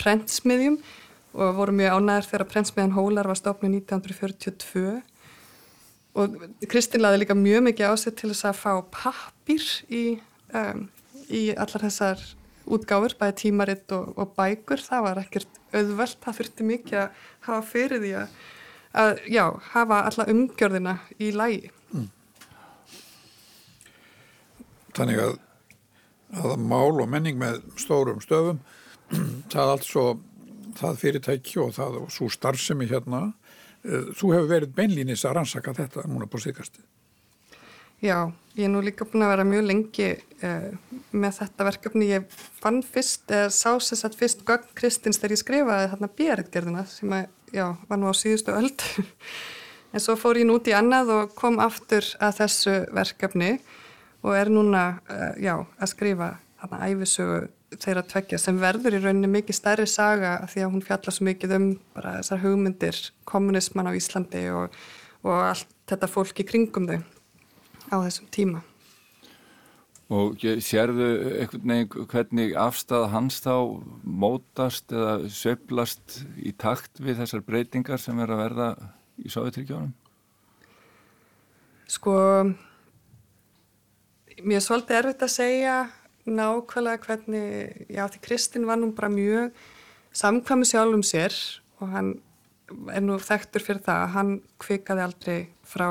prentsmiðjum 0.00 0.78
og 1.34 1.56
voru 1.58 1.74
mjög 1.74 1.98
ánæður 1.98 2.30
þegar 2.30 2.50
prentsmiðjan 2.52 2.96
Hólar 2.96 3.28
var 3.30 3.38
stofnið 3.38 3.76
1942 3.82 5.02
og 6.14 6.38
Kristinn 6.70 7.02
laði 7.02 7.24
líka 7.24 7.36
mjög 7.38 7.66
mikið 7.68 7.90
á 7.90 7.94
sig 7.98 8.16
til 8.18 8.30
þess 8.30 8.48
að 8.50 8.60
fá 8.60 8.72
pappir 8.94 9.66
í, 9.90 10.04
um, 10.54 10.86
í 11.26 11.48
allar 11.58 11.86
þessar 11.88 12.22
útgáfur, 12.64 13.14
bæði 13.20 13.36
tímaritt 13.42 13.94
og, 13.94 14.12
og 14.18 14.34
bækur, 14.36 14.82
það 14.82 15.06
var 15.06 15.20
ekkert 15.24 15.60
auðvelt, 15.74 16.18
það 16.24 16.38
þurfti 16.40 16.66
mikið 16.68 17.00
að 17.02 17.24
hafa 17.48 17.62
fyrir 17.68 18.02
því 18.02 18.12
að, 18.20 18.36
að 19.04 19.24
já, 19.34 19.44
hafa 19.74 20.02
alla 20.10 20.28
umgjörðina 20.34 20.94
í 21.18 21.30
lægi. 21.34 21.72
Mm. 21.92 22.06
Þannig 24.94 25.24
að, 25.24 25.34
að 26.44 26.54
mál 26.62 27.02
og 27.04 27.10
menning 27.10 27.40
með 27.40 27.60
stórum 27.80 28.22
stöfum, 28.24 28.62
það 29.52 29.74
altså, 29.76 30.06
það 30.78 31.00
fyrirtæki 31.02 31.60
og 31.62 31.74
það 31.76 32.00
og 32.04 32.14
svo 32.14 32.30
starfsemi 32.32 32.88
hérna, 32.90 33.26
eh, 33.84 34.10
þú 34.16 34.34
hefur 34.36 34.50
verið 34.56 34.74
beinlýnis 34.78 35.26
að 35.28 35.40
rannsaka 35.40 35.76
þetta 35.76 36.08
núna 36.08 36.30
på 36.30 36.40
síkastið. 36.42 36.86
Já, 38.04 38.32
ég 38.54 38.66
er 38.68 38.70
nú 38.70 38.82
líka 38.84 39.06
búin 39.08 39.24
að 39.26 39.32
vera 39.34 39.46
mjög 39.48 39.66
lengi 39.66 40.08
uh, 40.46 40.68
með 41.14 41.38
þetta 41.40 41.66
verkefni. 41.68 42.10
Ég 42.12 42.36
fann 42.60 42.80
fyrst, 42.86 43.26
eða 43.30 43.50
sá 43.54 43.72
sér 43.82 44.00
satt 44.00 44.18
fyrst 44.18 44.44
Gögn 44.46 44.70
Kristins 44.78 45.18
þegar 45.18 45.34
ég 45.34 45.42
skrifaði 45.42 45.90
þarna 45.94 46.10
björðgerðina 46.20 46.84
sem 46.90 47.16
að, 47.16 47.26
já, 47.54 47.66
var 47.90 48.00
nú 48.00 48.10
á 48.10 48.14
síðustu 48.14 48.54
öll. 48.54 48.70
en 49.94 50.02
svo 50.02 50.16
fór 50.18 50.38
ég 50.40 50.48
nút 50.48 50.70
í 50.70 50.76
annað 50.76 51.12
og 51.16 51.34
kom 51.38 51.58
aftur 51.62 52.06
að 52.22 52.38
þessu 52.42 52.78
verkefni 52.94 53.56
og 54.24 54.38
er 54.38 54.52
núna, 54.52 54.86
uh, 55.10 55.32
já, 55.42 55.56
að 55.58 55.92
skrifa 55.96 56.30
þarna 56.62 56.88
æfisögu 56.92 57.42
þeirra 57.80 58.04
tveggja 58.06 58.38
sem 58.38 58.58
verður 58.60 58.94
í 58.94 59.00
rauninni 59.02 59.30
mikið 59.30 59.56
stærri 59.58 59.86
saga 59.90 60.36
því 60.50 60.62
að 60.62 60.74
hún 60.76 60.84
fjalla 60.86 61.14
svo 61.14 61.26
mikið 61.26 61.56
um 61.56 61.66
bara 61.96 62.18
þessar 62.20 62.42
hugmyndir 62.44 63.00
kommunisman 63.26 63.90
á 63.90 63.92
Íslandi 63.98 64.44
og, 64.54 64.76
og 65.26 65.40
allt 65.50 65.74
þetta 65.90 66.10
fólk 66.10 66.38
í 66.38 66.46
kringum 66.46 66.86
þau 66.90 67.00
á 67.94 68.04
þessum 68.06 68.30
tíma. 68.34 68.62
Og 70.12 70.42
sérðu 70.60 71.06
einhvern 71.40 71.70
veginn 71.70 72.08
hvernig 72.12 72.52
afstæða 72.60 73.08
hans 73.14 73.40
þá 73.40 73.54
mótast 74.04 74.92
eða 74.92 75.30
söblast 75.32 76.20
í 76.36 76.52
takt 76.52 77.00
við 77.00 77.22
þessar 77.22 77.44
breytingar 77.46 78.02
sem 78.02 78.20
er 78.20 78.34
að 78.34 78.42
verða 78.42 78.68
í 79.24 79.32
Sovjetríkjónum? 79.32 79.94
Sko, 81.94 82.14
mér 84.42 84.60
er 84.60 84.64
svolítið 84.64 85.00
erfitt 85.00 85.24
að 85.24 85.34
segja 85.34 85.78
nákvæmlega 86.24 87.04
hvernig, 87.04 87.86
já 87.92 88.06
því 88.08 88.20
Kristinn 88.24 88.68
var 88.68 88.80
nú 88.80 88.92
bara 88.96 89.12
mjög 89.12 89.52
samkvæmi 90.16 90.68
sjálfum 90.68 91.04
sér 91.04 91.34
og 91.80 91.90
hann 91.92 92.14
er 92.94 93.04
nú 93.04 93.18
þekktur 93.20 93.64
fyrir 93.64 93.82
það 93.84 94.02
að 94.02 94.14
hann 94.14 94.32
kvikaði 94.62 95.04
aldrei 95.04 95.38
frá 95.68 95.88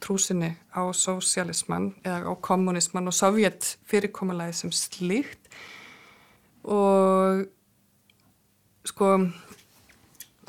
trúsinni 0.00 0.54
á 0.72 0.82
sósialismann 0.96 1.92
eða 2.04 2.30
á 2.30 2.34
kommunismann 2.40 3.10
og 3.10 3.16
sovjet 3.16 3.76
fyrirkommalagi 3.90 4.56
sem 4.62 4.72
slíkt. 4.74 5.50
Og 6.64 7.46
sko 8.88 9.14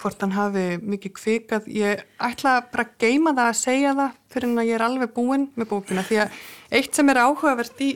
hvort 0.01 0.23
hann 0.23 0.33
hafi 0.33 0.79
mikið 0.81 1.13
kvikað 1.17 1.67
ég 1.75 2.01
ætla 2.21 2.55
bara 2.71 2.87
að 2.87 2.95
geima 3.03 3.35
það 3.37 3.51
að 3.51 3.59
segja 3.59 3.91
það 3.99 4.17
fyrir 4.33 4.49
en 4.49 4.61
að 4.61 4.69
ég 4.69 4.77
er 4.77 4.85
alveg 4.87 5.13
búinn 5.15 5.45
með 5.59 5.69
bókina 5.73 6.03
því 6.07 6.17
að 6.23 6.41
eitt 6.79 6.97
sem 6.97 7.11
er 7.11 7.21
áhugavert 7.21 7.83
í 7.85 7.91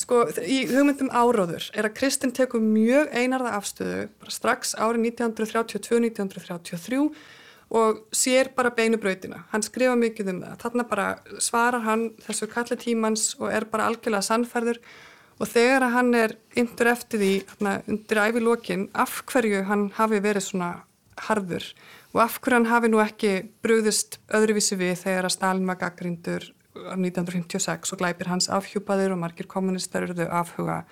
sko 0.00 0.24
í 0.44 0.58
hugmyndum 0.68 1.12
áróður 1.14 1.70
er 1.72 1.88
að 1.88 1.96
Kristinn 2.00 2.34
tekur 2.36 2.60
mjög 2.64 3.12
einarða 3.16 3.54
afstöðu 3.60 4.02
bara 4.20 4.34
strax 4.34 4.74
árið 4.76 5.06
1932-1933 5.12 7.00
og 7.70 8.04
sér 8.14 8.52
bara 8.54 8.70
beinu 8.70 8.98
brautina. 9.02 9.42
Hann 9.50 9.64
skrifa 9.64 9.96
mikið 9.98 10.30
um 10.32 10.40
það. 10.44 10.56
Þarna 10.62 10.86
bara 10.90 11.06
svarar 11.42 11.82
hann 11.86 12.08
þessu 12.22 12.48
kalli 12.52 12.78
tímans 12.78 13.34
og 13.40 13.50
er 13.50 13.66
bara 13.70 13.88
algjörlega 13.90 14.22
sannferður 14.22 14.80
og 15.36 15.50
þegar 15.50 15.90
hann 15.92 16.14
er 16.16 16.36
yndur 16.56 16.92
eftir 16.92 17.20
því 17.20 17.32
þarna, 17.50 17.72
undir 17.90 18.22
ævilókin 18.22 18.88
af 18.94 19.22
hverju 19.28 19.64
hann 19.68 19.88
hafi 19.96 20.20
verið 20.24 20.46
svona 20.48 20.70
harður 21.26 21.66
og 22.14 22.22
af 22.24 22.38
hverju 22.40 22.60
hann 22.60 22.70
hafi 22.70 22.92
nú 22.92 23.02
ekki 23.02 23.32
brúðist 23.64 24.20
öðruvísi 24.32 24.78
við 24.80 25.02
þegar 25.02 25.28
að 25.28 25.36
Stalin 25.36 25.68
var 25.68 25.80
gaggrindur 25.82 26.48
1956 26.76 27.92
og 27.92 28.00
glæpir 28.00 28.30
hans 28.30 28.48
afhjúpaður 28.52 29.16
og 29.16 29.22
margir 29.24 29.48
kommunistar 29.50 30.06
eruðu 30.06 30.28
afhuga 30.30 30.82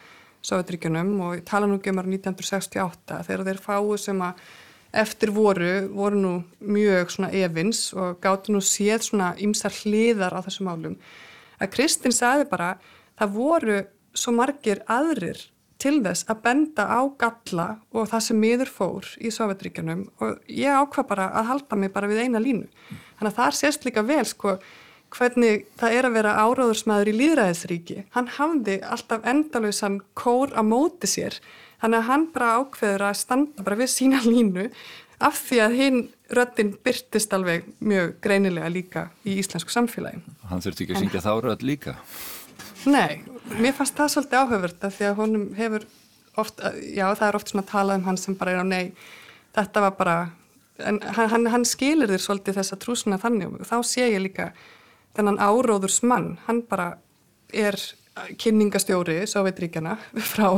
Sovjetríkunum 0.45 1.15
og 1.25 1.41
tala 1.49 1.69
nú 1.69 1.79
gemar 1.81 2.09
1968 2.09 3.23
þegar 3.29 3.47
þeir 3.49 3.61
fáu 3.65 3.95
sem 4.01 4.21
að 4.21 4.43
eftir 4.95 5.33
voru, 5.35 5.89
voru 5.95 6.21
nú 6.21 6.35
mjög 6.61 7.15
svona 7.15 7.33
evins 7.35 7.89
og 7.97 8.21
gáttu 8.25 8.55
nú 8.55 8.63
séð 8.65 9.09
svona 9.09 9.33
ymsar 9.43 9.75
hliðar 9.83 10.37
á 10.37 10.41
þessum 10.47 10.71
málum. 10.71 10.95
Að 11.61 11.73
Kristinn 11.75 12.15
sagði 12.15 12.47
bara, 12.51 12.75
það 13.19 13.35
voru 13.39 13.81
svo 14.15 14.35
margir 14.37 14.83
aðrir 14.91 15.41
til 15.83 15.99
þess 16.05 16.29
að 16.31 16.41
benda 16.45 16.87
á 16.87 17.01
galla 17.21 17.67
og 17.93 18.09
það 18.11 18.25
sem 18.29 18.41
miður 18.41 18.71
fór 18.73 19.11
í 19.21 19.33
Sovjetríkjunum 19.35 20.07
og 20.23 20.41
ég 20.49 20.73
ákvað 20.73 21.11
bara 21.11 21.29
að 21.35 21.51
halda 21.51 21.79
mig 21.81 21.93
bara 21.93 22.09
við 22.11 22.25
eina 22.25 22.41
línu. 22.43 22.71
Þannig 23.19 23.31
að 23.33 23.39
það 23.41 23.59
sést 23.59 23.87
líka 23.87 24.05
vel 24.07 24.25
sko 24.29 24.57
hvernig 25.15 25.67
það 25.79 25.97
er 25.99 26.09
að 26.09 26.17
vera 26.17 26.37
áráðursmaður 26.43 27.11
í 27.11 27.17
líðræðisríki. 27.21 27.99
Hann 28.17 28.31
hafði 28.39 28.79
alltaf 28.83 29.27
endalauðsan 29.31 30.01
kór 30.19 30.55
að 30.55 30.71
móti 30.71 31.11
sér 31.11 31.39
Þannig 31.85 32.01
að 32.01 32.07
hann 32.09 32.23
bara 32.33 32.53
ákveður 32.63 33.03
að 33.11 33.17
standa 33.21 33.65
bara 33.65 33.77
við 33.77 33.91
sína 33.93 34.23
línu 34.25 34.71
af 35.21 35.37
því 35.37 35.59
að 35.61 35.75
hinn 35.77 35.99
röddinn 36.33 36.71
byrtist 36.81 37.35
alveg 37.37 37.67
mjög 37.85 38.15
greinilega 38.25 38.71
líka 38.73 39.03
í 39.29 39.35
íslensku 39.43 39.69
samfélagi. 39.75 40.23
Hann 40.49 40.63
þurfti 40.65 40.87
ekki 40.87 40.95
að 40.97 41.03
syngja 41.03 41.21
þá 41.27 41.33
rödd 41.45 41.65
líka? 41.69 41.93
Nei, 42.89 43.21
mér 43.61 43.77
fannst 43.77 43.99
það 43.99 44.15
svolítið 44.15 44.41
áhugavert 44.41 44.87
að 44.89 44.97
því 44.97 45.07
að 45.11 45.21
honum 45.21 45.45
hefur 45.59 45.85
oft, 46.41 46.65
já 46.89 47.05
það 47.11 47.27
er 47.27 47.39
oft 47.39 47.53
svona 47.53 47.65
að 47.67 47.73
tala 47.75 47.99
um 47.99 48.07
hann 48.09 48.21
sem 48.21 48.39
bara 48.41 48.55
er 48.55 48.65
á 48.65 48.67
nei, 48.69 48.95
þetta 49.57 49.85
var 49.85 49.95
bara, 49.99 50.17
en 50.89 51.03
hann, 51.19 51.49
hann 51.53 51.69
skilir 51.69 52.13
þér 52.15 52.25
svolítið 52.25 52.63
þessa 52.63 52.81
trúsuna 52.81 53.21
þannig 53.21 53.59
og 53.61 53.69
þá 53.69 53.77
sé 53.85 54.09
ég 54.09 54.25
líka 54.25 54.49
þennan 55.17 55.37
áróðurs 55.37 56.01
mann, 56.01 56.39
hann 56.49 56.65
bara 56.69 56.95
er 57.53 57.77
kynningastjóri 58.15 59.25
Sovjetríkjana 59.27 59.97
frá, 60.33 60.55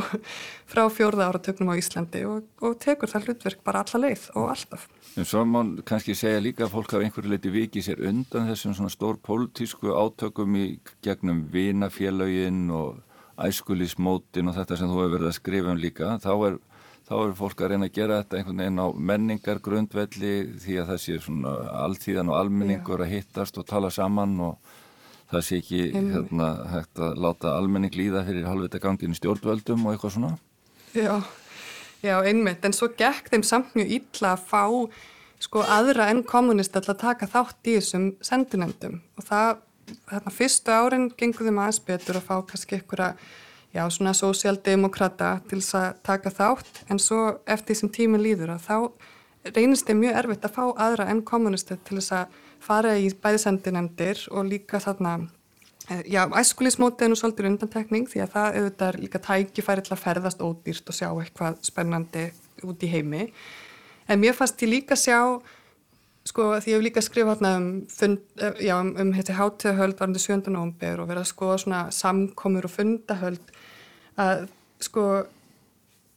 frá 0.69 0.83
fjórða 0.93 1.31
áratögnum 1.31 1.73
á 1.73 1.81
Íslandi 1.81 2.25
og, 2.29 2.45
og 2.61 2.77
tekur 2.83 3.11
það 3.11 3.31
hlutverk 3.31 3.65
bara 3.65 3.83
alla 3.85 4.03
leið 4.07 4.29
og 4.37 4.51
alltaf. 4.53 4.87
En 5.17 5.25
svo 5.25 5.45
má 5.49 5.63
kannski 5.89 6.17
segja 6.19 6.43
líka 6.45 6.67
að 6.67 6.75
fólk 6.75 6.93
hafa 6.93 7.07
einhverju 7.07 7.33
leiti 7.33 7.53
vikið 7.55 7.89
sér 7.89 8.05
undan 8.11 8.51
þessum 8.51 8.77
svona 8.77 8.93
stór 8.93 9.17
pólitísku 9.25 9.95
átökum 9.97 10.59
í 10.61 10.67
gegnum 11.05 11.47
vinafélagin 11.53 12.67
og 12.77 13.01
æskulismótin 13.41 14.51
og 14.51 14.57
þetta 14.57 14.77
sem 14.77 14.91
þú 14.93 15.03
hefur 15.03 15.15
verið 15.17 15.31
að 15.31 15.39
skrifa 15.41 15.73
um 15.73 15.81
líka. 15.81 16.15
Þá 16.21 16.33
er, 16.51 16.59
þá 17.09 17.15
er 17.23 17.37
fólk 17.41 17.61
að 17.61 17.73
reyna 17.73 17.89
að 17.89 17.97
gera 17.97 18.21
þetta 18.23 18.41
einhvern 18.41 18.65
veginn 18.65 18.85
á 18.85 18.89
menningar 19.13 19.63
grundvelli 19.65 20.35
því 20.61 20.81
að 20.83 20.91
það 20.93 21.05
sé 21.07 21.21
svona 21.25 21.55
alltíðan 21.87 22.33
og 22.33 22.41
almenningur 22.43 23.05
að 23.05 23.15
hittast 23.17 23.61
og 23.61 23.69
tala 23.69 23.93
saman 23.93 24.37
og 24.51 24.75
það 25.31 25.45
sé 25.47 25.59
ekki 25.63 25.83
hérna, 25.95 26.49
hægt 26.71 27.03
að 27.03 27.19
láta 27.25 27.57
almenning 27.57 27.97
líða 27.97 28.25
fyrir 28.27 28.47
halvvita 28.47 28.81
gangin 28.83 29.15
í 29.15 29.19
stjórnvöldum 29.19 29.87
og 29.87 29.95
eitthvað 29.95 30.15
svona? 30.17 30.33
Já, 30.97 31.23
já 32.05 32.17
einmitt, 32.23 32.65
en 32.65 32.77
svo 32.77 32.89
gekk 32.99 33.31
þeim 33.33 33.45
samt 33.47 33.75
mjög 33.77 33.95
illa 33.99 34.35
að 34.37 34.45
fá 34.51 34.63
sko 35.43 35.65
aðra 35.69 36.09
enn 36.13 36.23
kommunist 36.27 36.77
að 36.79 36.95
taka 37.01 37.29
þátt 37.29 37.69
í 37.69 37.77
þessum 37.77 38.07
sendinendum 38.25 39.01
og 39.19 39.27
það, 39.27 39.59
þarna 40.13 40.37
fyrstu 40.39 40.73
árin 40.73 41.11
gengur 41.19 41.49
þeim 41.49 41.61
aðeins 41.65 41.83
betur 41.91 42.21
að 42.21 42.29
fá 42.31 42.39
kannski 42.49 42.79
einhverja, 42.79 43.11
já 43.77 43.83
svona 43.93 44.15
sósjaldemokrata 44.17 45.35
til 45.51 45.61
þess 45.61 45.77
að 45.77 46.01
taka 46.07 46.33
þátt. 46.33 46.81
En 46.89 47.03
svo 47.03 47.43
eftir 47.45 47.75
þessum 47.75 47.93
tíma 47.93 48.21
líður 48.23 48.55
að 48.55 48.65
þá 48.71 49.53
reynist 49.53 49.87
þeim 49.91 50.01
mjög 50.07 50.21
erfitt 50.23 50.47
að 50.49 50.57
fá 50.57 50.65
aðra 50.87 51.11
enn 51.13 51.23
kommunist 51.27 51.69
til 51.69 51.99
þess 51.99 52.15
að 52.17 52.39
fara 52.63 52.97
í 52.99 53.11
bæðisendinemdir 53.23 54.27
og 54.31 54.49
líka 54.51 54.81
þarna, 54.83 55.29
eh, 55.91 56.03
já, 56.11 56.27
æskulismótið 56.29 57.07
er 57.07 57.13
nú 57.13 57.19
svolítið 57.19 57.51
undantekning 57.51 58.09
því 58.09 58.23
að 58.25 58.33
það 58.35 58.57
auðvitað 58.57 58.89
er 58.89 59.01
líka 59.03 59.23
tækifæri 59.27 59.85
til 59.85 59.95
að 59.95 60.03
ferðast 60.05 60.41
ódýrt 60.41 60.89
og 60.89 60.95
sjá 60.95 61.09
eitthvað 61.13 61.61
spennandi 61.63 62.31
út 62.65 62.83
í 62.83 62.91
heimi. 62.91 63.33
En 64.09 64.21
mér 64.21 64.35
fannst 64.35 64.63
ég 64.63 64.71
líka 64.71 64.97
sjá, 64.97 65.41
sko, 66.27 66.57
því 66.61 66.73
ég 66.73 66.77
hef 66.77 66.85
líka 66.85 67.03
skrifað 67.03 67.41
hérna 67.41 67.57
um, 67.57 67.71
fund, 67.89 68.19
eh, 68.39 68.53
já, 68.67 68.81
um, 68.81 68.95
um 68.97 69.13
hétti 69.13 69.35
hátíðahöld 69.35 69.99
varandi 69.99 70.19
7. 70.19 70.51
november 70.51 71.01
og 71.01 71.09
verið 71.09 71.23
að 71.23 71.33
skoða 71.33 71.59
svona 71.63 71.81
samkomur 71.91 72.65
og 72.65 72.71
fundahöld 72.71 73.57
að, 74.17 74.49
sko, 74.81 75.27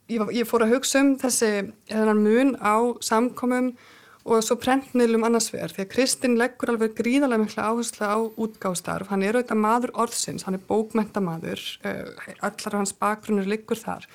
ég, 0.10 0.26
ég 0.34 0.50
fór 0.50 0.66
að 0.66 0.76
hugsa 0.76 1.04
um 1.04 1.16
þessi, 1.20 1.52
þennan 1.90 2.24
mun 2.24 2.54
á 2.62 2.76
samkomum 3.06 3.74
og 4.28 4.44
svo 4.44 4.58
prentmiðlum 4.60 5.24
annars 5.28 5.48
vegar 5.54 5.72
því 5.74 5.86
að 5.86 5.92
Kristinn 5.94 6.36
leggur 6.40 6.74
alveg 6.74 6.98
gríðarlega 6.98 7.44
mikla 7.44 7.70
áherslu 7.72 8.10
á 8.10 8.20
útgáðstarf, 8.20 9.10
hann 9.12 9.24
er 9.24 9.40
auðvitað 9.40 9.62
maður 9.64 9.96
orðsins, 10.04 10.46
hann 10.46 10.58
er 10.60 10.66
bókmentamaður 10.68 11.64
eh, 11.88 12.36
allar 12.46 12.78
hans 12.78 12.94
bakgrunnur 13.00 13.48
liggur 13.50 13.80
þar. 13.80 14.06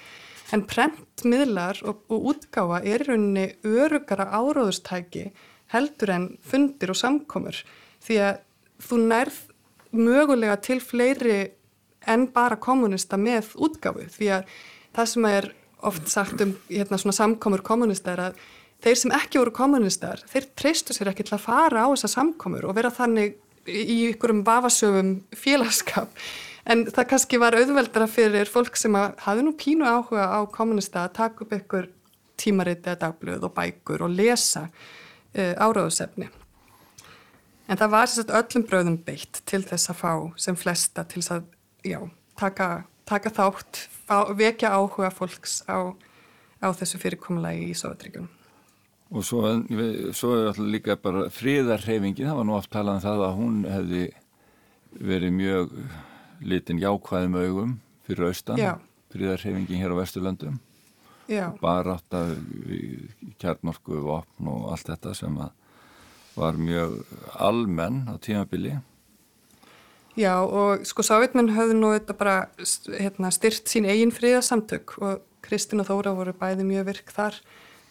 En 0.53 0.67
prentmiðlar 0.69 1.81
og, 1.89 2.05
og 2.13 2.31
útgáfa 2.35 2.83
er 2.85 3.03
í 3.03 3.09
rauninni 3.09 3.47
örugara 3.65 4.29
áróðustæki 4.37 5.31
heldur 5.73 6.13
en 6.15 6.29
fundir 6.45 6.93
og 6.93 7.01
samkomur 7.01 7.65
því 8.05 8.21
að 8.29 8.41
þú 8.85 9.01
nærð 9.09 9.41
mögulega 9.95 10.57
til 10.63 10.81
fleiri 10.83 11.39
en 12.11 12.27
bara 12.35 12.61
kommunista 12.61 13.17
með 13.17 13.55
útgáfu 13.57 14.09
því 14.13 14.31
að 14.37 14.51
það 14.95 15.11
sem 15.15 15.29
er 15.31 15.49
oft 15.85 16.11
sagt 16.13 16.43
um 16.45 16.53
hérna, 16.69 16.99
samkomur 16.99 17.65
kommunista 17.65 18.13
er 18.15 18.23
að 18.29 18.45
þeir 18.83 18.99
sem 19.01 19.15
ekki 19.17 19.41
voru 19.41 19.55
kommunistar, 19.55 20.23
þeir 20.31 20.49
treystu 20.59 20.97
sér 20.97 21.13
ekki 21.13 21.27
til 21.29 21.37
að 21.39 21.47
fara 21.47 21.87
á 21.87 21.89
þessa 21.95 22.11
samkomur 22.17 22.67
og 22.69 22.77
vera 22.77 22.93
þannig 22.95 23.39
í 23.69 24.01
ykkurum 24.11 24.43
vafasöfum 24.45 25.17
félagskap. 25.37 26.11
En 26.69 26.87
það 26.89 27.09
kannski 27.11 27.41
var 27.41 27.57
auðveldra 27.59 28.07
fyrir 28.09 28.49
fólk 28.49 28.77
sem 28.81 28.95
hafði 28.97 29.45
nú 29.45 29.53
pínu 29.61 29.85
áhuga 29.85 30.31
á 30.33 30.41
kommunista 30.53 31.05
að 31.05 31.17
taka 31.19 31.45
upp 31.45 31.53
ykkur 31.59 31.91
tímariti 32.41 32.91
eða 32.91 33.03
dagblöð 33.09 33.45
og 33.49 33.53
bækur 33.57 34.05
og 34.07 34.15
lesa 34.17 34.67
uh, 34.69 35.53
áráðusefni. 35.61 36.31
En 37.69 37.81
það 37.81 37.93
var 37.95 38.11
sérst 38.13 38.33
öllum 38.33 38.65
bröðum 38.69 38.97
beitt 39.05 39.41
til 39.49 39.63
þess 39.65 39.93
að 39.93 40.01
fá 40.01 40.13
sem 40.41 40.57
flesta 40.57 41.05
til 41.09 41.23
þess 41.23 41.37
að 41.39 41.47
já, 41.85 42.01
taka, 42.41 42.69
taka 43.09 43.33
þátt, 43.33 43.85
fá, 44.05 44.33
vekja 44.37 44.75
áhuga 44.77 45.13
fólks 45.15 45.63
á, 45.69 45.97
á 46.61 46.69
þessu 46.77 47.01
fyrirkomulagi 47.01 47.71
í 47.71 47.77
Sovjetryggjum. 47.79 48.29
Og 49.15 49.23
svo, 49.23 49.45
svo 50.17 50.33
er 50.35 50.49
alltaf 50.51 50.67
líka 50.67 50.97
bara 50.99 51.29
fríðarhefingin, 51.31 52.27
það 52.27 52.39
var 52.41 52.47
nú 52.49 52.57
oft 52.57 52.71
talað 52.73 52.97
um 52.99 53.05
það 53.05 53.21
að 53.23 53.37
hún 53.39 53.59
hefði 53.71 54.05
verið 54.95 55.37
mjög 55.37 55.77
litin 56.43 56.81
jákvæðum 56.83 57.37
augum 57.39 57.77
fyrir 58.09 58.31
austan, 58.33 58.63
fríðarhefingin 59.15 59.81
hér 59.81 59.95
á 59.95 60.01
Vesturlöndum, 60.01 60.57
bara 61.63 61.95
átt 61.95 62.17
að 62.19 62.35
kjarnorku, 63.43 64.01
vopn 64.03 64.51
og 64.51 64.67
allt 64.75 64.91
þetta 64.91 65.15
sem 65.15 65.39
var 66.35 66.59
mjög 66.59 66.99
almenn 67.39 68.03
á 68.11 68.19
tímabili. 68.19 68.81
Já 70.19 70.43
og 70.43 70.85
sko 70.87 71.03
Sávitmenn 71.07 71.55
höfðu 71.55 71.79
nú 71.79 71.95
þetta 71.95 72.15
bara 72.19 72.35
hérna, 72.99 73.31
styrt 73.35 73.71
sín 73.71 73.87
eigin 73.87 74.15
fríðarsamtök 74.15 74.99
og 75.03 75.23
Kristina 75.43 75.87
Þóra 75.87 76.15
voru 76.15 76.35
bæði 76.39 76.67
mjög 76.67 76.91
virk 76.91 77.15
þar 77.15 77.39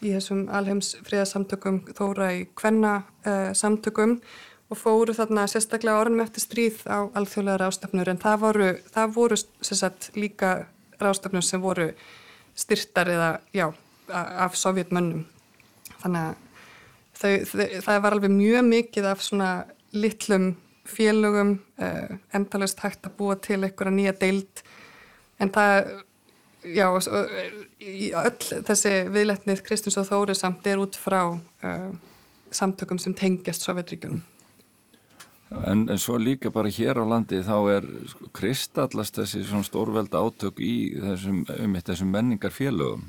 í 0.04 0.14
þessum 0.16 0.48
alheims 0.54 0.94
friðarsamtökum 1.08 1.82
þóra 1.98 2.32
í 2.38 2.46
kvenna 2.60 2.96
uh, 3.26 3.52
samtökum 3.58 4.18
og 4.72 4.80
fóru 4.80 5.14
þarna 5.16 5.46
sérstaklega 5.50 6.02
orðum 6.02 6.24
eftir 6.24 6.44
stríð 6.44 6.82
á 6.90 7.06
alþjóðlega 7.14 7.60
rástafnur 7.62 8.10
en 8.10 8.22
það 8.22 8.40
voru, 8.46 8.70
það 8.94 9.16
voru 9.18 9.38
sagt, 9.40 10.10
líka 10.18 10.54
rástafnur 11.02 11.46
sem 11.46 11.62
voru 11.62 11.92
styrtar 12.58 13.10
eða 13.10 13.30
já, 13.54 13.68
af 14.10 14.58
sovjetmönnum 14.58 15.26
þannig 16.02 16.28
að 16.28 16.42
þau, 17.20 17.32
þau, 17.48 17.68
það 17.86 18.02
var 18.06 18.18
alveg 18.18 18.34
mjög 18.34 18.68
mikið 18.70 19.10
af 19.10 19.24
svona 19.24 19.52
litlum 19.94 20.54
félögum 20.90 21.58
uh, 21.80 22.16
endalust 22.36 22.82
hægt 22.84 23.08
að 23.08 23.16
búa 23.20 23.38
til 23.40 23.62
einhverja 23.62 23.94
nýja 23.96 24.16
deild. 24.20 24.64
En 25.40 25.52
það 25.54 26.04
já, 26.64 26.88
öll 28.24 28.64
þessi 28.68 28.94
viðletnið 29.12 29.64
Kristins 29.66 29.98
og 30.00 30.08
Þóri 30.10 30.36
samt 30.38 30.68
er 30.68 30.82
út 30.82 30.98
frá 31.00 31.22
uh, 31.36 31.90
samtökum 32.54 33.00
sem 33.02 33.16
tengjast 33.18 33.66
Sovjetríkunum. 33.66 34.22
En, 35.54 35.84
en 35.90 36.00
svo 36.02 36.18
líka 36.18 36.50
bara 36.50 36.72
hér 36.74 36.98
á 36.98 37.06
landi 37.06 37.44
þá 37.46 37.58
er 37.76 37.88
sko, 38.10 38.30
kristallast 38.34 39.20
þessi 39.20 39.44
svona 39.46 39.68
stórvelda 39.68 40.24
átök 40.24 40.62
í 40.64 40.76
þessum, 40.98 41.44
um 41.46 41.76
þessum 41.78 42.10
menningar 42.14 42.54
félögum. 42.54 43.04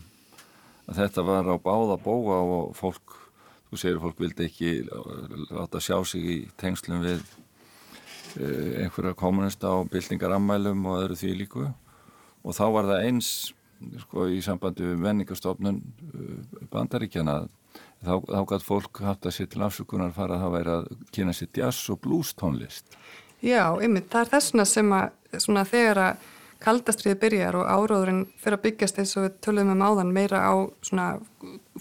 Að 0.84 1.00
þetta 1.00 1.24
var 1.24 1.48
á 1.48 1.56
báða 1.56 1.96
bóa 2.04 2.40
og 2.42 2.74
fólk, 2.76 3.14
þú 3.70 3.80
segir 3.80 4.02
fólk 4.02 4.20
vildi 4.20 4.50
ekki 4.50 4.74
láta 5.54 5.80
sjá 5.80 5.96
sig 6.04 6.26
í 6.28 6.36
tengslum 6.60 7.00
við 7.06 7.22
uh, 7.22 8.84
einhverja 8.84 9.16
kommunista 9.16 9.72
á 9.72 9.80
byltingaramælum 9.88 10.84
og 10.90 11.00
öðru 11.06 11.20
því 11.22 11.32
líku 11.40 11.64
og 12.44 12.56
þá 12.56 12.64
var 12.76 12.88
það 12.92 13.08
eins 13.08 13.30
sko, 14.04 14.28
í 14.28 14.40
sambandi 14.44 14.86
við 14.86 15.02
menningastofnun 15.04 15.80
uh, 15.80 16.66
bandaríkjana 16.72 17.40
þá, 18.04 18.14
þá 18.20 18.40
gæti 18.52 18.68
fólk 18.68 19.02
haft 19.04 19.26
að 19.28 19.36
sér 19.38 19.50
til 19.52 19.64
afsökunar 19.66 20.14
fara 20.16 20.38
að 20.38 20.44
það 20.44 20.54
væri 20.58 20.74
að 20.76 20.86
kynna 21.16 21.36
sér 21.36 21.52
jazz 21.58 21.90
og 21.92 22.00
blues 22.04 22.34
tónlist. 22.38 22.96
Já, 23.44 23.74
ymmið, 23.84 24.08
það 24.12 24.22
er 24.22 24.32
þessuna 24.36 24.64
sem 24.68 24.94
að 24.96 25.42
svona, 25.42 25.66
þegar 25.68 26.00
að 26.04 26.30
kaldastriði 26.64 27.18
byrjar 27.20 27.58
og 27.58 27.66
áróðurinn 27.68 28.22
fyrir 28.40 28.56
að 28.56 28.64
byggjast 28.68 29.00
eins 29.00 29.12
og 29.18 29.26
við 29.26 29.34
töluðum 29.44 29.74
um 29.74 29.84
áðan 29.84 30.12
meira 30.16 30.40
á 30.48 30.54
svona 30.86 31.08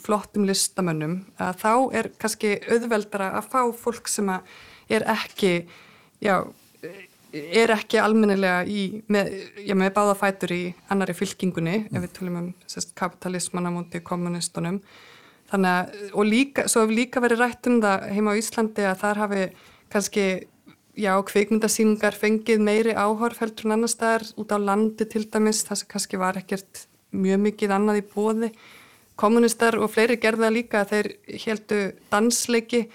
flottum 0.02 0.48
listamönnum 0.50 1.22
að 1.40 1.62
þá 1.62 1.74
er 2.00 2.10
kannski 2.20 2.58
auðveldara 2.68 3.30
að 3.38 3.48
fá 3.54 3.62
fólk 3.80 4.12
sem 4.12 4.32
að 4.34 4.50
er 4.92 5.06
ekki 5.14 5.54
já 6.24 6.36
er 7.34 7.74
ekki 7.74 7.98
almennilega 7.98 8.62
í, 8.70 9.04
með, 9.12 9.32
já, 9.66 9.74
með 9.78 9.92
báða 9.96 10.14
fætur 10.20 10.54
í 10.54 10.62
annari 10.94 11.16
fylkingunni 11.18 11.80
mm. 11.80 11.90
ef 11.98 12.06
við 12.06 12.14
tölum 12.18 12.40
um 12.40 12.48
sérst, 12.70 12.94
kapitalismann 13.00 13.70
á 13.70 13.72
múti 13.74 14.04
kommunistunum 14.06 14.80
þannig 15.50 15.72
að, 15.74 16.04
og 16.14 16.30
líka, 16.30 16.68
svo 16.70 16.84
hefur 16.84 16.98
líka 16.98 17.24
verið 17.24 17.44
rætt 17.44 17.70
um 17.70 17.80
það 17.84 18.08
heima 18.14 18.36
á 18.38 18.40
Íslandi 18.40 18.86
að 18.90 19.02
þar 19.02 19.22
hafi 19.24 19.44
kannski, 19.94 20.28
já, 20.98 21.14
kveikmyndasýningar 21.30 22.18
fengið 22.18 22.64
meiri 22.70 22.96
áhorf 22.98 23.42
heldur 23.42 23.70
en 23.70 23.78
annar 23.78 23.92
staðar 23.92 24.30
út 24.38 24.54
á 24.54 24.58
landi 24.62 25.10
til 25.10 25.26
dæmis, 25.26 25.66
það 25.66 25.82
sem 25.82 25.92
kannski 25.94 26.22
var 26.22 26.40
ekkert 26.42 26.86
mjög 27.14 27.46
mikið 27.48 27.76
annað 27.76 28.02
í 28.02 28.08
bóði 28.14 28.54
kommunistar 29.20 29.78
og 29.78 29.92
fleiri 29.94 30.18
gerða 30.22 30.50
líka 30.54 30.82
að 30.82 30.94
þeir 30.94 31.10
heldu 31.46 31.80
dansleiki 32.10 32.88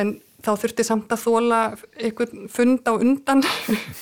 en 0.00 0.18
þá 0.44 0.50
þurfti 0.62 0.86
samt 0.86 1.12
að 1.12 1.24
þóla 1.26 1.60
einhvern 2.00 2.48
fund 2.52 2.88
á 2.88 2.92
undan 2.96 3.44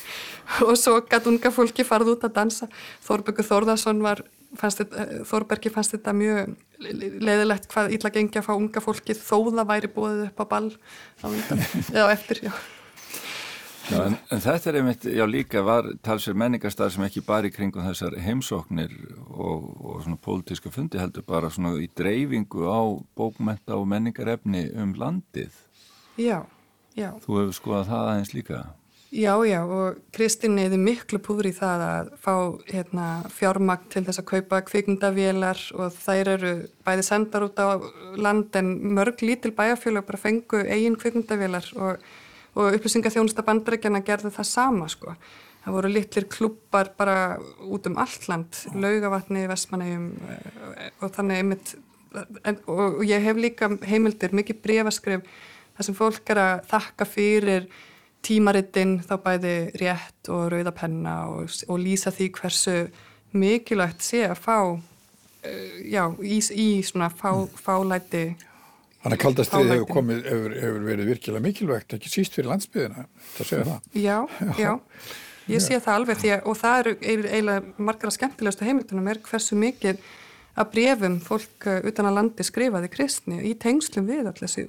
og 0.65 0.73
svo 0.79 0.97
gæt 1.05 1.29
unga 1.29 1.51
fólki 1.53 1.85
farið 1.87 2.15
út 2.15 2.25
að 2.27 2.35
dansa. 2.39 2.69
Þórbjörgur 3.05 3.47
Þórðarsson 3.49 4.01
var, 4.05 4.23
fannst 4.57 4.83
þetta, 4.83 5.05
Þórbergi 5.29 5.73
fannst 5.73 5.95
þetta 5.97 6.15
mjög 6.17 6.57
leiðilegt 6.79 7.69
hvað 7.71 7.93
ítla 7.97 8.11
gengi 8.15 8.41
að 8.41 8.49
fá 8.49 8.55
unga 8.55 8.83
fólki 8.83 9.15
þó 9.17 9.51
það 9.51 9.69
væri 9.73 9.93
búið 9.93 10.25
upp 10.29 10.43
á 10.43 10.45
ball 10.55 10.73
á 11.21 11.25
undan, 11.29 11.63
eða 11.97 12.11
eftir, 12.15 12.45
já. 12.49 12.53
Já, 13.89 14.03
en, 14.05 14.15
en 14.29 14.41
þetta 14.43 14.69
er 14.69 14.75
einmitt, 14.77 15.05
já 15.17 15.23
líka 15.25 15.61
var 15.65 15.87
talsverð 16.05 16.37
menningarstað 16.37 16.91
sem 16.93 17.05
ekki 17.07 17.23
bara 17.25 17.49
í 17.49 17.53
kringum 17.53 17.87
þessar 17.87 18.19
heimsóknir 18.21 18.91
og, 19.33 19.63
og 19.81 20.03
svona 20.03 20.19
pólitíska 20.21 20.69
fundi 20.73 21.01
heldur 21.01 21.25
bara 21.25 21.49
svona 21.49 21.71
í 21.81 21.87
dreifingu 21.97 22.69
á 22.69 22.85
bókmenta 23.17 23.79
og 23.79 23.87
menningarefni 23.89 24.67
um 24.77 24.93
landið. 24.93 25.57
Já, 26.19 26.43
já. 26.99 27.13
Þú 27.23 27.39
hefur 27.39 27.55
skoðað 27.55 27.89
það 27.93 28.11
aðeins 28.11 28.35
líka? 28.35 28.59
Já, 29.09 29.33
já 29.41 29.63
og 29.65 30.01
Kristinn 30.13 30.53
neyði 30.53 30.77
miklu 30.77 31.17
púður 31.25 31.47
í 31.49 31.53
það 31.57 31.83
að 31.87 32.09
fá 32.21 32.33
hérna, 32.69 33.05
fjármagn 33.33 33.87
til 33.89 34.03
þess 34.05 34.21
að 34.21 34.27
kaupa 34.29 34.59
kvikmyndavélar 34.67 35.63
og 35.81 35.95
þær 35.97 36.29
eru 36.35 36.51
bæði 36.85 37.05
sendar 37.07 37.47
út 37.47 37.57
á 37.57 37.81
land 38.21 38.59
en 38.59 38.69
mörg 38.93 39.23
lítil 39.25 39.55
bæjarfjölu 39.57 40.05
bara 40.05 40.21
fengu 40.21 40.61
eigin 40.61 40.99
kvikmyndavélar 41.01 41.71
og, 41.81 42.05
og 42.53 42.77
upplýsingaþjónusta 42.77 43.47
bandarækjana 43.47 44.05
gerði 44.05 44.35
það 44.35 44.51
sama 44.51 44.91
sko. 44.93 45.17
Það 45.63 45.77
voru 45.79 45.93
litlir 45.95 46.29
klubbar 46.29 46.93
bara 46.99 47.17
út 47.65 47.89
um 47.89 47.97
allt 47.97 48.29
land, 48.29 48.63
laugavatni, 48.77 49.47
vestmannegjum 49.49 50.09
eh, 50.35 50.91
og 51.01 51.15
þannig 51.17 51.41
einmitt 51.41 51.77
og 52.69 53.01
ég 53.05 53.21
hef 53.25 53.37
líka 53.37 53.69
heimildir, 53.89 54.33
mikið 54.37 54.61
brefaskrif 54.63 55.25
þar 55.79 55.87
sem 55.87 55.95
fólk 55.95 56.33
er 56.33 56.39
að 56.43 56.65
þakka 56.67 57.05
fyrir 57.07 57.69
tímaritinn 58.25 58.97
þá 59.07 59.13
bæði 59.23 59.53
rétt 59.79 60.29
og 60.33 60.49
rauðapenna 60.51 61.13
og, 61.31 61.53
og 61.71 61.79
lýsa 61.79 62.11
því 62.11 62.27
hversu 62.35 62.75
mikilvægt 63.39 64.03
sé 64.03 64.25
að 64.27 64.41
fá 64.43 64.57
uh, 64.75 65.77
já, 65.87 66.03
í, 66.19 66.41
í 66.51 66.67
svona 66.83 67.07
fá, 67.13 67.31
fálæti. 67.55 68.33
Þannig 68.99 69.15
að 69.15 69.23
kaldastrið 69.23 69.71
hefur 69.71 69.87
komið, 69.93 70.21
hefur, 70.27 70.55
hefur 70.59 70.85
verið 70.89 71.11
virkilega 71.13 71.45
mikilvægt, 71.45 71.95
ekki 71.95 72.11
síst 72.11 72.35
fyrir 72.35 72.51
landsbyðina, 72.51 73.05
það 73.37 73.51
segja 73.53 73.67
það. 73.69 73.89
Já, 74.03 74.17
já, 74.65 74.71
ég 75.53 75.63
sé 75.63 75.79
það 75.79 75.93
alveg 76.01 76.19
því 76.19 76.33
að, 76.35 76.41
og 76.43 76.59
það 76.59 76.81
eru 76.81 76.97
eiginlega 77.05 77.87
margar 77.87 78.11
að 78.11 78.17
skemmtilegastu 78.17 78.67
heimildunum 78.67 79.07
er 79.13 79.23
hversu 79.29 79.61
mikið 79.63 80.03
að 80.59 80.73
brefum 80.75 81.17
fólk 81.23 81.71
uh, 81.71 81.79
utan 81.87 82.11
að 82.11 82.19
landi 82.19 82.43
skrifaði 82.43 82.91
kristni 82.91 83.39
í 83.47 83.55
tengslum 83.55 84.11
við 84.11 84.25
allir 84.25 84.43
þessu 84.43 84.67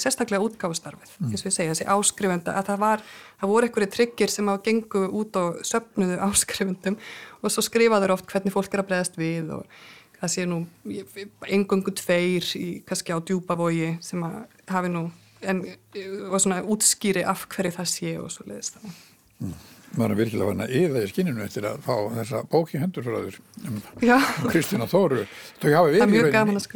sérstaklega 0.00 0.44
útgáfustarfið, 0.44 1.14
mm. 1.18 1.30
eins 1.30 1.44
og 1.44 1.48
ég 1.48 1.54
segja, 1.56 1.74
þessi 1.74 1.88
áskrifenda, 1.94 2.56
að 2.58 2.68
það 2.72 2.82
var, 2.82 3.04
það 3.40 3.52
voru 3.52 3.68
einhverju 3.68 3.92
tryggir 3.94 4.32
sem 4.32 4.50
á 4.52 4.54
gengu 4.64 5.06
út 5.20 5.38
og 5.40 5.62
söpnuðu 5.66 6.18
áskrifendum 6.28 6.98
og 7.40 7.54
svo 7.54 7.64
skrifaður 7.64 8.16
oft 8.16 8.28
hvernig 8.30 8.54
fólk 8.54 8.74
er 8.74 8.84
að 8.84 8.90
bregðast 8.92 9.18
við 9.20 9.54
og 9.56 9.80
það 10.20 10.34
sé 10.34 10.46
nú 10.48 10.60
engungu 11.48 11.94
tveir 11.96 12.46
í, 12.58 12.68
kannski 12.86 13.16
á 13.16 13.18
djúbavogi 13.24 13.94
sem 14.04 14.22
að 14.26 14.40
hafi 14.68 14.92
nú, 14.92 15.06
en, 15.40 15.64
og 16.28 16.38
svona 16.42 16.60
útskýri 16.60 17.24
af 17.24 17.46
hverju 17.52 17.76
það 17.78 17.92
sé 17.94 18.16
og 18.20 18.32
svo 18.34 18.48
leiðist 18.50 18.76
það. 18.76 18.98
Mm. 19.40 19.54
er 20.04 20.14
virkilega 20.18 20.50
vann 20.50 20.62
að 20.66 20.76
yða 20.76 21.02
í 21.02 21.08
skinninu 21.10 21.42
eftir 21.46 21.64
að 21.70 21.80
fá 21.86 21.94
þessa 22.18 22.42
bóki 22.52 22.78
hendur 22.82 23.06
frá 23.06 23.16
þér 23.16 23.38
um 23.64 23.80
Kristina 24.52 24.86
Þóru 24.90 25.24
þau 25.62 25.70
hafi 25.72 25.96
verið 25.96 26.68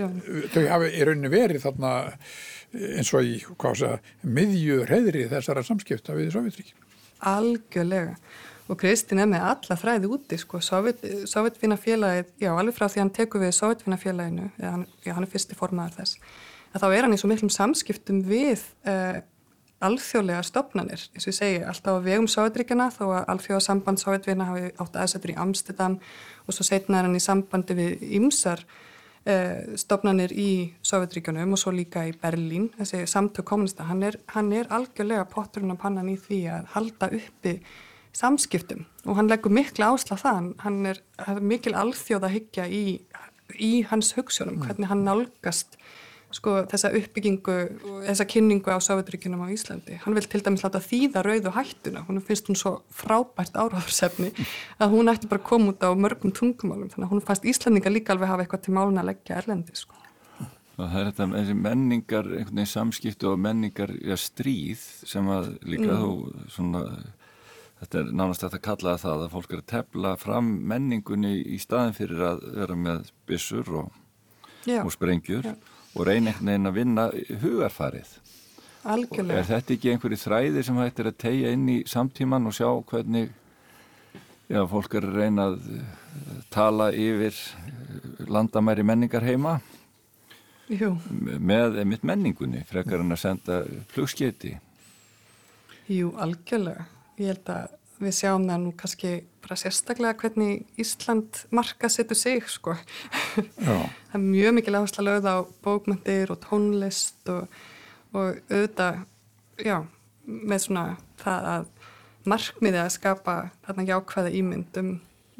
þau 0.54 0.64
hafi 0.72 0.88
í 0.88 1.04
rauninni 1.04 1.32
verið 1.32 1.66
þarna 1.66 1.92
eins 2.74 3.12
og 3.14 3.26
í 3.26 3.36
sé, 3.78 3.90
miðju 4.22 4.84
reyðri 4.88 5.28
þessara 5.30 5.62
samskipta 5.66 6.16
við 6.16 6.32
Sovjetríkin. 6.34 6.80
Algjörlega. 7.24 8.16
Og 8.64 8.78
Kristinn 8.80 9.20
er 9.20 9.28
með 9.28 9.44
alla 9.50 9.76
þræði 9.76 10.08
úti 10.16 10.38
sko, 10.40 10.60
Sovjetvinnafélagið, 10.64 12.30
já 12.40 12.50
alveg 12.54 12.76
frá 12.76 12.86
því 12.88 13.02
hann 13.02 13.12
tekur 13.12 13.44
við 13.44 13.52
Sovjetvinnafélaginu, 13.58 14.48
hann, 14.62 14.86
já 15.04 15.12
hann 15.12 15.26
er 15.26 15.32
fyrsti 15.34 15.58
formaður 15.58 15.98
þess, 15.98 16.16
að 16.72 16.86
þá 16.86 16.88
er 16.88 17.04
hann 17.04 17.16
í 17.16 17.20
svo 17.20 17.28
miklum 17.28 17.52
samskiptum 17.52 18.22
við 18.24 18.64
uh, 18.88 19.20
alþjóðlega 19.84 20.46
stopnanir, 20.48 21.04
eins 21.12 21.26
og 21.26 21.32
ég 21.34 21.36
segi 21.36 21.60
alltaf 21.60 22.00
á 22.00 22.06
vegum 22.06 22.30
Sovjetríkjana 22.32 22.88
þó 22.94 23.04
að 23.10 23.28
alþjóðasamband 23.34 24.00
Sovjetvinna 24.00 24.48
hafi 24.48 24.72
átt 24.80 24.96
aðsettur 25.02 25.34
í 25.34 25.38
Amsterdam 25.44 26.00
og 26.48 26.56
svo 26.56 26.64
setna 26.64 27.02
er 27.02 27.10
hann 27.10 27.20
í 27.20 27.22
sambandi 27.22 27.76
við 27.76 28.08
ymsar 28.16 28.64
Eh, 28.64 28.93
stofnanir 29.80 30.34
í 30.36 30.74
Sovjetríkjunum 30.84 31.54
og 31.56 31.60
svo 31.60 31.72
líka 31.72 32.02
í 32.04 32.12
Berlín, 32.20 32.66
þessi 32.76 33.06
samtök 33.08 33.46
kommunista, 33.48 33.86
hann 33.88 34.02
er, 34.04 34.18
hann 34.34 34.52
er 34.52 34.68
algjörlega 34.68 35.24
potturinn 35.32 35.72
af 35.72 35.80
pannan 35.80 36.10
í 36.12 36.18
því 36.20 36.40
að 36.52 36.66
halda 36.74 37.08
uppi 37.16 37.54
samskiptum. 38.14 38.84
Og 39.08 39.16
hann 39.18 39.30
leggur 39.32 39.54
mikla 39.54 39.94
ásla 39.94 40.18
það, 40.20 40.52
hann 40.64 40.90
er, 40.92 41.00
er 41.24 41.40
mikil 41.40 41.72
alþjóð 41.78 42.28
að 42.28 42.36
hyggja 42.36 42.68
í, 42.68 42.84
í 43.56 43.72
hans 43.88 44.12
hugsunum, 44.18 44.58
mm. 44.58 44.66
hvernig 44.68 44.92
hann 44.92 45.06
nálgast 45.08 45.78
sko 46.34 46.54
þessa 46.70 46.90
uppbyggingu 46.98 47.56
þessa 48.08 48.26
kynningu 48.28 48.72
á 48.74 48.78
Sáveturíkunum 48.82 49.44
á 49.46 49.48
Íslandi. 49.54 49.98
Hann 50.02 50.16
vil 50.16 50.26
til 50.26 50.42
dæmis 50.44 50.64
láta 50.64 50.82
þýða 50.82 51.22
rauðu 51.26 51.52
hættuna. 51.54 52.04
Hún 52.08 52.22
finnst 52.24 52.48
hún 52.50 52.58
svo 52.58 52.74
frábært 52.92 53.54
áráðursefni 53.54 54.32
að 54.82 54.94
hún 54.96 55.12
ætti 55.12 55.30
bara 55.30 55.42
að 55.42 55.48
koma 55.50 55.74
út 55.74 55.84
á 55.86 55.90
mörgum 55.94 56.34
tungumálum. 56.34 56.90
Þannig 56.92 57.06
að 57.06 57.12
hún 57.14 57.26
fannst 57.26 57.46
Íslandinga 57.46 57.92
líka 57.92 58.14
alveg 58.14 58.32
hafa 58.32 58.46
eitthvað 58.46 58.64
til 58.66 58.76
málun 58.76 59.02
að 59.02 59.12
leggja 59.12 59.40
erlendi 59.42 59.76
sko. 59.78 60.00
Það 60.74 60.94
er 60.98 61.10
þetta 61.12 61.26
með 61.30 61.50
menningar 61.54 62.30
einhvern 62.32 62.56
veginn 62.56 62.72
samskiptu 62.72 63.28
og 63.30 63.36
menningar 63.38 63.92
ja, 64.02 64.16
stríð 64.18 64.80
sem 65.06 65.28
að 65.30 65.52
líka 65.62 65.92
mm. 65.92 66.00
þú 66.00 66.48
svona 66.50 66.80
þetta 67.78 68.00
er 68.00 68.10
nánast 68.10 68.46
að 68.48 68.56
kalla 68.64 68.96
það 68.98 69.22
að 69.22 69.36
fólk 69.36 69.54
er 69.54 69.62
að 69.62 69.68
tefla 69.70 70.16
fram 70.18 70.48
menningunni 70.66 71.36
í 71.46 71.60
staðin 71.62 71.94
fyrir 71.94 72.26
að 72.26 72.42
vera 72.56 72.78
með 72.80 73.06
bissur 73.28 73.70
og, 73.84 74.02
og 74.80 74.90
sprengjur. 74.96 75.46
Já 75.46 75.73
og 75.94 76.06
reyna 76.08 76.32
einhvern 76.32 76.50
veginn 76.50 76.70
að 76.70 76.78
vinna 76.78 77.06
hugarfarið. 77.42 78.14
Algjörlega. 78.84 79.38
Er 79.40 79.46
þetta 79.48 79.74
ekki 79.74 79.92
einhverju 79.94 80.20
þræði 80.20 80.64
sem 80.66 80.80
hættir 80.82 81.08
að 81.08 81.20
tegja 81.22 81.52
inn 81.56 81.68
í 81.72 81.78
samtíman 81.88 82.50
og 82.50 82.56
sjá 82.56 82.68
hvernig 82.90 83.30
já, 84.50 84.60
fólk 84.68 84.98
er 84.98 85.06
að 85.08 85.20
reyna 85.22 85.46
að 85.50 85.70
eh, 85.78 86.42
tala 86.52 86.90
yfir 86.92 87.32
eh, 87.32 88.26
landamæri 88.28 88.84
menningar 88.84 89.24
heima 89.24 89.54
Jú. 90.68 90.94
með 91.12 91.80
mitt 91.88 92.04
menningunni 92.04 92.64
frekar 92.68 93.04
en 93.04 93.16
að 93.16 93.22
senda 93.24 93.62
flugsketi? 93.92 94.54
Jú, 95.92 96.12
algjörlega. 96.20 96.86
Ég 97.20 97.34
held 97.34 97.50
að 97.52 97.74
við 98.06 98.16
sjáum 98.18 98.48
það 98.48 98.60
nú 98.62 98.72
kannski 98.80 99.12
bara 99.44 99.58
sérstaklega 99.60 100.18
hvernig 100.20 100.80
Ísland 100.80 101.44
marka 101.54 101.90
setur 101.92 102.18
sig 102.18 102.44
sko. 102.48 102.76
það 103.66 104.14
er 104.16 104.22
mjög 104.24 104.58
mikil 104.58 104.76
áhersla 104.78 105.06
lögð 105.08 105.30
á 105.30 105.36
bókmyndir 105.64 106.32
og 106.32 106.40
tónlist 106.44 107.32
og, 107.32 107.48
og 108.14 108.38
auðvitað 108.48 109.02
já, 109.64 109.78
með 110.24 110.66
svona 110.66 110.84
það 111.20 111.50
að 111.54 111.72
markmiði 112.24 112.80
að 112.80 112.94
skapa 112.94 113.34
þarna 113.66 113.88
jákvæða 113.90 114.36
ímynd 114.38 114.78
um, 114.80 114.94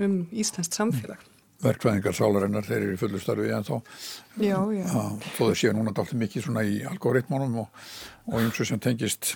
um 0.05 0.19
Íslands 0.33 0.75
samfélag 0.77 1.23
verkvæðingar 1.65 2.17
sálarinnar, 2.17 2.67
þeir 2.67 2.81
eru 2.81 2.95
í 2.95 3.01
fullu 3.01 3.21
starfi 3.23 3.51
en 3.55 3.67
þá, 3.67 3.75
þó 5.37 5.41
þau 5.41 5.55
séu 5.59 5.73
núna 5.77 5.95
dálta 5.97 6.19
mikið 6.21 6.47
svona 6.47 6.65
í 6.69 6.79
algoritmónum 6.89 7.59
og, 7.65 7.85
og 8.31 8.39
eins 8.41 8.61
og 8.61 8.69
sem 8.69 8.83
tengist 8.83 9.35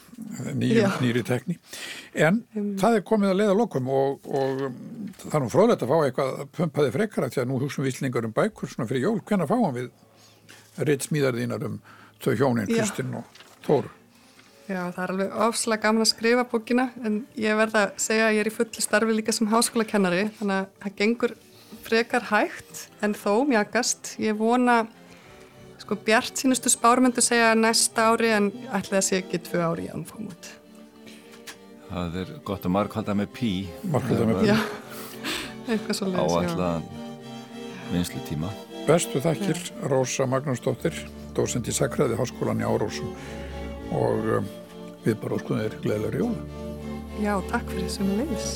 nýjum, 0.52 0.98
nýri 1.02 1.24
tekní 1.26 1.58
en 2.14 2.42
um. 2.54 2.70
það 2.80 3.00
er 3.00 3.06
komið 3.08 3.34
að 3.34 3.40
leiða 3.42 3.58
lokum 3.58 3.92
og, 3.92 4.28
og 4.28 4.64
það 5.24 5.38
er 5.40 5.44
nú 5.44 5.52
fróðlegt 5.54 5.84
að 5.86 5.92
fá 5.92 5.98
eitthvað 6.00 6.42
pumpaði 6.60 6.96
frekara 6.98 7.32
því 7.32 7.44
að 7.44 7.50
nú 7.52 7.60
hugsun 7.64 7.88
viðslingar 7.88 8.28
um 8.28 8.36
bækur 8.36 8.72
svona 8.72 8.88
fyrir 8.90 9.08
jól, 9.08 9.20
hvenna 9.24 9.48
fáum 9.50 9.70
við 9.76 9.92
reitt 10.78 11.08
smíðarðínar 11.08 11.68
um 11.68 11.78
þau 12.22 12.34
hjónin 12.34 12.68
Kristinn 12.70 13.16
og 13.18 13.46
Þóru? 13.66 13.90
Já, 14.68 14.82
það 14.92 15.00
er 15.00 15.12
alveg 15.14 15.36
ofslega 15.46 15.82
gaman 15.86 16.04
að 16.04 16.10
skrifa 16.10 16.44
bókina 16.48 16.90
en 17.00 17.22
ég 17.40 17.56
verða 17.56 17.86
að 17.86 18.00
segja 18.04 18.26
að 18.26 18.34
ég 18.36 18.42
er 18.42 18.50
í 18.50 18.52
fulli 18.52 18.82
starfi 18.84 19.14
líka 19.16 19.32
sem 19.32 19.48
háskólakennari 19.48 20.26
þannig 20.36 20.58
að 20.58 20.66
það 20.82 20.98
gengur 20.98 21.34
frekar 21.88 22.28
hægt 22.30 22.86
en 23.04 23.16
þó 23.16 23.42
mjagast. 23.48 24.14
Ég 24.20 24.36
vona, 24.38 24.82
sko 25.80 25.98
Bjart 26.04 26.38
sínustu 26.40 26.70
spármyndu 26.72 27.24
segja 27.24 27.54
næsta 27.56 28.10
ári 28.12 28.32
en 28.36 28.52
ætla 28.76 29.02
sé 29.04 29.22
ekki 29.22 29.40
tvö 29.48 29.64
ári 29.70 29.88
í 29.88 29.92
anfám 29.94 30.28
út. 30.28 30.52
Það 31.88 32.20
er 32.20 32.32
gott 32.44 32.66
að 32.68 32.74
markvalda 32.76 33.16
með 33.16 33.32
pí. 33.38 33.52
Markvalda 33.88 34.28
með 34.28 34.42
pí. 34.42 34.50
Já, 34.50 34.58
eitthvað 35.72 36.00
svo 36.00 36.10
leiðis. 36.12 36.38
Áallan 36.52 36.88
vinslu 37.92 38.24
tíma. 38.28 38.52
Bestu 38.88 39.20
þakkir, 39.24 39.56
Já. 39.56 39.88
Rósa 39.88 40.28
Magnúsdóttir, 40.28 40.96
dósend 41.36 41.68
í 41.68 41.74
Sakræði 41.76 42.16
Háskólan 42.20 42.62
í 42.62 42.68
Árósum 42.68 43.12
og 43.96 44.32
um, 44.38 44.48
við 45.04 45.16
bara 45.22 45.36
óskuðum 45.38 45.64
þér 45.64 45.78
gleðilegur 45.84 46.22
jóla. 46.22 46.64
Já, 47.18 47.34
takk 47.50 47.72
fyrir 47.72 47.88
þessum 47.88 48.12
leiðis. 48.20 48.50